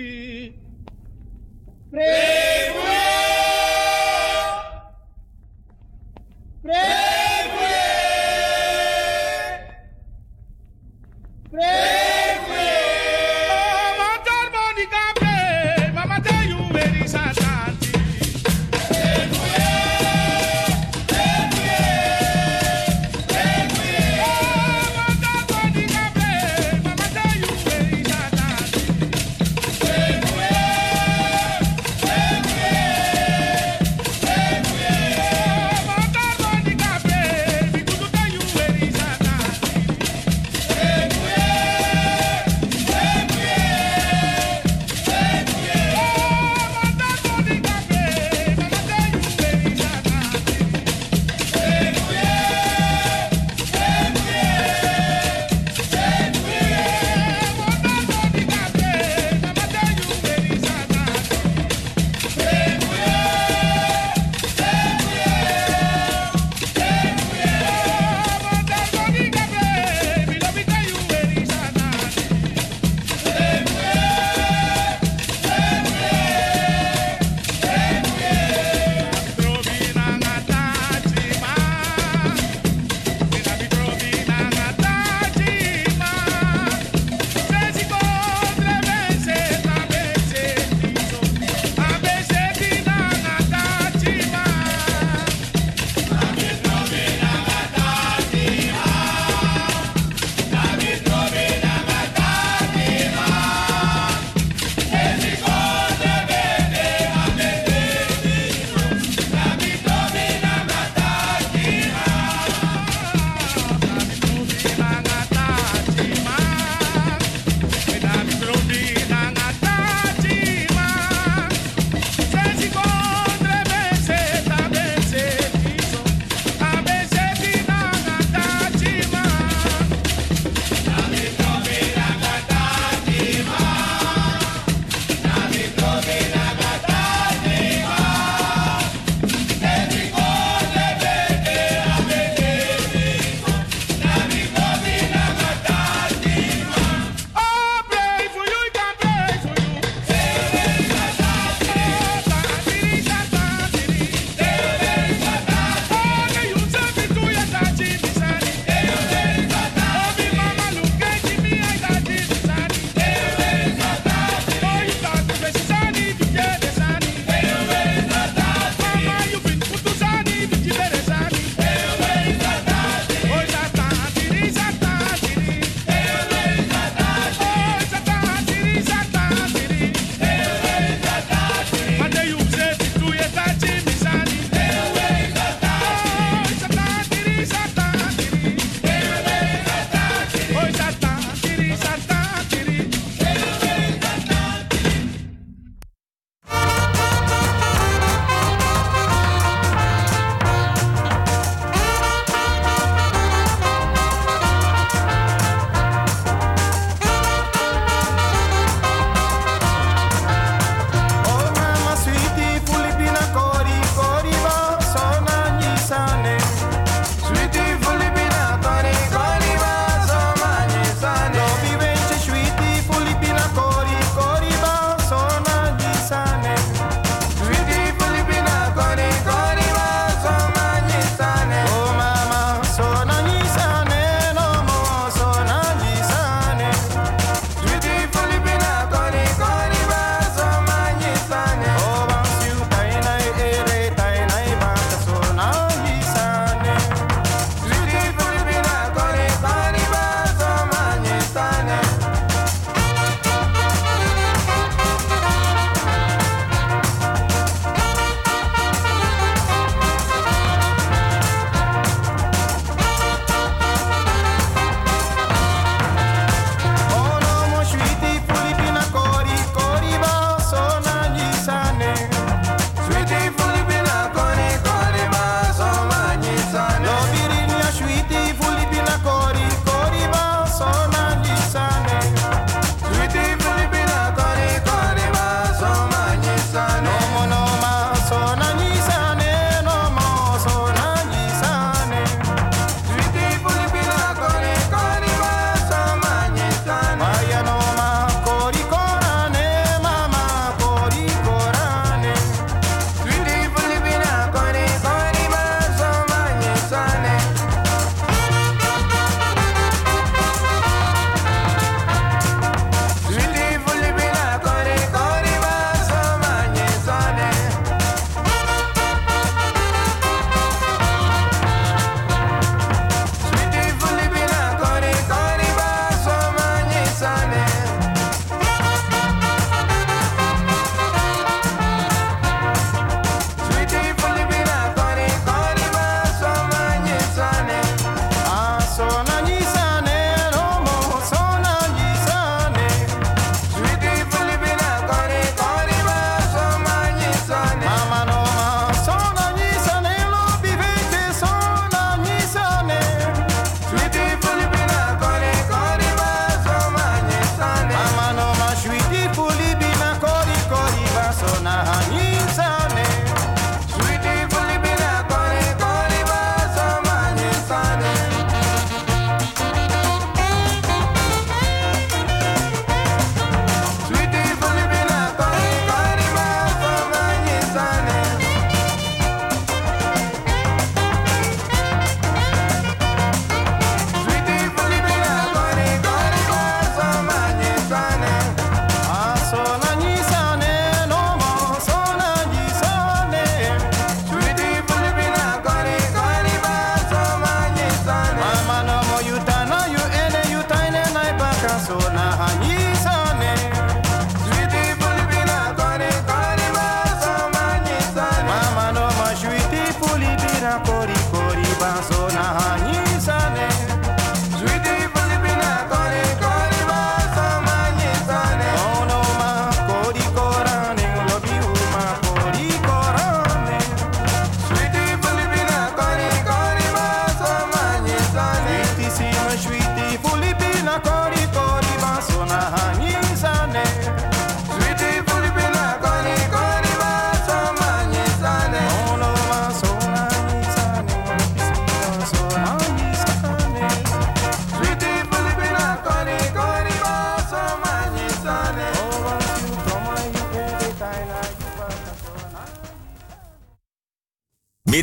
Satati. 0.01 0.53
Pray 1.91 3.10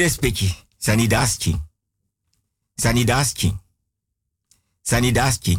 Mire 0.08 0.14
speki, 0.16 0.54
sani 0.78 1.10
daski. 1.10 1.56
Sani 2.76 3.08
daski. 3.08 3.52
Sani 4.82 5.14
daski. 5.14 5.58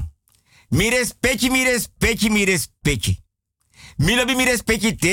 Mire 0.71 1.05
speki, 1.05 1.49
mire 1.49 1.79
speki, 1.79 2.29
mire 2.29 2.57
speki. 2.57 3.17
Milo 3.99 4.25
bi 4.27 4.35
mire 4.35 4.57
speki 4.57 4.97
te. 4.97 5.11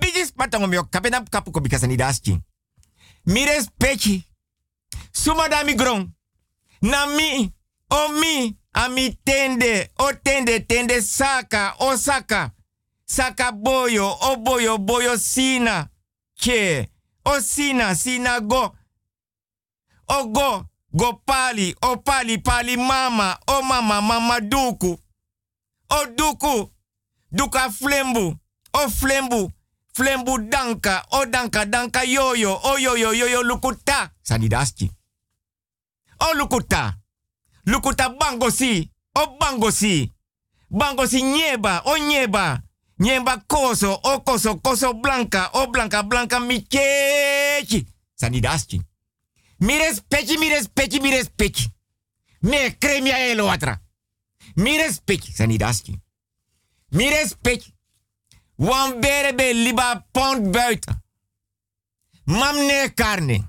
Bigis 0.00 0.32
patangom 0.32 0.72
yo 0.72 0.84
kapena 0.90 1.24
kapu 1.30 1.52
ko 1.52 1.60
bika 1.60 1.78
sani 1.78 1.96
daski. 1.96 2.40
Mire 3.26 3.62
speki. 3.62 4.24
Suma 5.12 5.48
mi, 7.16 7.52
o 7.90 8.08
mi, 8.08 8.56
ami 8.72 9.10
tende, 9.24 9.90
o 9.98 10.12
tende, 10.12 10.60
tende 10.60 11.02
saka, 11.02 11.74
o 11.78 11.96
saka. 11.96 12.52
Saka 13.06 13.52
boyo, 13.52 14.08
o 14.20 14.36
boyo, 14.36 14.78
boyo 14.78 15.16
sina. 15.18 15.88
Che, 16.34 16.88
o 17.24 17.40
sina, 17.40 17.94
sina 17.94 18.40
go. 18.40 18.74
O 20.08 20.26
go, 20.26 20.64
go 20.92 21.12
pali, 21.24 21.74
o 21.82 21.96
pali, 21.96 22.38
pali 22.38 22.76
mama, 22.76 23.38
o 23.46 23.62
mama, 23.62 24.00
mama 24.02 24.40
duku. 24.40 24.98
O 25.90 26.06
duku, 26.16 26.70
duka 27.32 27.70
flembu, 27.70 28.36
o 28.72 28.88
flembu, 28.90 29.52
flembu 29.94 30.38
danka, 30.38 31.04
o 31.12 31.24
danka, 31.26 31.64
danka 31.64 32.04
yoyo, 32.04 32.60
o 32.64 32.78
yoyo, 32.78 33.12
yoyo 33.14 33.42
lukuta. 33.42 34.10
Sanidaski. 34.22 34.90
O 36.20 36.34
lukuta. 36.34 36.96
Lukuta 37.66 38.08
bangosi. 38.08 38.90
O 39.14 39.36
bangosi. 39.38 40.12
Bangosi 40.70 41.22
nyeba. 41.22 41.82
O 41.84 41.96
nyeba. 41.98 42.62
Nyeba 42.98 43.36
koso. 43.46 44.00
O 44.02 44.20
koso. 44.20 44.56
Koso 44.60 44.94
blanca. 44.94 45.50
O 45.52 45.66
blanca. 45.66 46.02
Blanca 46.02 46.40
michechi. 46.40 47.86
Sanidaski. 48.14 48.80
Mires 49.58 50.00
pechi, 50.08 50.38
mires 50.38 50.68
pechi, 50.68 51.00
mires 51.00 51.28
pechi. 51.36 51.70
Me 52.40 52.76
cremia 52.78 53.18
elo 53.18 53.50
atra. 53.50 53.80
Mires 54.56 55.00
pechi. 55.04 55.32
Sanidaski. 55.32 56.00
Mires 56.90 57.34
pechi. 57.42 57.72
Wan 58.58 59.00
berebe 59.00 59.52
liba 59.52 60.06
pond 60.12 60.52
buiten. 60.52 61.02
Mamne 62.24 62.88
karne. 62.94 63.44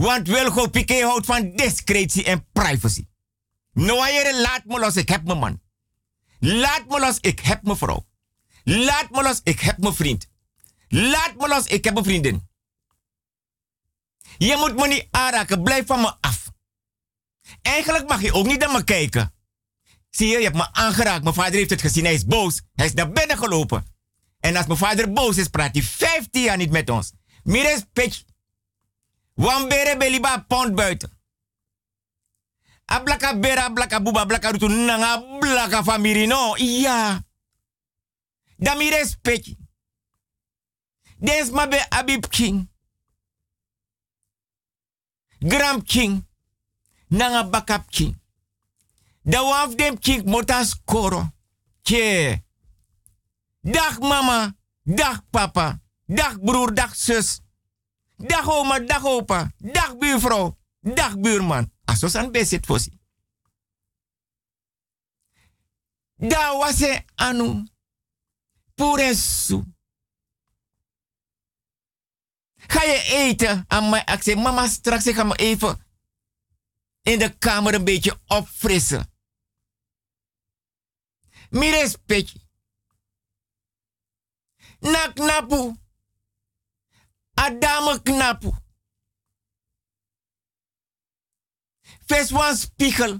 Want 0.00 0.28
Wilgo 0.28 0.68
Piqué 0.68 1.02
houdt 1.04 1.26
van 1.26 1.50
discretie 1.50 2.24
en 2.24 2.46
privacy. 2.52 3.06
Noaire, 3.72 4.40
laat 4.40 4.64
me 4.64 4.78
los, 4.78 4.96
ik 4.96 5.08
heb 5.08 5.24
mijn 5.24 5.38
man. 5.38 5.60
Laat 6.38 6.84
me 6.88 7.00
los, 7.00 7.18
ik 7.20 7.40
heb 7.40 7.62
mijn 7.62 7.76
vrouw. 7.76 8.06
Laat 8.64 9.10
me 9.10 9.22
los, 9.22 9.40
ik 9.42 9.60
heb 9.60 9.78
mijn 9.78 9.94
vriend. 9.94 10.28
Laat 10.88 11.34
me 11.36 11.48
los, 11.48 11.66
ik 11.66 11.84
heb 11.84 11.96
een 11.96 12.04
vriendin. 12.04 12.48
Je 14.38 14.56
moet 14.56 14.76
me 14.76 14.88
niet 14.88 15.08
aanraken, 15.10 15.62
blijf 15.62 15.86
van 15.86 16.00
me 16.00 16.14
af. 16.20 16.52
Eigenlijk 17.62 18.08
mag 18.08 18.22
je 18.22 18.32
ook 18.32 18.46
niet 18.46 18.58
naar 18.58 18.72
me 18.72 18.84
kijken. 18.84 19.34
Zie 20.10 20.28
je, 20.28 20.36
je 20.36 20.44
hebt 20.44 20.56
me 20.56 20.72
aangeraakt. 20.72 21.22
Mijn 21.22 21.34
vader 21.34 21.54
heeft 21.54 21.70
het 21.70 21.80
gezien, 21.80 22.04
hij 22.04 22.14
is 22.14 22.24
boos. 22.24 22.60
Hij 22.74 22.86
is 22.86 22.92
naar 22.92 23.10
binnen 23.10 23.38
gelopen. 23.38 23.84
En 24.38 24.56
als 24.56 24.66
mijn 24.66 24.78
vader 24.78 25.12
boos 25.12 25.36
is, 25.36 25.48
praat 25.48 25.74
hij 25.74 25.82
15 25.82 26.42
jaar 26.42 26.56
niet 26.56 26.70
met 26.70 26.90
ons. 26.90 27.12
Meer 27.42 27.72
is 27.72 27.84
pitch. 29.40 29.46
Wan 29.46 29.68
bere 29.68 29.96
beliba 29.96 30.44
pond 30.48 30.74
buiten. 30.74 31.18
A 32.86 33.00
blaka 33.00 33.34
bera, 33.34 33.70
blaka 33.70 34.00
buba, 34.00 34.26
blaka 34.26 34.50
rutu 34.50 34.68
nanga, 34.68 35.38
blaka 35.40 35.82
famiri 35.82 36.26
no. 36.26 36.56
Ja. 36.56 37.22
Da 38.56 38.74
mi 38.74 38.90
respecti. 38.90 39.56
Des 41.18 41.50
ma 41.50 41.68
Abib 41.88 42.26
King. 42.28 42.68
Gram 45.38 45.82
King. 45.82 46.26
Nanga 47.08 47.44
bakap 47.44 47.90
King. 47.90 48.18
Da 49.22 49.66
dem 49.76 49.98
King 49.98 50.24
motas 50.24 50.80
koro. 50.84 51.32
Tje. 51.82 52.42
Dag 53.60 53.98
mama. 54.00 54.56
Dag 54.82 55.22
papa. 55.30 55.80
Dag 56.06 56.38
broer, 56.40 56.74
dag 56.74 56.94
zus. 56.94 57.40
Dag 58.20 58.48
oma, 58.48 58.80
dag 58.80 59.04
opa. 59.04 59.52
Dag 59.58 59.96
buurvrouw. 59.96 60.58
Dag 60.80 61.18
buurman. 61.18 61.72
Asos 61.84 62.14
aan 62.14 62.30
bezit 62.32 62.66
fosi. 62.66 62.98
Da 66.16 66.56
wase 66.58 67.04
anu. 67.14 67.64
Puresu. 68.74 69.62
Ga 72.56 72.82
je 72.82 73.02
eten 73.02 73.64
aan 73.68 73.88
mij? 73.90 74.02
Ik 74.04 74.22
zeg, 74.22 74.34
mama, 74.36 74.68
straks 74.68 75.06
ik 75.06 75.14
ga 75.14 75.24
me 75.24 75.36
even 75.36 75.86
in 77.02 77.18
de 77.18 77.38
kamer 77.38 77.74
een 77.74 77.84
beetje 77.84 78.20
opfrissen. 78.26 79.12
Mi 81.50 81.70
respect. 81.70 82.34
Na 84.78 85.12
knapu. 85.12 85.74
Adame 87.44 87.98
knapu. 88.04 88.54
Fes 92.08 92.32
wan 92.32 92.56
spiegel. 92.56 93.18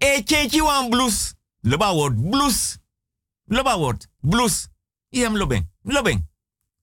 E 0.00 0.22
chenchi 0.22 0.60
wan 0.60 0.90
blus. 0.90 1.34
Loba 1.62 1.92
word 1.96 2.16
blus. 2.30 2.78
Loba 3.50 3.76
word 3.78 4.06
blus. 4.22 4.68
Iam 5.12 5.36
lobeng. 5.36 5.64
Lobeng. 5.84 6.20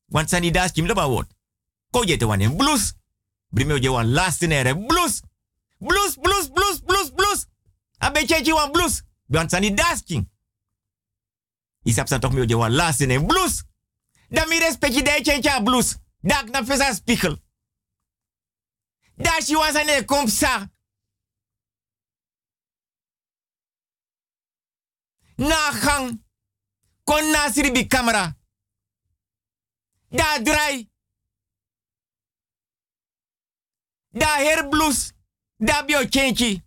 Want 0.09 0.29
sani 0.29 0.51
das 0.51 0.71
kim 0.71 0.85
loba 0.85 1.07
word. 1.09 1.27
Ko 1.91 2.05
je 2.05 2.17
te 2.17 2.25
wan 2.25 2.41
en 2.41 2.57
blus. 2.57 2.93
Brimeo 3.49 3.77
je 3.77 3.89
wan 3.89 4.13
laatste 4.13 4.47
nere 4.47 4.75
blus. 4.75 5.21
Blus, 5.79 6.15
blus, 6.15 6.47
blus, 6.49 6.79
blus, 6.81 7.11
blus. 7.11 7.45
Abe 7.99 8.25
chenchi 8.27 8.53
wan 8.53 8.71
blus. 8.71 9.03
Want 9.29 9.51
sani 9.51 9.71
das 9.73 10.01
kim. 10.01 10.25
Isap 11.83 12.07
san 12.07 12.19
toch 12.19 12.33
mi 12.33 12.45
je 12.45 12.55
wan 12.55 12.73
laatste 12.73 13.05
nere 13.05 13.25
blus. 13.25 13.63
Da 14.29 14.45
mi 14.45 14.59
respecti 14.59 15.01
de 15.01 15.19
chencha 15.23 15.61
blus. 15.61 15.97
Dak 16.21 16.49
na 16.49 16.65
fesa 16.65 16.93
spiegel. 16.93 17.39
Da 19.15 19.41
si 19.41 19.55
wan 19.55 20.27
sa. 20.27 20.69
Na 25.35 25.71
gang. 25.81 26.23
Kon 27.03 27.31
na 27.31 27.51
siribi 27.51 27.87
camera. 27.87 28.37
Da 30.09 30.39
draai. 30.39 30.89
Da 34.09 34.25
hair 34.25 34.69
blues. 34.69 35.13
Da 35.57 35.83
bio 35.83 36.07
chenchi. 36.09 36.61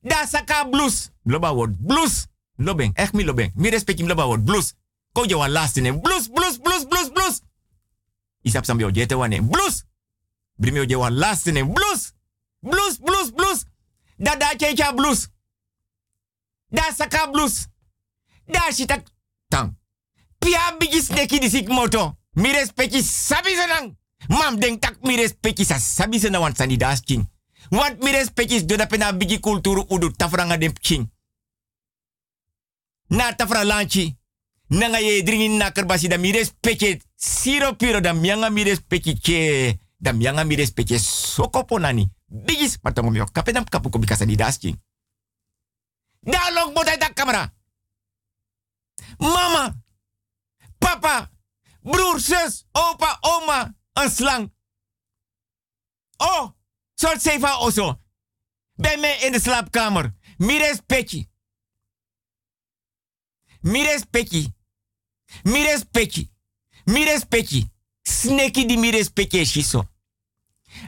Da 0.00 0.26
saka 0.26 0.64
blues. 0.64 1.10
Loba 1.24 1.54
word 1.54 1.76
blues. 1.78 2.31
Lobeng, 2.62 2.92
echt 2.94 3.12
mi 3.12 3.24
lobeng. 3.24 3.50
Mi 3.54 3.70
respect 3.70 4.00
im 4.00 4.06
loba 4.06 4.26
word 4.26 4.44
blues. 4.44 4.74
Ko 5.12 5.24
je 5.26 5.36
wan 5.36 5.50
last 5.50 5.76
in 5.76 6.00
blues, 6.00 6.28
blues, 6.28 6.58
blues, 6.58 6.86
blues, 6.86 7.10
blues. 7.10 7.40
Isap 8.42 8.64
sam 8.64 8.76
bio 8.76 8.90
jete 8.90 9.14
wane 9.14 9.42
blues. 9.42 9.84
Brimio 10.56 10.84
je 10.84 10.96
wan 10.96 11.14
last 11.18 11.46
in 11.46 11.72
blues. 11.72 12.12
Blues, 12.60 12.98
blues, 12.98 13.30
blues. 13.30 13.64
Da 14.16 14.36
da 14.36 14.54
chencha 14.56 14.92
blues. 14.92 15.28
Da 16.70 16.92
saka 16.96 17.30
blues. 17.30 17.66
Da 18.46 18.72
shita 18.72 19.02
tang. 19.48 19.76
Pia 20.38 20.76
bigis 20.78 21.08
neki 21.08 21.38
disik 21.38 21.68
moto. 21.68 22.16
Mi 22.32 22.52
respecti 22.52 23.02
sabi 23.02 23.54
senang. 23.54 23.96
Mam 24.28 24.60
denk 24.60 24.80
tak 24.80 25.02
mi 25.02 25.16
respecti 25.16 25.64
sa 25.64 25.78
sabi 25.78 26.18
senang 26.18 26.42
wan 26.42 26.54
sani 26.54 26.76
das 26.76 27.00
king. 27.00 27.28
Want 27.70 28.02
mi 28.02 28.12
do 28.66 28.76
da 28.76 28.86
pena 28.86 29.12
bigi 29.12 29.40
kulturu 29.40 29.84
udu 29.88 30.10
tafranga 30.10 30.56
dem 30.56 30.72
king. 30.72 31.10
Na 33.08 33.32
tafra 33.32 33.64
lanchi. 33.64 34.16
Nanga 34.68 34.98
ye 34.98 35.22
dringin 35.22 35.56
na 35.56 35.70
kerbasi 35.70 36.08
da 36.08 36.18
mi 36.18 36.32
respecte 36.32 37.00
siro 37.14 37.76
piro 37.76 38.00
da 38.00 38.12
mianga 38.12 38.50
mi 38.50 38.62
respecte 38.62 39.18
che. 39.20 39.78
Da 39.96 40.12
mianga 40.12 40.44
mi 40.44 40.54
respecte 40.54 40.98
sokopo 40.98 41.78
nani. 41.78 42.10
Bigis 42.26 42.78
patongo 42.78 43.10
mio 43.10 43.26
kapedam 43.32 43.64
kapuko 43.64 43.98
bikasa 43.98 44.24
di 44.24 44.36
dasking. 44.36 44.80
Da 46.20 46.50
long 46.54 46.72
botai 46.72 46.98
da 46.98 47.12
camera. 47.12 47.54
Mama, 49.18 49.82
papa, 50.78 51.30
broer, 51.80 52.20
zus, 52.20 52.64
opa, 52.72 53.18
oma, 53.20 53.74
een. 53.92 54.52
Oh, 56.16 56.50
soort 56.94 57.22
zeven 57.22 57.58
osso. 57.58 58.00
Bij 58.74 58.96
mij 58.96 59.18
in 59.20 59.32
de 59.32 59.40
slaapkamer. 59.40 60.14
Mires 60.36 60.78
petje. 60.86 61.28
Mire 63.62 63.92
respecti. 63.92 64.54
Mire 65.42 65.72
respecti. 65.72 66.30
Mire 66.84 67.12
respecti. 67.12 67.70
Sneki 68.02 68.66
di 68.66 68.76
mi 68.76 68.90
respecti 68.90 69.38
e 69.38 69.44
shiso. 69.44 69.88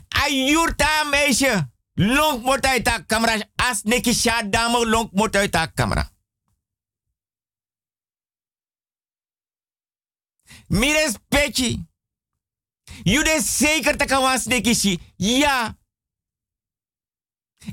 Ayurta 0.09 1.05
meisje. 1.11 1.73
long 1.95 2.43
mot 2.43 2.67
uit 2.67 2.85
de 2.85 3.07
camera. 3.07 3.51
As 3.57 3.83
neki 3.83 4.13
sha 4.13 4.43
of 4.75 4.85
long 4.85 5.11
mot 5.13 5.37
uit 5.37 5.53
de 5.53 5.73
camera. 5.75 6.11
Mi. 10.67 10.93
Jullie 13.03 13.43
zeker 13.43 13.97
te 13.97 14.05
kan 14.05 14.39
sneki 14.39 14.75
shi. 14.75 14.99
Ja. 15.17 15.79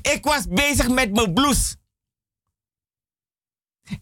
Ik 0.02 0.24
was 0.24 0.48
bezig 0.48 0.88
met 0.88 1.12
mijn 1.12 1.32
blouse. 1.32 1.76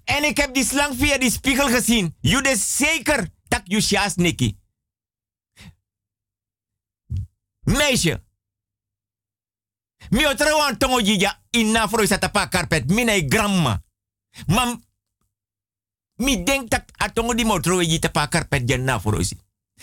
En 0.04 0.24
ik 0.24 0.36
heb 0.36 0.54
die 0.54 0.64
slang 0.64 0.96
via 0.96 1.18
die 1.18 1.30
spiegel 1.30 1.68
gezien. 1.68 2.16
Jude 2.20 2.56
zeker 2.56 3.28
dat 3.48 3.62
Yusha's 3.64 4.14
neki. 4.14 4.58
Meisje. 7.60 8.22
Mi 10.10 10.26
otro 10.26 10.76
tongo 10.76 11.00
jija 11.00 11.42
inna 11.50 11.88
fro 11.88 12.02
isa 12.02 12.18
tapa 12.18 12.48
carpet. 12.48 12.90
Mine 12.90 13.24
grandma. 13.28 13.82
Mam. 14.46 14.84
Mi 16.14 16.42
denk 16.42 16.70
dat 16.70 16.84
atongo 16.96 17.34
di 17.34 17.44
motro 17.44 17.82
jija 17.82 17.98
tapa 17.98 18.28
carpet 18.28 18.68
janna 18.68 19.00
fro 19.00 19.18
isi. 19.18 19.38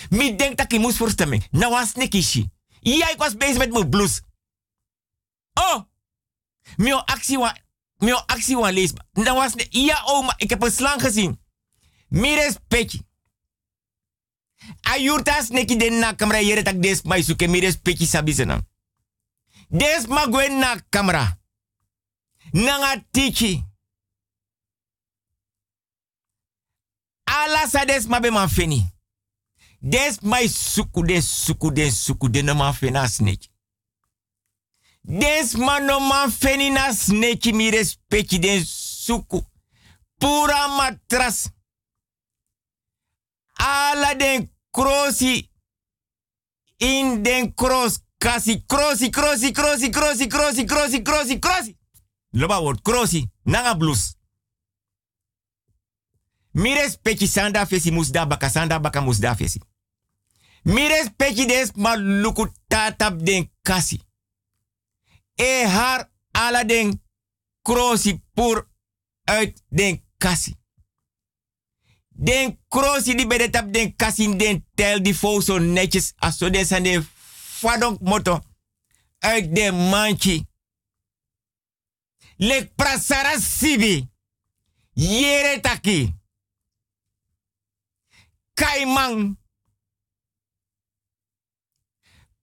Mi 0.09 0.35
denk 0.35 0.57
dat 0.57 0.71
ik 0.73 0.79
moest 0.79 0.97
voorstemming. 0.97 1.47
Nou 1.51 1.71
was 1.71 1.93
nekishi. 1.93 2.49
Ja, 2.79 3.09
ik 3.09 3.17
was 3.17 3.37
bezig 3.37 3.57
met. 3.57 4.21
Oh. 5.53 5.81
Mio 6.75 6.97
actie 6.97 7.37
wa. 7.37 7.57
Mio 7.97 8.15
actie 8.25 8.71
lees. 8.71 8.93
Nou. 9.13 9.51
Ja, 9.69 10.01
oma. 10.05 10.33
Ik 10.37 10.49
heb 10.49 10.63
een 10.63 10.71
slang 10.71 11.01
gezien. 11.01 11.39
Mires 12.07 12.55
petje. 12.67 13.05
Ayurtas 14.81 15.49
neki 15.49 15.77
den 15.77 15.99
na 15.99 16.13
kamera 16.13 16.39
yere 16.39 16.63
tak 16.63 16.81
des 16.81 17.01
mai 17.01 17.23
suke 17.23 17.47
mires 17.47 17.75
petje 17.75 18.05
sabisena. 18.05 18.61
Des 19.67 20.07
ma 20.07 20.25
gwen 20.25 20.59
na 20.59 20.79
kamera. 20.89 21.39
Nanga 22.51 23.03
tiki. 23.11 23.63
Ala 27.23 27.67
sa 27.67 27.85
des 27.85 28.07
ma 28.07 28.19
be 28.19 28.31
man 28.31 28.49
feni. 28.49 28.93
Des 29.79 30.19
mai 30.21 30.47
suku 30.47 31.05
den 31.05 31.21
suku 31.21 31.71
den 31.71 31.91
suku 31.91 32.29
den 32.29 32.49
snake. 33.07 33.56
Des 35.09 35.55
ma 35.55 35.79
no 35.79 35.99
man 35.99 36.31
feni 36.31 36.69
na 36.69 36.91
snake 36.91 37.53
mi 37.53 37.69
respecti 37.69 38.39
den 38.39 38.65
suku. 38.65 39.41
Pura 40.17 40.67
matras. 40.67 41.49
Ala 43.53 44.15
den 44.15 44.51
crossi. 44.71 45.49
In 46.77 47.23
den 47.23 47.53
cross 47.53 47.99
kasi 48.17 48.63
crossi 48.65 49.09
crossi 49.09 49.51
crossi 49.51 49.89
crossi 49.89 50.27
crossi 50.27 50.65
crossi 50.65 51.01
crossi 51.01 51.39
crossi. 51.39 51.77
Loba 52.31 52.59
word 52.61 52.81
crossi. 52.81 53.31
Nanga 53.43 53.75
blues. 53.75 54.15
Mires 56.51 56.97
peki 57.01 57.27
sanda 57.27 57.65
fesi 57.65 57.91
musda 57.91 58.25
baka 58.25 58.49
sanda 58.49 58.79
baka 58.79 59.01
musda 59.01 59.35
fesi. 59.35 59.61
Mires 60.63 61.09
peki 61.15 61.45
des 61.45 61.71
ma 61.75 61.95
luku 61.95 62.51
tatap 62.67 63.23
den 63.23 63.49
kasi. 63.61 64.01
E 65.37 65.65
har 65.65 66.09
ala 66.31 66.63
den 66.63 67.01
krosi 67.61 68.21
pur 68.33 68.67
uit 69.23 69.63
den 69.69 70.03
kasi. 70.17 70.55
Den 72.09 72.57
krosi 72.67 73.15
di 73.15 73.27
bede 73.27 73.49
tap 73.49 73.73
den 73.73 73.95
kasi 73.95 74.35
den 74.35 74.65
tel 74.75 75.01
di 75.01 75.13
fo 75.13 75.41
so 75.41 75.59
netjes 75.59 76.13
aso 76.17 76.49
den 76.49 77.03
fadonk 77.59 78.01
moto 78.01 78.41
uit 79.19 79.55
den 79.55 79.89
manchi. 79.89 80.45
Lek 82.37 82.75
prasara 82.75 83.39
sibi. 83.39 84.07
Yere 84.93 85.59
taki. 85.61 86.15
Kaimang. 88.53 89.37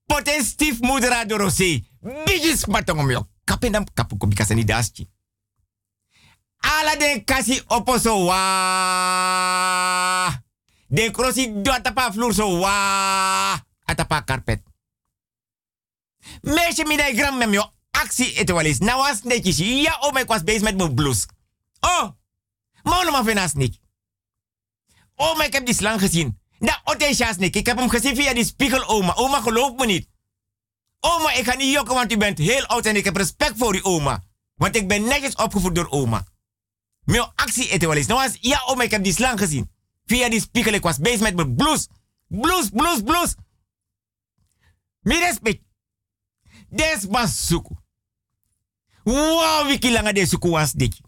Poten 0.06 0.44
stiefmoeder 0.44 1.12
adorose. 1.12 1.82
Bigis 2.04 2.66
matongom 2.68 3.10
yo. 3.10 3.24
Kapendam 3.44 3.84
kapu 3.94 4.16
ko 4.16 4.26
bikasa 4.26 4.54
ni 4.54 4.64
daschi. 4.64 5.08
Ala 6.60 6.96
den 6.96 7.24
kasi 7.24 7.62
oposo 7.68 8.24
wa. 8.24 8.40
Den 10.88 11.12
krosi 11.12 11.48
do 11.62 11.72
atapa 11.72 12.12
vloer 12.12 12.34
so 12.34 12.58
wa. 12.60 13.56
Atapa 13.88 14.24
carpet. 14.24 14.62
Meisje 16.42 16.84
mi 16.84 16.96
dai 16.96 17.16
gram 17.16 17.38
mem 17.38 17.52
yo. 17.52 17.72
Actie 17.90 18.36
het 18.36 18.50
wel 18.50 18.60
eens. 18.60 18.78
Nou 18.78 18.96
was 18.96 19.22
netjes. 19.22 19.58
Ja, 19.58 19.98
oh, 20.00 20.12
maar 20.12 20.24
was 20.26 20.44
bezig 20.44 20.62
met 20.62 20.76
mijn. 20.76 20.96
Oh, 21.80 22.10
maar 22.82 23.04
nog 23.04 23.24
maar 23.24 23.50
niet. 23.54 23.80
Oh, 25.16 25.36
maar 25.36 25.46
ik 25.46 25.52
heb 25.52 25.66
die 25.66 25.74
slang 25.74 26.00
gezien. 26.00 26.40
Nou, 26.58 26.78
Ote 26.84 27.34
niet. 27.38 27.56
Ik 27.56 27.66
heb 27.66 27.78
hem 27.78 27.88
gezien 27.88 28.16
via 28.16 28.34
die 28.34 28.44
spiegel, 28.44 28.84
oma. 28.86 29.14
Oma, 29.14 29.40
geloof 29.40 29.76
me 29.76 29.86
niet. 29.86 30.08
Oma, 31.06 31.32
ik 31.32 31.44
ga 31.44 31.54
niet 31.54 31.72
jokken, 31.72 31.94
want 31.94 32.12
u 32.12 32.16
bent 32.16 32.38
heel 32.38 32.66
oud 32.66 32.86
en 32.86 32.96
ik 32.96 33.04
heb 33.04 33.16
respect 33.16 33.54
voor 33.56 33.74
u, 33.74 33.82
oma. 33.82 34.24
Want 34.54 34.76
ik 34.76 34.88
ben 34.88 35.04
netjes 35.04 35.34
opgevoed 35.34 35.74
door 35.74 35.90
oma. 35.90 36.26
Mijn 37.04 37.32
actie 37.34 37.68
eten 37.68 37.88
wel 37.88 37.96
eens. 37.96 38.06
Nou 38.06 38.20
was, 38.20 38.36
ja, 38.40 38.62
oma, 38.66 38.82
ik 38.82 38.90
heb 38.90 39.04
die 39.04 39.12
slang 39.12 39.38
gezien. 39.38 39.70
Via 40.04 40.28
die 40.28 40.40
spiegel, 40.40 40.72
ik 40.72 40.82
was 40.82 40.98
bezig 40.98 41.20
met 41.20 41.36
mijn 41.36 41.54
blouse. 41.54 41.88
Blouse, 42.28 42.70
blouse, 42.70 43.02
blouse. 43.02 43.36
Mi 45.00 45.18
respect. 45.18 45.62
Des 46.68 47.04
was 47.04 47.46
suku. 47.46 47.74
Wow, 49.02 49.66
wiki 49.66 49.92
langa 49.92 50.12
de 50.12 50.26
suku 50.26 50.48
was 50.48 50.72
diki. 50.72 51.00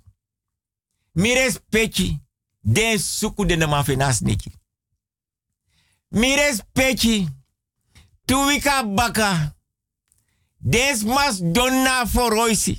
Mi 1.13 1.35
respecti. 1.35 2.21
De 2.61 2.99
suku 2.99 3.47
de 3.47 3.57
nama 3.57 3.85
fenas 3.85 4.21
niki. 4.21 4.53
Mi 6.09 6.35
respecti. 6.35 7.29
Tu 8.25 8.61
baka. 8.95 9.56
Des 10.69 11.05
mas 11.05 11.39
donna 11.41 12.07
foroisi. 12.07 12.77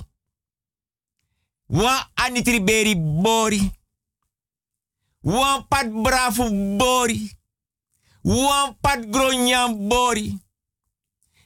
Wa 1.66 2.10
anitri 2.14 2.60
beri 2.60 2.94
bori. 2.96 3.70
Wan 5.22 5.66
pat 5.68 5.88
brafu 5.88 6.76
bori. 6.76 7.32
Wan 8.22 8.76
pat 8.80 9.06
gronyam 9.10 9.88
bori. 9.88 10.36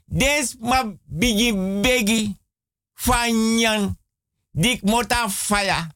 Des 0.05 0.57
ma 0.59 0.83
bigi 1.05 1.53
begi. 1.81 2.37
Fanyan. 2.95 3.97
Dik 4.51 4.83
mota 4.83 5.29
faya. 5.29 5.95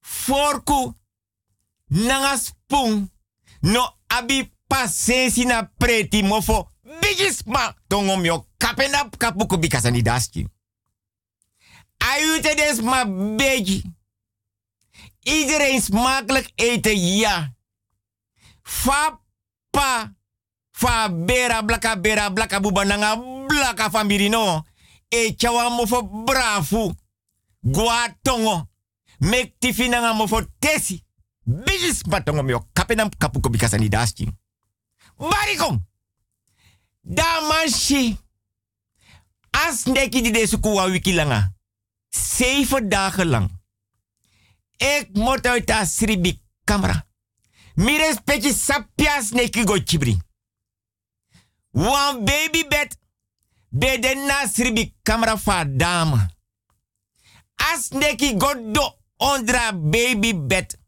Forku. 0.00 0.94
Nanga 1.86 2.36
spoon. 2.36 3.10
No 3.60 3.96
abi 4.06 4.52
pasensi 4.66 5.44
na 5.44 5.70
preti 5.78 6.22
mofo. 6.22 6.70
Bigis 7.00 7.42
ma. 7.44 7.75
Tongom 7.86 8.24
yo 8.24 8.46
kapena 8.56 9.08
kapuku 9.18 9.58
bikasa 9.58 9.90
ni 9.90 10.02
daski. 10.02 10.46
Ayute 11.98 12.54
des 12.54 12.80
ma 12.82 13.04
begi. 13.36 13.82
Iedereen 15.22 15.80
smakelijk 15.82 16.52
eten, 16.54 16.96
ja. 17.18 17.54
Fa 18.62 19.20
pa. 19.70 20.12
Fa 20.70 21.08
bera 21.08 21.62
blaka 21.62 21.96
bera 22.00 22.30
blaka 22.30 22.60
buba 22.60 22.84
nanga 22.84 23.16
blaka 23.46 23.90
fambirino. 23.90 24.64
E 25.08 25.34
chawa 25.36 25.70
mofo 25.70 26.02
brafu. 26.02 26.94
Gwa 27.60 28.08
tongo. 28.22 28.68
Mek 29.18 29.54
tifi 29.58 29.88
nanga 29.88 30.12
mofo 30.12 30.42
tesi. 30.58 31.04
Bigis 31.44 32.02
batongo 32.02 32.42
mio 32.42 32.68
kapenam 32.72 33.10
kapuko 33.18 33.48
bikasa 33.48 33.78
ni. 33.78 33.88
Barikom. 35.18 35.80
Da 37.08 37.40
manshi. 37.40 38.18
As 39.50 39.84
neki 39.84 40.22
di 40.22 40.30
deze 40.30 40.58
kuwa 40.58 40.84
wiki 40.84 41.14
langa. 41.14 41.54
Zeven 42.08 42.88
dagen 42.88 43.26
lang. 43.26 43.50
Ik 44.76 45.08
moet 45.12 45.62
sribi 45.84 46.42
camera. 46.64 47.06
Mi 47.74 47.96
respecti 47.96 48.52
sapias 48.52 49.30
neki 49.30 49.66
go 49.66 49.78
chibri. 49.84 50.20
Wan 51.70 52.24
baby 52.24 52.66
bed. 52.68 52.98
Bede 53.68 54.14
na 54.14 54.46
sribi 54.48 54.94
camera 55.02 55.38
fa 55.38 55.64
dame. 55.64 56.34
As 57.54 57.88
neki 57.88 58.36
ondra 59.16 59.72
baby 59.72 60.34
bed. 60.34 60.78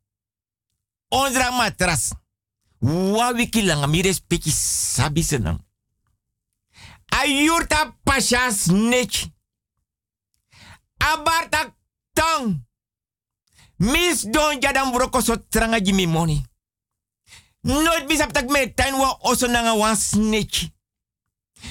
Ondra 1.09 1.51
matras. 1.51 2.11
Wa 2.79 3.33
wiki 3.33 3.63
langa 3.63 3.87
mi 3.87 4.03
respecti. 4.03 4.51
Ayurta 7.11 7.95
pashas 8.05 8.67
neki. 8.67 9.33
Abarta 10.99 11.75
tang. 12.13 12.67
Mis 13.79 14.23
don 14.31 14.61
jadam 14.61 14.93
broko 14.93 15.21
so 15.21 15.37
tranga 15.51 15.81
jimi 15.81 16.07
money. 16.07 16.43
Nooit 17.63 18.07
bisap 18.09 18.33
tak 18.33 18.49
me 18.51 18.75
tain 18.75 18.95
wa 18.95 19.19
oso 19.23 19.47
nanga 19.47 19.75
wan 19.75 19.97
snake. 19.97 20.71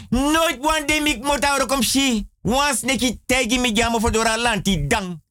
Nooit 0.09 0.59
wan 0.59 0.85
de 0.85 0.99
mik 1.01 1.23
mota 1.23 1.57
rokom 1.57 1.81
shi. 1.81 2.27
Wan 2.41 2.75
snake 2.75 3.19
tegi 3.25 3.59
mi 3.59 3.71
jamo 3.73 3.99
fodora 3.99 4.37
lanti 4.37 4.87
dang. 4.87 5.21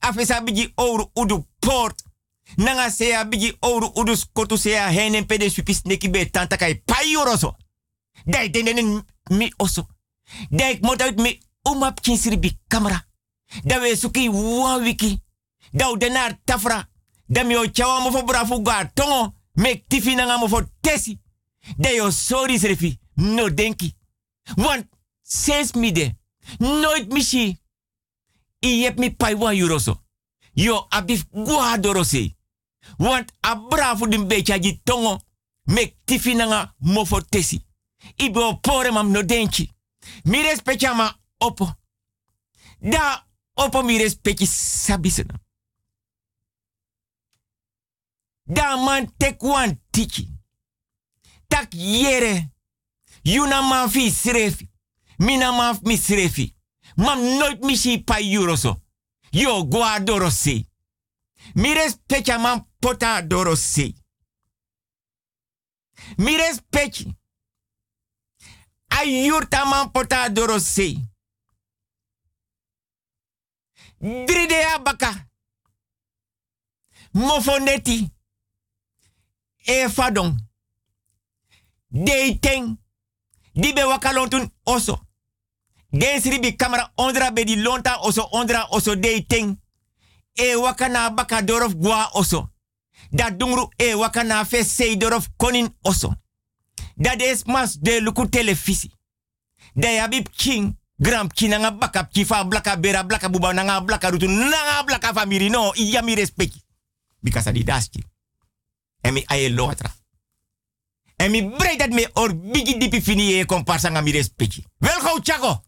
Afesa 0.00 0.40
bigi 0.40 0.72
ouro 0.74 1.10
udu 1.14 1.46
port. 1.58 2.02
Nanga 2.56 2.90
sea 2.90 3.24
bigi 3.24 3.56
ouro 3.60 3.92
udu 3.94 4.16
skotu 4.16 4.56
sea 4.56 4.88
henen 4.90 5.26
pede 5.26 5.50
supi 5.50 5.74
snake 5.74 6.10
be 6.10 6.30
tanta 6.30 6.56
kai 6.56 6.82
payoroso. 6.84 7.56
Dai 8.26 8.50
denen 8.50 9.04
mi 9.30 9.52
oso. 9.56 9.86
Dai 10.50 10.78
mota 10.80 11.04
uit 11.04 11.20
mi 11.20 11.40
umap 11.62 12.00
kinsiri 12.00 12.38
bi 12.38 12.58
camera. 12.66 13.06
Da 13.64 13.80
we 13.80 13.96
suki 13.96 14.28
wan 14.28 14.82
wiki. 14.82 15.22
Da 15.70 15.96
denar 15.96 16.38
tafra. 16.44 16.88
Da 17.26 17.44
mi 17.44 17.56
o 17.56 17.70
chawa 17.70 18.10
fo 18.10 18.24
brafu 18.24 18.62
tongo. 18.94 19.34
Mek 19.54 19.88
tifi 19.88 20.14
nanga 20.14 20.38
mo 20.38 20.48
fo 20.48 20.62
tesi. 20.80 21.20
Da 21.76 21.88
yo 21.90 22.10
sorry 22.10 22.58
srefi. 22.58 22.98
No 23.14 23.48
denki. 23.54 23.94
Want 24.56 24.86
sens 25.22 25.72
mi 25.72 25.92
de. 25.92 26.14
Nooit 26.58 27.12
mishi. 27.12 27.60
I 28.58 28.68
yep 28.68 28.98
mi 28.98 29.10
pai. 29.10 29.36
Yo 30.52 30.86
abif 30.88 31.24
gwa 31.30 31.78
dorose. 31.78 32.34
Want 32.98 33.32
a 33.40 33.54
brafu 33.56 34.08
din 34.08 34.26
becha 34.26 34.58
tongo. 34.84 35.20
Mek 35.64 35.94
tifi 36.04 36.34
mo 36.78 37.04
fo 37.04 37.20
tesi. 37.20 37.64
Ibe 38.14 38.38
o 38.40 38.56
pore 38.60 38.90
mam 38.90 39.10
no 39.10 39.22
denki. 39.22 39.70
Mi 40.24 40.42
respecta 40.42 40.94
ma 40.94 41.20
opo. 41.38 41.74
Da 42.78 43.26
opo 43.54 43.82
mi 43.82 43.98
respecti 43.98 44.46
sabisena. 44.46 45.40
Da 48.44 48.76
man 48.76 49.16
tek 49.16 49.42
wan 49.42 49.80
tiki. 49.90 50.28
Tak 51.48 51.72
yere. 51.74 52.50
Yuna 53.22 53.62
man 53.62 53.90
fi 53.90 54.10
srefi. 54.10 54.70
Mina 55.18 55.52
man 55.52 55.78
mi. 55.82 56.54
Mam 56.96 57.20
nooit 57.38 57.62
mi 57.64 57.76
si 57.76 57.98
pa 58.04 58.18
euroso. 58.20 58.82
Yo 59.30 59.64
guadoro 59.64 60.30
se. 60.30 60.66
Mi 61.54 61.74
respecta 61.74 62.38
man 62.38 62.66
pota 62.78 63.22
doro 63.22 63.54
se. 63.56 63.94
Mi 66.16 66.36
respecti. 66.36 67.16
Ayurta 68.88 69.64
man 69.64 69.90
pota 69.92 70.28
doro 70.28 70.58
se. 70.58 70.96
Dridea 74.00 74.78
baka. 74.78 75.26
Mofoneti. 77.12 78.10
E 79.66 79.88
fadon. 79.88 80.36
Deiteng. 81.88 82.76
Di 83.54 83.72
be 83.72 83.84
wakalontun 83.84 84.50
oso. 84.64 85.00
Den 85.90 86.20
sribi 86.20 86.56
kamera 86.56 86.92
ondra 86.96 87.30
be 87.30 87.44
di 87.44 87.56
lonta 87.56 87.96
oso 88.00 88.28
ondra 88.30 88.66
oso 88.70 88.94
deiteng. 88.96 89.56
E 90.34 90.54
wakana 90.54 91.10
baka 91.10 91.42
dorof 91.42 91.74
gwa 91.74 92.10
oso. 92.12 92.50
Da 93.10 93.30
dungru 93.30 93.70
e 93.78 93.94
wakana 93.94 94.44
fe 94.44 94.96
dorof 94.96 95.28
konin 95.36 95.68
oso. 95.82 96.14
Da 96.94 97.16
des 97.16 97.44
mas 97.44 97.78
de 97.80 98.00
luku 98.00 98.28
televisi. 98.28 98.90
Da 99.74 99.88
yabib 99.88 100.28
king. 100.36 100.76
Gram 100.98 101.28
kinanga 101.28 101.70
baka 101.70 102.04
kifa 102.04 102.44
blaka 102.44 102.76
bera 102.76 103.04
blaka 103.04 103.28
buba 103.28 103.52
nanga 103.52 103.80
blaka 103.80 104.10
rutu 104.10 104.28
nanga 104.28 104.82
blaka 104.84 105.12
famiri 105.12 105.50
no 105.50 105.72
iya 105.74 106.02
mi 106.02 106.14
respecti. 106.14 106.62
Because 107.20 107.48
adi 107.48 107.64
daski. 107.64 108.04
En 109.00 109.12
mi 109.12 109.22
aye 109.26 109.50
lotra. 109.50 109.94
En 111.16 111.30
mi 111.30 111.42
brei 111.42 111.76
dat 111.76 111.92
me 111.92 112.08
or 112.12 112.34
bigi 112.34 112.78
dipi 112.78 113.02
fini 113.02 113.38
e 113.40 113.44
komparsa 113.44 113.90
nga 113.90 114.00
mi 114.00 114.10
respecti. 114.10 114.64
Wel 114.78 115.00
gauw. 115.00 115.64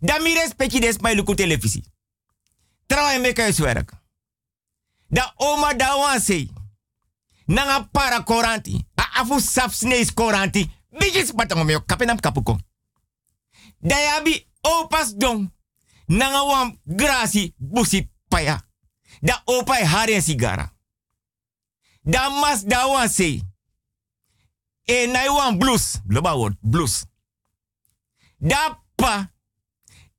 Da 0.00 0.18
mi 0.18 0.34
respecti 0.34 0.80
des 0.80 0.98
mai 0.98 1.14
luku 1.14 1.34
televisi. 1.34 1.82
Trouw 2.86 3.08
en 3.08 3.20
meka 3.20 3.46
is 3.46 3.58
werk. 3.58 3.92
Da 5.08 5.32
oma 5.36 5.74
da. 5.74 6.18
Nanga 7.48 7.88
para 7.92 8.22
koranti. 8.22 8.86
A 8.96 9.20
afu 9.20 9.40
saf 9.40 9.74
snees 9.74 10.12
koranti. 10.14 10.70
Bigis 11.00 11.32
batango 11.32 11.64
me 11.64 11.80
kapenam 11.86 12.20
kapuko. 12.20 12.58
Da 13.80 13.96
yabi 14.00 14.46
opas 14.62 15.16
dong. 15.16 15.50
Nanga 16.06 16.42
wam 16.44 16.80
grasi 16.84 17.54
busi 17.56 18.10
paya. 18.28 18.62
Da 19.20 19.42
opa 19.44 19.80
e 19.80 19.84
haren 19.84 20.22
sigara. 20.22 20.72
Da 22.02 22.30
mas 22.30 22.64
da 22.64 22.86
wan. 22.86 23.08
E 24.84 25.06
na 25.06 25.32
wan 25.32 25.58
blues. 25.58 26.00
Global 26.06 26.38
word, 26.38 26.56
blues. 26.60 27.06
Da 28.38 28.82
pa. 28.94 29.30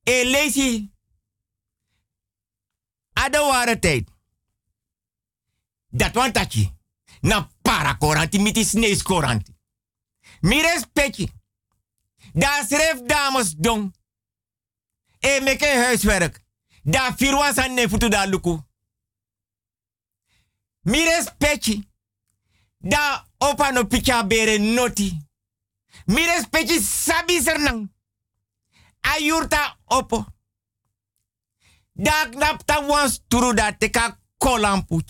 E 0.04 0.24
lazy. 0.24 0.90
Ada 3.12 3.40
ware 3.40 3.78
tijd. 3.78 4.10
Dat 5.88 6.14
wan 6.14 6.32
tachi. 6.32 6.79
Na 7.20 7.48
para 7.62 7.94
koranti 7.94 8.38
miti 8.38 8.64
snees 8.64 9.02
koranti. 9.02 9.54
Mi 10.40 10.62
respecti. 10.62 11.32
Da 12.32 12.64
schreef 12.64 13.02
dames 13.06 13.54
dong. 13.56 13.92
E 15.18 15.40
meke 15.40 15.66
huiswerk. 15.66 16.40
Da 16.82 17.14
firwan 17.16 17.54
san 17.54 17.74
ne 17.74 17.88
futu 17.88 18.08
da 18.08 18.26
luku. 18.26 18.62
Mi 20.80 21.04
respecti. 21.04 21.88
Da 22.78 23.26
opa 23.38 23.70
no 23.70 23.86
bere 24.26 24.58
noti. 24.58 25.18
Mi 26.04 26.26
respecti 26.26 26.80
sabi 26.80 27.42
sernang. 27.42 27.88
Ayurta 29.00 29.78
opo. 29.84 30.26
Da 31.92 32.28
knapta 32.30 32.80
wans 32.86 33.20
turu 33.28 33.54
da 33.54 33.72
teka 33.72 34.18
kolampu 34.38 35.02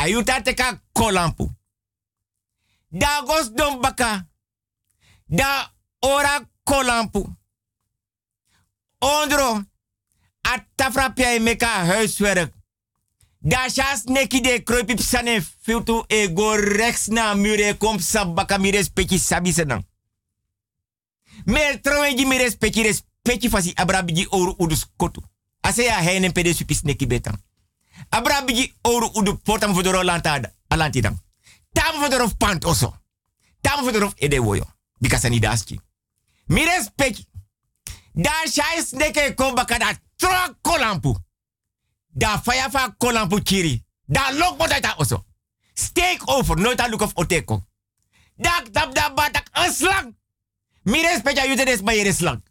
che. 0.00 0.08
Ayurta 0.08 0.42
teka 0.42 0.82
kolampu. 0.92 1.50
Da 2.88 3.22
gos 3.26 3.52
don 3.54 3.80
baka. 3.80 4.28
Da 5.26 5.72
ora 5.98 6.50
kolampu. 6.62 7.36
Ondro. 8.98 9.64
Atafra 10.40 11.10
pia 11.10 11.34
e 11.34 11.38
meka 11.38 11.84
huiswerk. 11.84 12.52
Da 13.38 13.68
chas 13.70 14.04
neki 14.04 14.40
de 14.40 14.62
sane 14.96 15.42
filtu 15.62 16.04
e 16.08 16.32
go 16.32 16.56
na 17.06 17.34
mure 17.34 17.76
kom 17.78 17.98
sabaka 17.98 18.58
mi 18.58 18.70
respecti 18.70 19.18
sabi 19.18 19.52
senang. 19.52 19.84
Mer 21.44 21.80
trowe 21.80 22.14
di 22.14 22.24
mi 22.24 22.36
respecti 22.36 22.82
respecti 22.82 23.48
fasi 23.48 23.72
abrabigi 23.74 24.26
oru 24.30 24.54
udus 24.58 24.86
kotu. 24.96 25.22
Ase 25.60 25.82
ya 25.82 26.00
heinen 26.00 26.32
pede 26.32 26.54
supis 26.54 26.82
neki 26.82 27.06
betan. 27.06 27.38
Abrabigi 28.08 28.74
oru 28.82 29.10
udu 29.14 29.36
portam 29.36 29.74
fodoro 29.74 30.02
lanta 30.02 30.40
alanti 30.68 31.00
dang. 31.00 31.18
Tam 31.72 32.34
pant 32.38 32.64
oso. 32.64 32.94
Tam 33.60 33.84
fodoro 33.84 34.12
ede 34.16 34.40
woyo. 34.40 34.66
Bikasani 34.98 35.40
daski. 35.40 35.80
Mi 36.46 36.64
respecti. 36.64 37.26
Da 38.12 38.30
chas 38.44 38.90
neke 38.90 39.34
kom 39.34 39.54
baka 39.54 39.78
da 39.78 39.92
tro 40.16 40.54
kolampu. 40.60 41.16
Da 42.08 42.40
faya 42.42 42.70
fa 42.70 42.94
kolampu 42.98 43.42
kiri. 43.42 43.84
Da 44.06 44.32
lok 44.32 44.56
potata 44.56 44.94
oso. 44.96 45.24
Steek 45.74 46.28
over, 46.28 46.56
nooit 46.56 46.80
aan 46.80 46.90
look 46.90 47.02
of 47.02 47.12
oteko. 47.14 47.66
Dak 48.36 48.68
tap 48.72 48.94
da 48.94 49.12
batak 49.14 49.48
een 49.52 49.72
slang. 49.72 50.16
Mi 50.82 51.00
respecta 51.02 51.44
yute 51.44 51.64
des 51.64 51.82
ma 51.82 51.92
yere 51.92 52.12
slang. 52.12 52.42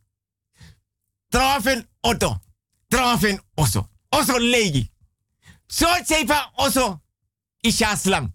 Trafen 1.28 1.90
auto. 2.02 2.42
Trafen 2.88 3.42
oso. 3.56 3.90
Oso 4.10 4.38
legi. 4.38 4.92
Zo 5.70 5.88
zefa 6.06 6.52
oso. 6.56 7.02
Isha 7.62 7.96
slang. 7.96 8.34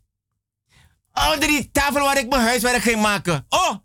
Onder 1.12 1.48
die 1.48 1.70
tafel 1.70 2.00
waar 2.02 2.18
ik 2.18 2.28
mijn 2.28 2.42
huiswerk 2.42 2.82
ging 2.82 3.00
maken. 3.00 3.46
Oh, 3.48 3.76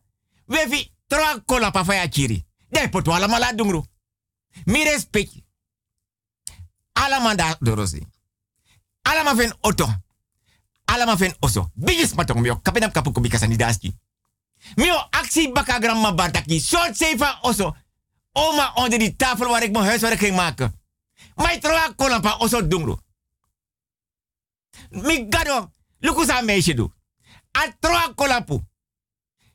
wevi 0.45 0.91
tra 1.07 1.39
kolampa 1.45 1.85
faya 1.85 2.07
kiri. 2.07 2.45
Dai 2.69 2.89
poto 2.89 3.11
allemaal 3.11 3.39
laat 3.39 3.57
dungru. 3.57 3.84
Mi 4.65 4.84
respect. 4.84 5.34
Allemaal 6.93 7.35
daar 7.35 7.55
dorosi. 7.59 8.07
Allemaal 9.01 9.35
ven 9.35 9.57
auto. 9.61 9.88
Allemaal 10.85 11.17
ven 11.17 11.35
oso. 11.39 11.71
Bigis 11.73 12.13
matong 12.13 12.39
mio 12.39 12.59
kapenap 12.61 12.93
kapu 12.93 13.11
kubi 13.11 13.30
kasani 13.30 13.55
daski. 13.55 13.97
Mio 14.76 14.95
actie 15.09 15.51
baka 15.51 15.80
gramma 15.80 16.13
bartaki. 16.13 16.59
Short 16.59 16.97
seva 16.97 17.38
oso. 17.41 17.76
Oma 18.31 18.71
onder 18.73 18.99
die 18.99 19.15
tafel 19.15 19.49
waar 19.49 19.63
ik 19.63 19.71
mijn 19.71 19.85
huiswerk 19.85 20.19
ging 20.19 20.35
maken. 20.35 20.80
Maar 21.35 21.59
troa 21.59 21.93
kolampa 21.95 22.38
oso 22.38 22.67
dungru. 22.67 22.97
Mi 24.89 25.27
gado. 25.30 25.72
Lukusa 25.99 26.41
meisje 26.41 26.73
doe. 26.73 26.91
A 27.51 27.72
troa 27.80 28.14
kolampu. 28.15 28.61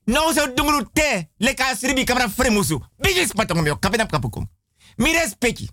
Nou 0.05 0.33
zo 0.33 0.53
dungru 0.55 0.91
te. 0.93 1.29
Leka 1.37 1.77
sribi 1.77 2.05
kamera 2.05 2.29
fremusu. 2.29 2.81
Bigis 2.97 3.33
matong 3.33 3.63
mio 3.63 3.77
kapenap 3.77 4.11
kapu 4.11 4.31
kum. 4.31 4.49
Mi 4.97 5.13
respecti. 5.13 5.71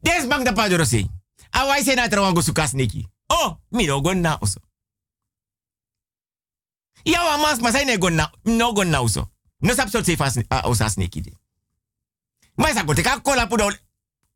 Des 0.00 0.26
bang 0.26 0.44
da 0.44 0.52
padoro 0.52 0.84
se. 0.84 1.06
Awai 1.50 1.82
se 1.82 1.94
na 1.94 2.08
neki. 2.72 3.06
Oh, 3.26 3.56
mi 3.68 3.86
no 3.86 4.00
gon 4.00 4.20
na 4.20 4.38
oso. 4.40 4.60
Ya 7.04 7.24
wa 7.24 7.36
mas 7.36 7.60
masai 7.60 7.84
ne 7.84 7.98
gon 7.98 8.14
na 8.14 8.30
no 8.44 8.72
gon 8.72 8.90
na 8.90 9.00
oso. 9.00 9.30
No 9.60 9.74
sap 9.74 9.88
sort 9.88 10.04
se 10.04 10.16
fas 10.16 10.36
uh, 10.36 10.64
osa 10.64 10.88
sneki 10.88 11.20
de. 11.20 11.32
Maar 12.54 12.72
sa 12.72 12.84
kote 12.84 13.02
ka 13.02 13.20
kola 13.20 13.46
pudo 13.46 13.70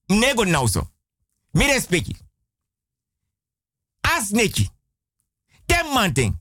ne 0.08 0.56
oso. 0.56 0.90
As 4.04 4.30
neki. 4.30 4.70
Tem 5.66 5.92
manting. 5.92 6.36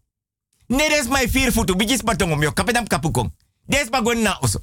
Ne 0.68 0.90
des 0.90 1.08
my 1.08 1.28
vier 1.28 1.52
futu 1.52 1.76
bijis 1.76 2.04
patongo 2.04 2.36
mio 2.36 2.52
kapedam 2.52 2.88
kapukong. 2.88 3.32
Des 3.66 3.90
pa 3.90 4.02
gon 4.02 4.22
na 4.22 4.38
oso. 4.42 4.60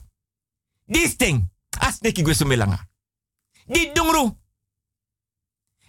This 0.87 1.17
thing. 1.17 1.49
As 1.79 2.01
neki 2.01 2.23
gwe 2.23 2.35
sumelanga. 2.35 2.89
Di 3.67 3.91
dungru. 3.93 4.37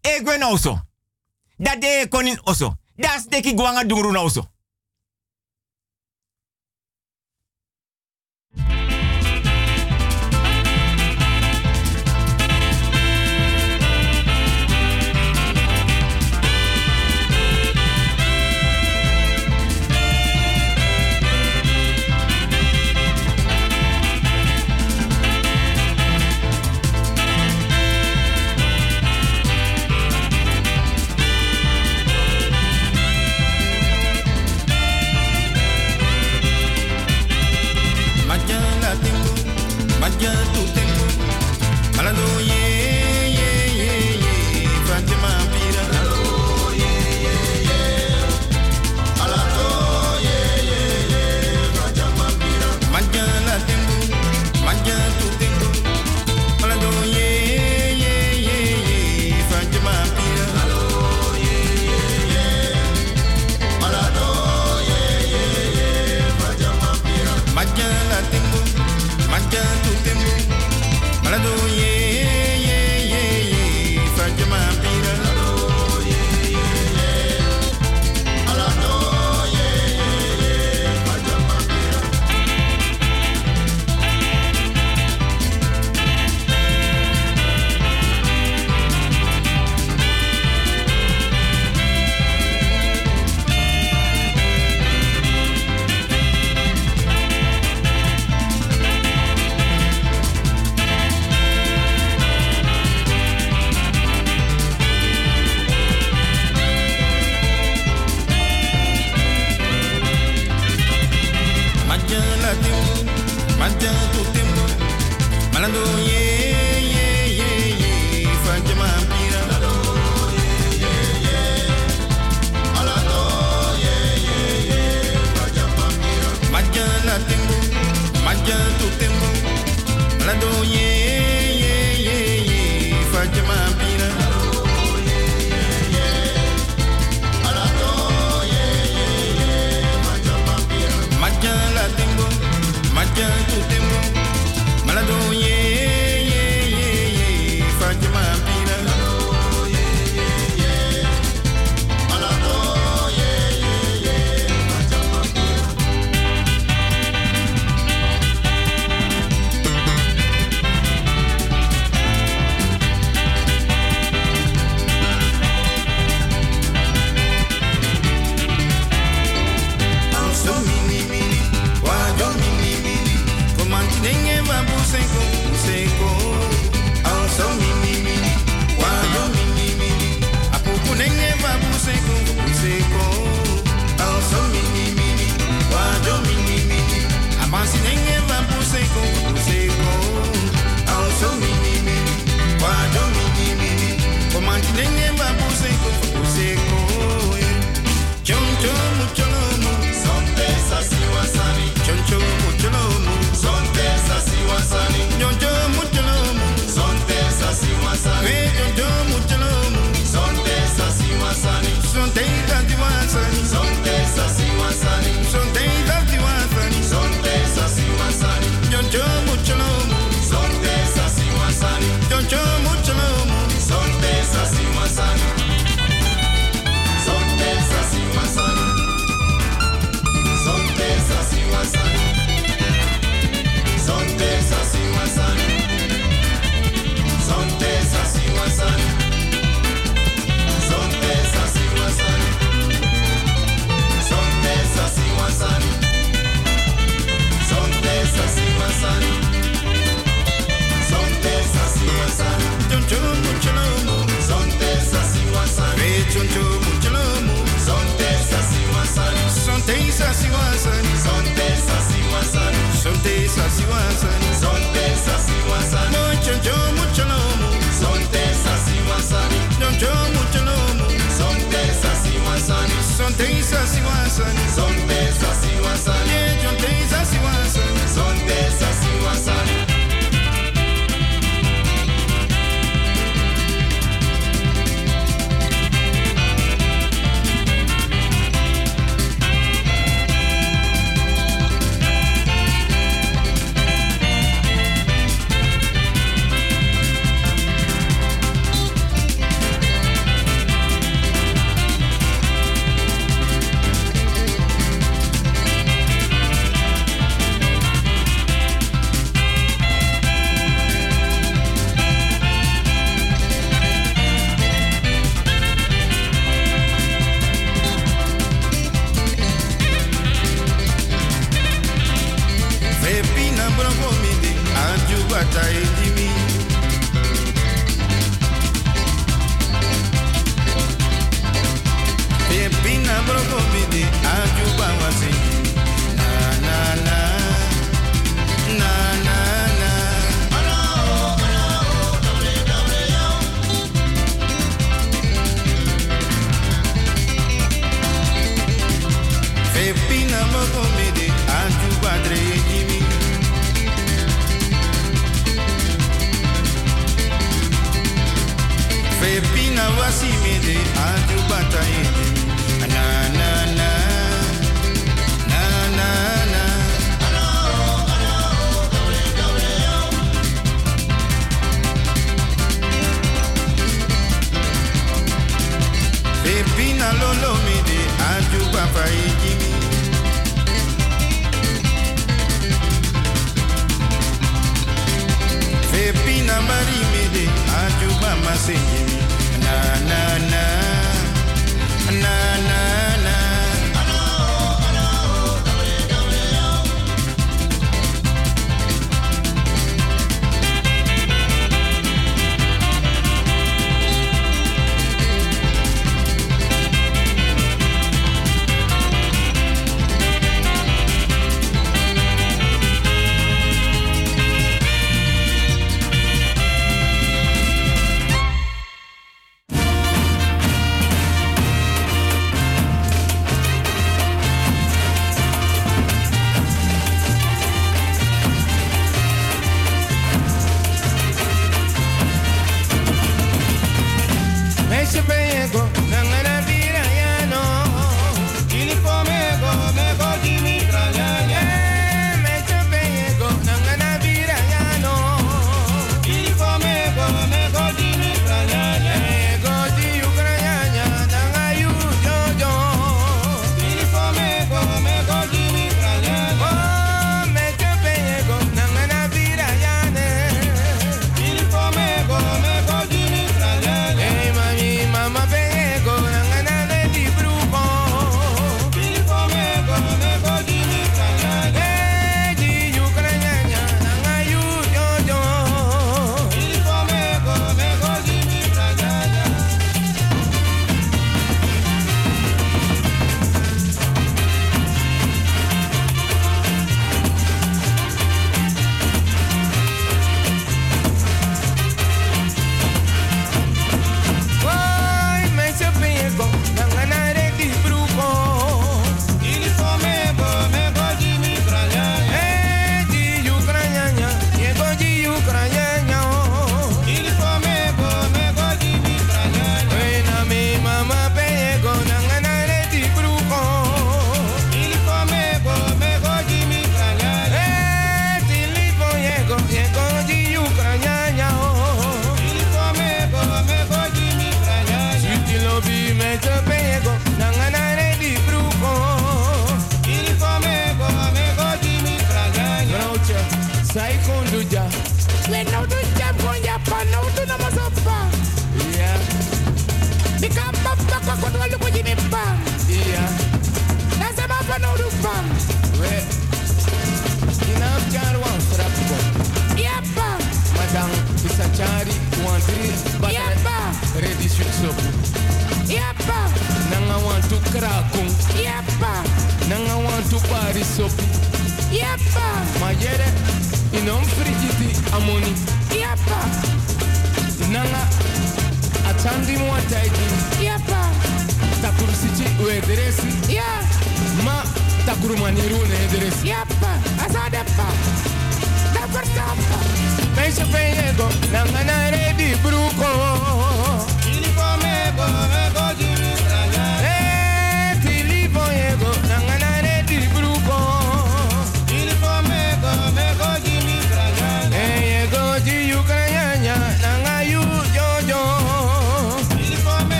E 0.00 0.22
gwe 0.22 0.38
na 0.38 0.48
oso. 0.50 0.80
Dat 1.56 1.80
de 1.80 2.06
konin 2.08 2.40
oso. 2.44 2.74
Das 2.96 3.26
neki 3.28 3.54
gwanga 3.54 3.84
dungru 3.84 4.12
na 4.12 4.20
oso. 4.20 4.50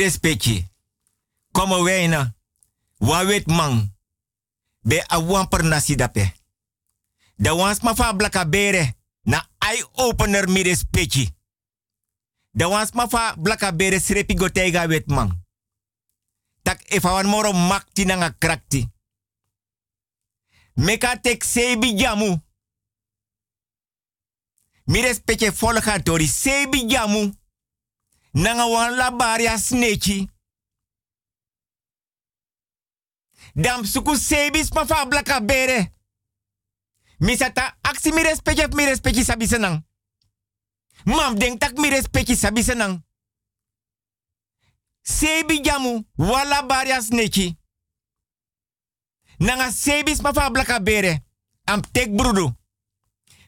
Mi 0.00 0.06
respecti. 0.06 0.64
Como 1.52 1.82
weina. 1.82 2.34
Wa 2.98 3.24
wet 3.24 3.46
man. 3.46 3.96
Be 4.82 5.04
a 5.08 5.46
per 5.48 5.62
nasi 5.62 5.94
dape. 5.94 6.32
Da 7.36 7.54
wans 7.54 7.80
ma 7.82 7.94
fa 7.94 8.14
bere. 8.48 8.94
Na 9.22 9.48
eye 9.58 9.84
opener 9.92 10.48
mi 10.48 10.62
respecti. 10.62 11.28
Da 12.50 12.68
wans 12.68 12.92
ma 12.92 13.08
fa 13.08 13.34
blaka 13.36 13.72
bere 13.72 14.00
srepi 14.00 14.34
go 14.34 14.48
teiga 14.48 14.86
man. 15.06 15.44
Tak 16.62 16.82
efa 16.88 17.12
wan 17.12 17.26
moro 17.26 17.52
makti 17.52 18.04
na 18.04 18.16
nga 18.16 18.30
krakti. 18.38 18.88
Meka 20.74 21.20
tek 21.20 21.44
sebi 21.44 21.94
jamu. 21.94 22.42
Mi 24.84 25.00
respecti 25.00 25.50
volga 25.50 26.00
sebi 26.26 26.86
jamu. 26.86 27.39
Nanga 28.32 28.66
wan 28.66 28.96
la 28.96 29.10
baria 29.10 29.58
snechi. 29.58 30.28
Dam 33.54 33.84
suku 33.84 34.16
sebis 34.16 34.70
ma 34.72 34.86
fa 34.86 35.06
blaka 35.06 35.40
bere. 35.40 35.92
Misata 37.18 37.78
aksi 37.82 38.12
mi 38.12 38.22
respecti 38.22 38.66
mi 38.74 39.24
sabi 39.24 39.46
senang. 39.46 39.84
Mam 41.04 41.38
denk 41.38 41.60
tak 41.60 41.78
mi. 41.78 41.90
Sebi 45.02 45.60
jamu 45.60 46.04
wala 46.16 46.62
baria 46.62 47.00
snechi. 47.00 47.56
Nanga 49.38 49.70
sebis 49.70 50.20
ma 50.20 50.32
fa 50.32 50.50
blaka 50.50 50.80
bere. 50.80 51.24
Am 51.64 51.80
tek 51.80 52.14
brudu. 52.14 52.54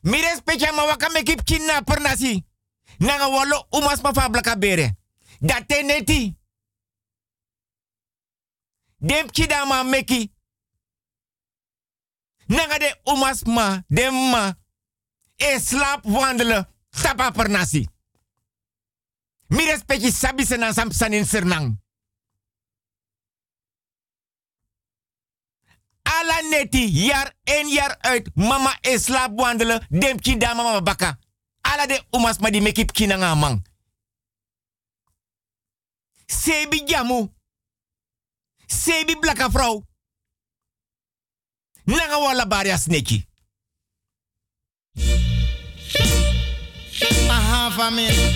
Mi 0.02 0.20
respecti 0.20 0.72
ma 0.74 0.84
waka 0.84 1.08
mekip 1.08 1.44
chinna 1.44 1.82
per 1.82 2.00
nasi. 2.00 2.44
Nanga 3.02 3.28
walo 3.28 3.66
umas 3.70 4.00
ma 4.00 4.12
fa 4.12 4.28
blaka 4.28 4.56
bere. 4.56 4.96
Dat 5.40 5.68
neti. 5.68 6.36
Dem 8.98 9.26
ma 9.66 9.82
meki. 9.82 10.32
Nanga 12.46 12.78
de 12.78 13.00
umas 13.04 13.42
ma, 13.42 13.82
dem 13.88 14.14
ma. 14.30 14.54
E 15.36 15.58
slaap 15.58 16.04
wandelen. 16.04 16.68
Per 17.32 17.50
nasi. 17.50 17.88
Mi 19.46 19.64
respecti 19.64 20.12
sabi 20.12 20.44
senan 20.44 20.72
sam 20.72 20.90
sanin 20.92 21.24
sernang. 21.24 21.80
Ala 26.02 26.40
neti, 26.50 26.88
jaar 26.88 27.34
en 27.44 27.68
jaar 27.68 27.96
uit. 28.00 28.30
Mama 28.34 28.78
e 28.80 28.98
slaap 28.98 29.38
wandelen. 29.38 29.86
Chida 30.20 30.54
mama 30.54 30.82
baka. 30.82 31.18
Ala 31.72 31.86
de 31.86 32.02
umas 32.12 32.38
ma 32.38 32.50
di 32.50 32.60
mekip 32.60 32.92
kinanga 32.92 33.34
mang. 33.34 33.62
Sebi 36.26 36.84
jamu. 36.84 37.28
Sebi 38.66 39.16
blaka 39.20 39.48
vrouw. 39.48 39.82
Nanga 41.86 42.18
wala 42.18 42.46
baria 42.46 42.78
sneki. 42.78 43.26
Aha, 47.28 47.70
família. 47.70 48.30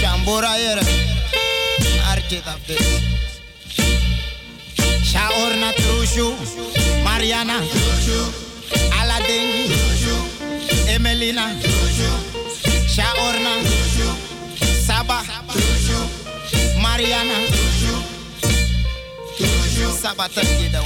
Shambura 0.00 0.56
yere. 0.58 0.84
Archie 2.10 2.42
da 2.42 2.56
vez. 2.66 2.86
Shaorna 5.10 5.72
Trushu. 5.72 6.36
Mariana. 7.04 7.58
Aladengi. 9.00 9.95
Emelina. 10.96 11.52
Shaorna. 12.88 13.52
Saba. 14.86 15.22
Mariana. 16.80 17.36
Saba 20.00 20.28
tangi 20.28 20.68
da. 20.72 20.80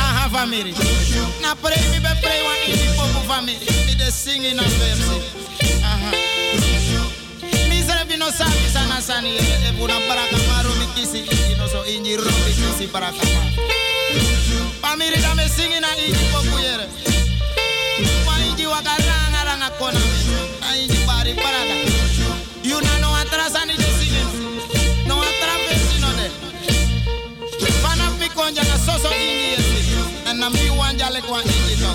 Aha 0.00 0.28
family. 0.32 0.72
Na 1.42 1.54
pray 1.60 1.76
mi 1.92 1.98
be 2.00 2.08
pray 2.22 2.40
wa 2.42 2.54
ini 2.64 2.88
popo. 2.96 3.42
Mi 3.44 3.94
de 3.94 4.10
sing 4.10 4.44
in 4.44 4.58
a 4.58 4.62
verse. 4.62 5.12
Aha. 5.84 6.10
Mi 7.68 7.82
serve 7.82 8.16
no 8.18 8.30
sabi 8.30 8.64
sana 8.72 9.00
sani 9.02 9.36
e 9.36 9.72
buna 9.76 9.98
baraka 10.08 10.36
maru 10.48 10.72
mi 10.80 10.86
kisi 10.94 11.18
inji 11.20 11.54
no 11.58 11.66
so 11.68 11.84
inji 11.84 12.16
rumbi 12.16 12.52
kisi 12.56 12.86
baraka 12.90 13.24
maru. 13.34 13.52
Family 14.80 15.20
da 15.20 15.34
me 15.34 15.46
sing 15.48 15.70
in 15.72 15.84
a 15.84 15.88
inji 16.00 16.24
popo 16.32 16.56
yere. 16.58 16.88
Wa 18.68 18.80
ranga 19.44 19.70
kona 19.78 19.98
mi. 19.98 20.18
A 20.62 20.76
inji 20.76 20.98
bari 21.06 21.32
parada. 21.34 21.74
You 22.62 22.80
na 22.80 22.98
no 23.00 23.08
atrasani 23.16 23.76
de 23.76 23.88
singing. 23.96 25.08
No 25.08 25.16
atravesi 25.22 26.00
no 26.00 26.10
de. 26.18 26.28
Fana 27.82 28.10
pikonja 28.18 28.62
na 28.64 28.76
soso 28.78 29.08
inji 29.08 29.48
yesi. 29.54 30.28
En 30.30 30.38
na 30.38 30.50
mi 30.50 30.68
wanja 30.78 31.08
le 31.10 31.20
kwa 31.22 31.42
inji 31.42 31.76
to. 31.80 31.90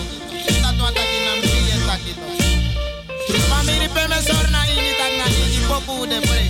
Tatu 0.61 0.83
ataki 0.85 1.19
na 1.25 1.33
mi 1.41 1.47
yetaki 1.69 2.13
to. 2.17 3.39
Family 3.49 3.87
pe 3.87 4.07
me 4.07 4.15
sorna 4.21 4.65
inji 4.73 4.93
tak 4.97 5.13
na 5.19 5.25
inji 5.29 5.59
popu 5.67 6.05
de 6.09 6.19
pre. 6.21 6.43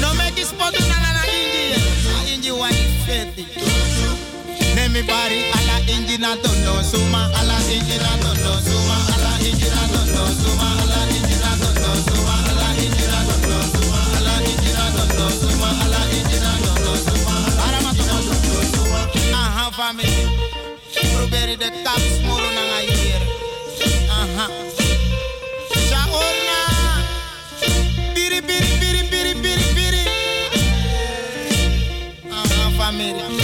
No 0.00 0.14
make 0.14 0.38
it 0.38 0.52
na 0.58 0.96
na 1.02 1.12
na 1.12 1.22
inji 1.26 1.62
ye. 1.72 1.78
Na 2.12 2.18
inji 2.32 2.50
wani 2.50 2.84
feti. 3.06 3.44
Nemi 4.74 5.02
bari 5.02 5.44
ala 5.56 5.80
inji 5.92 6.18
na 6.18 6.36
tondo 6.36 6.82
suma. 6.84 7.30
Ala 7.38 7.58
inji 7.72 7.98
na 7.98 8.16
tondo 8.22 8.60
suma. 8.62 9.13
America. 32.94 33.43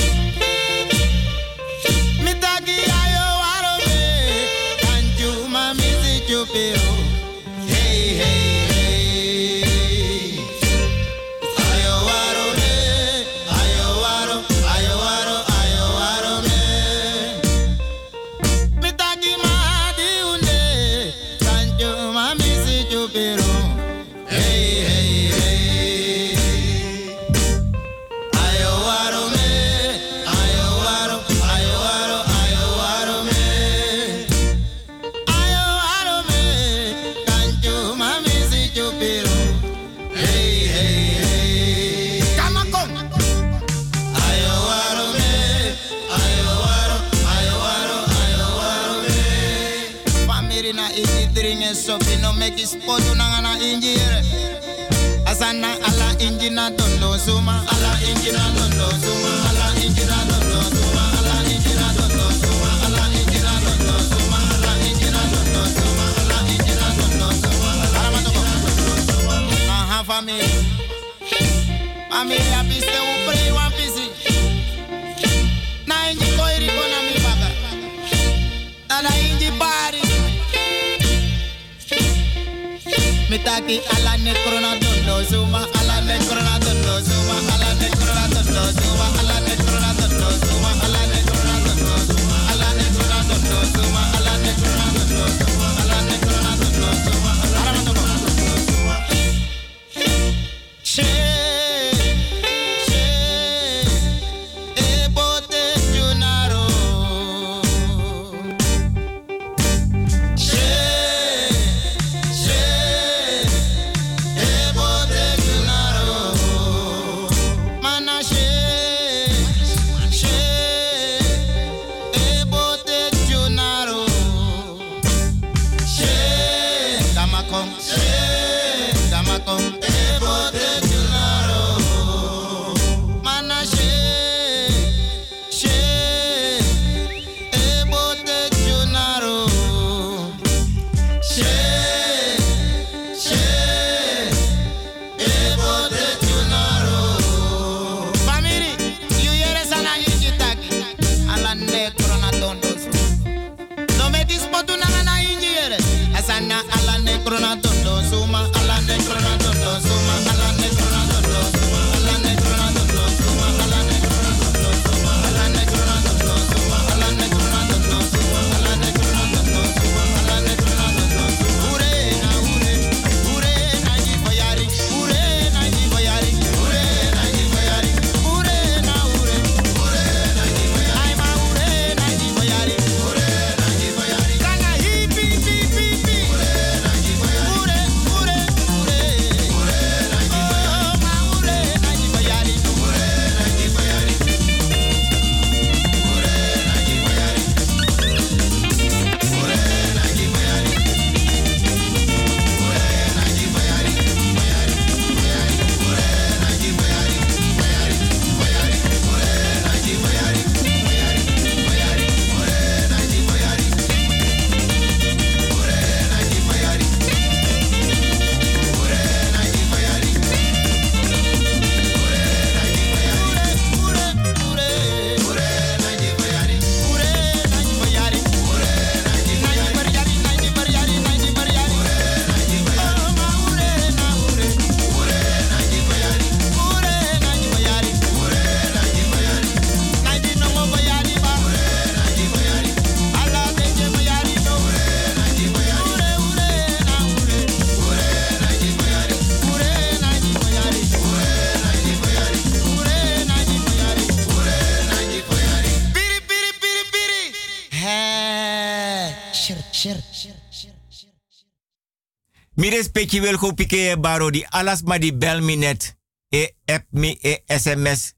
Mires 262.71 262.87
peki 262.95 263.19
wil 263.21 263.35
go 263.35 263.49
pike 263.51 263.97
baro 263.99 264.29
die 264.31 264.45
alles 264.55 264.85
maar 264.87 265.01
die 265.03 265.11
bel 265.11 265.41
net. 265.43 265.97
E 266.31 266.53
app 266.71 266.87
me 266.91 267.17
e 267.19 267.43
sms. 267.47 268.13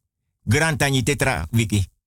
Grantani 0.45 1.03
tetra 1.03 1.47
wiki. 1.51 1.87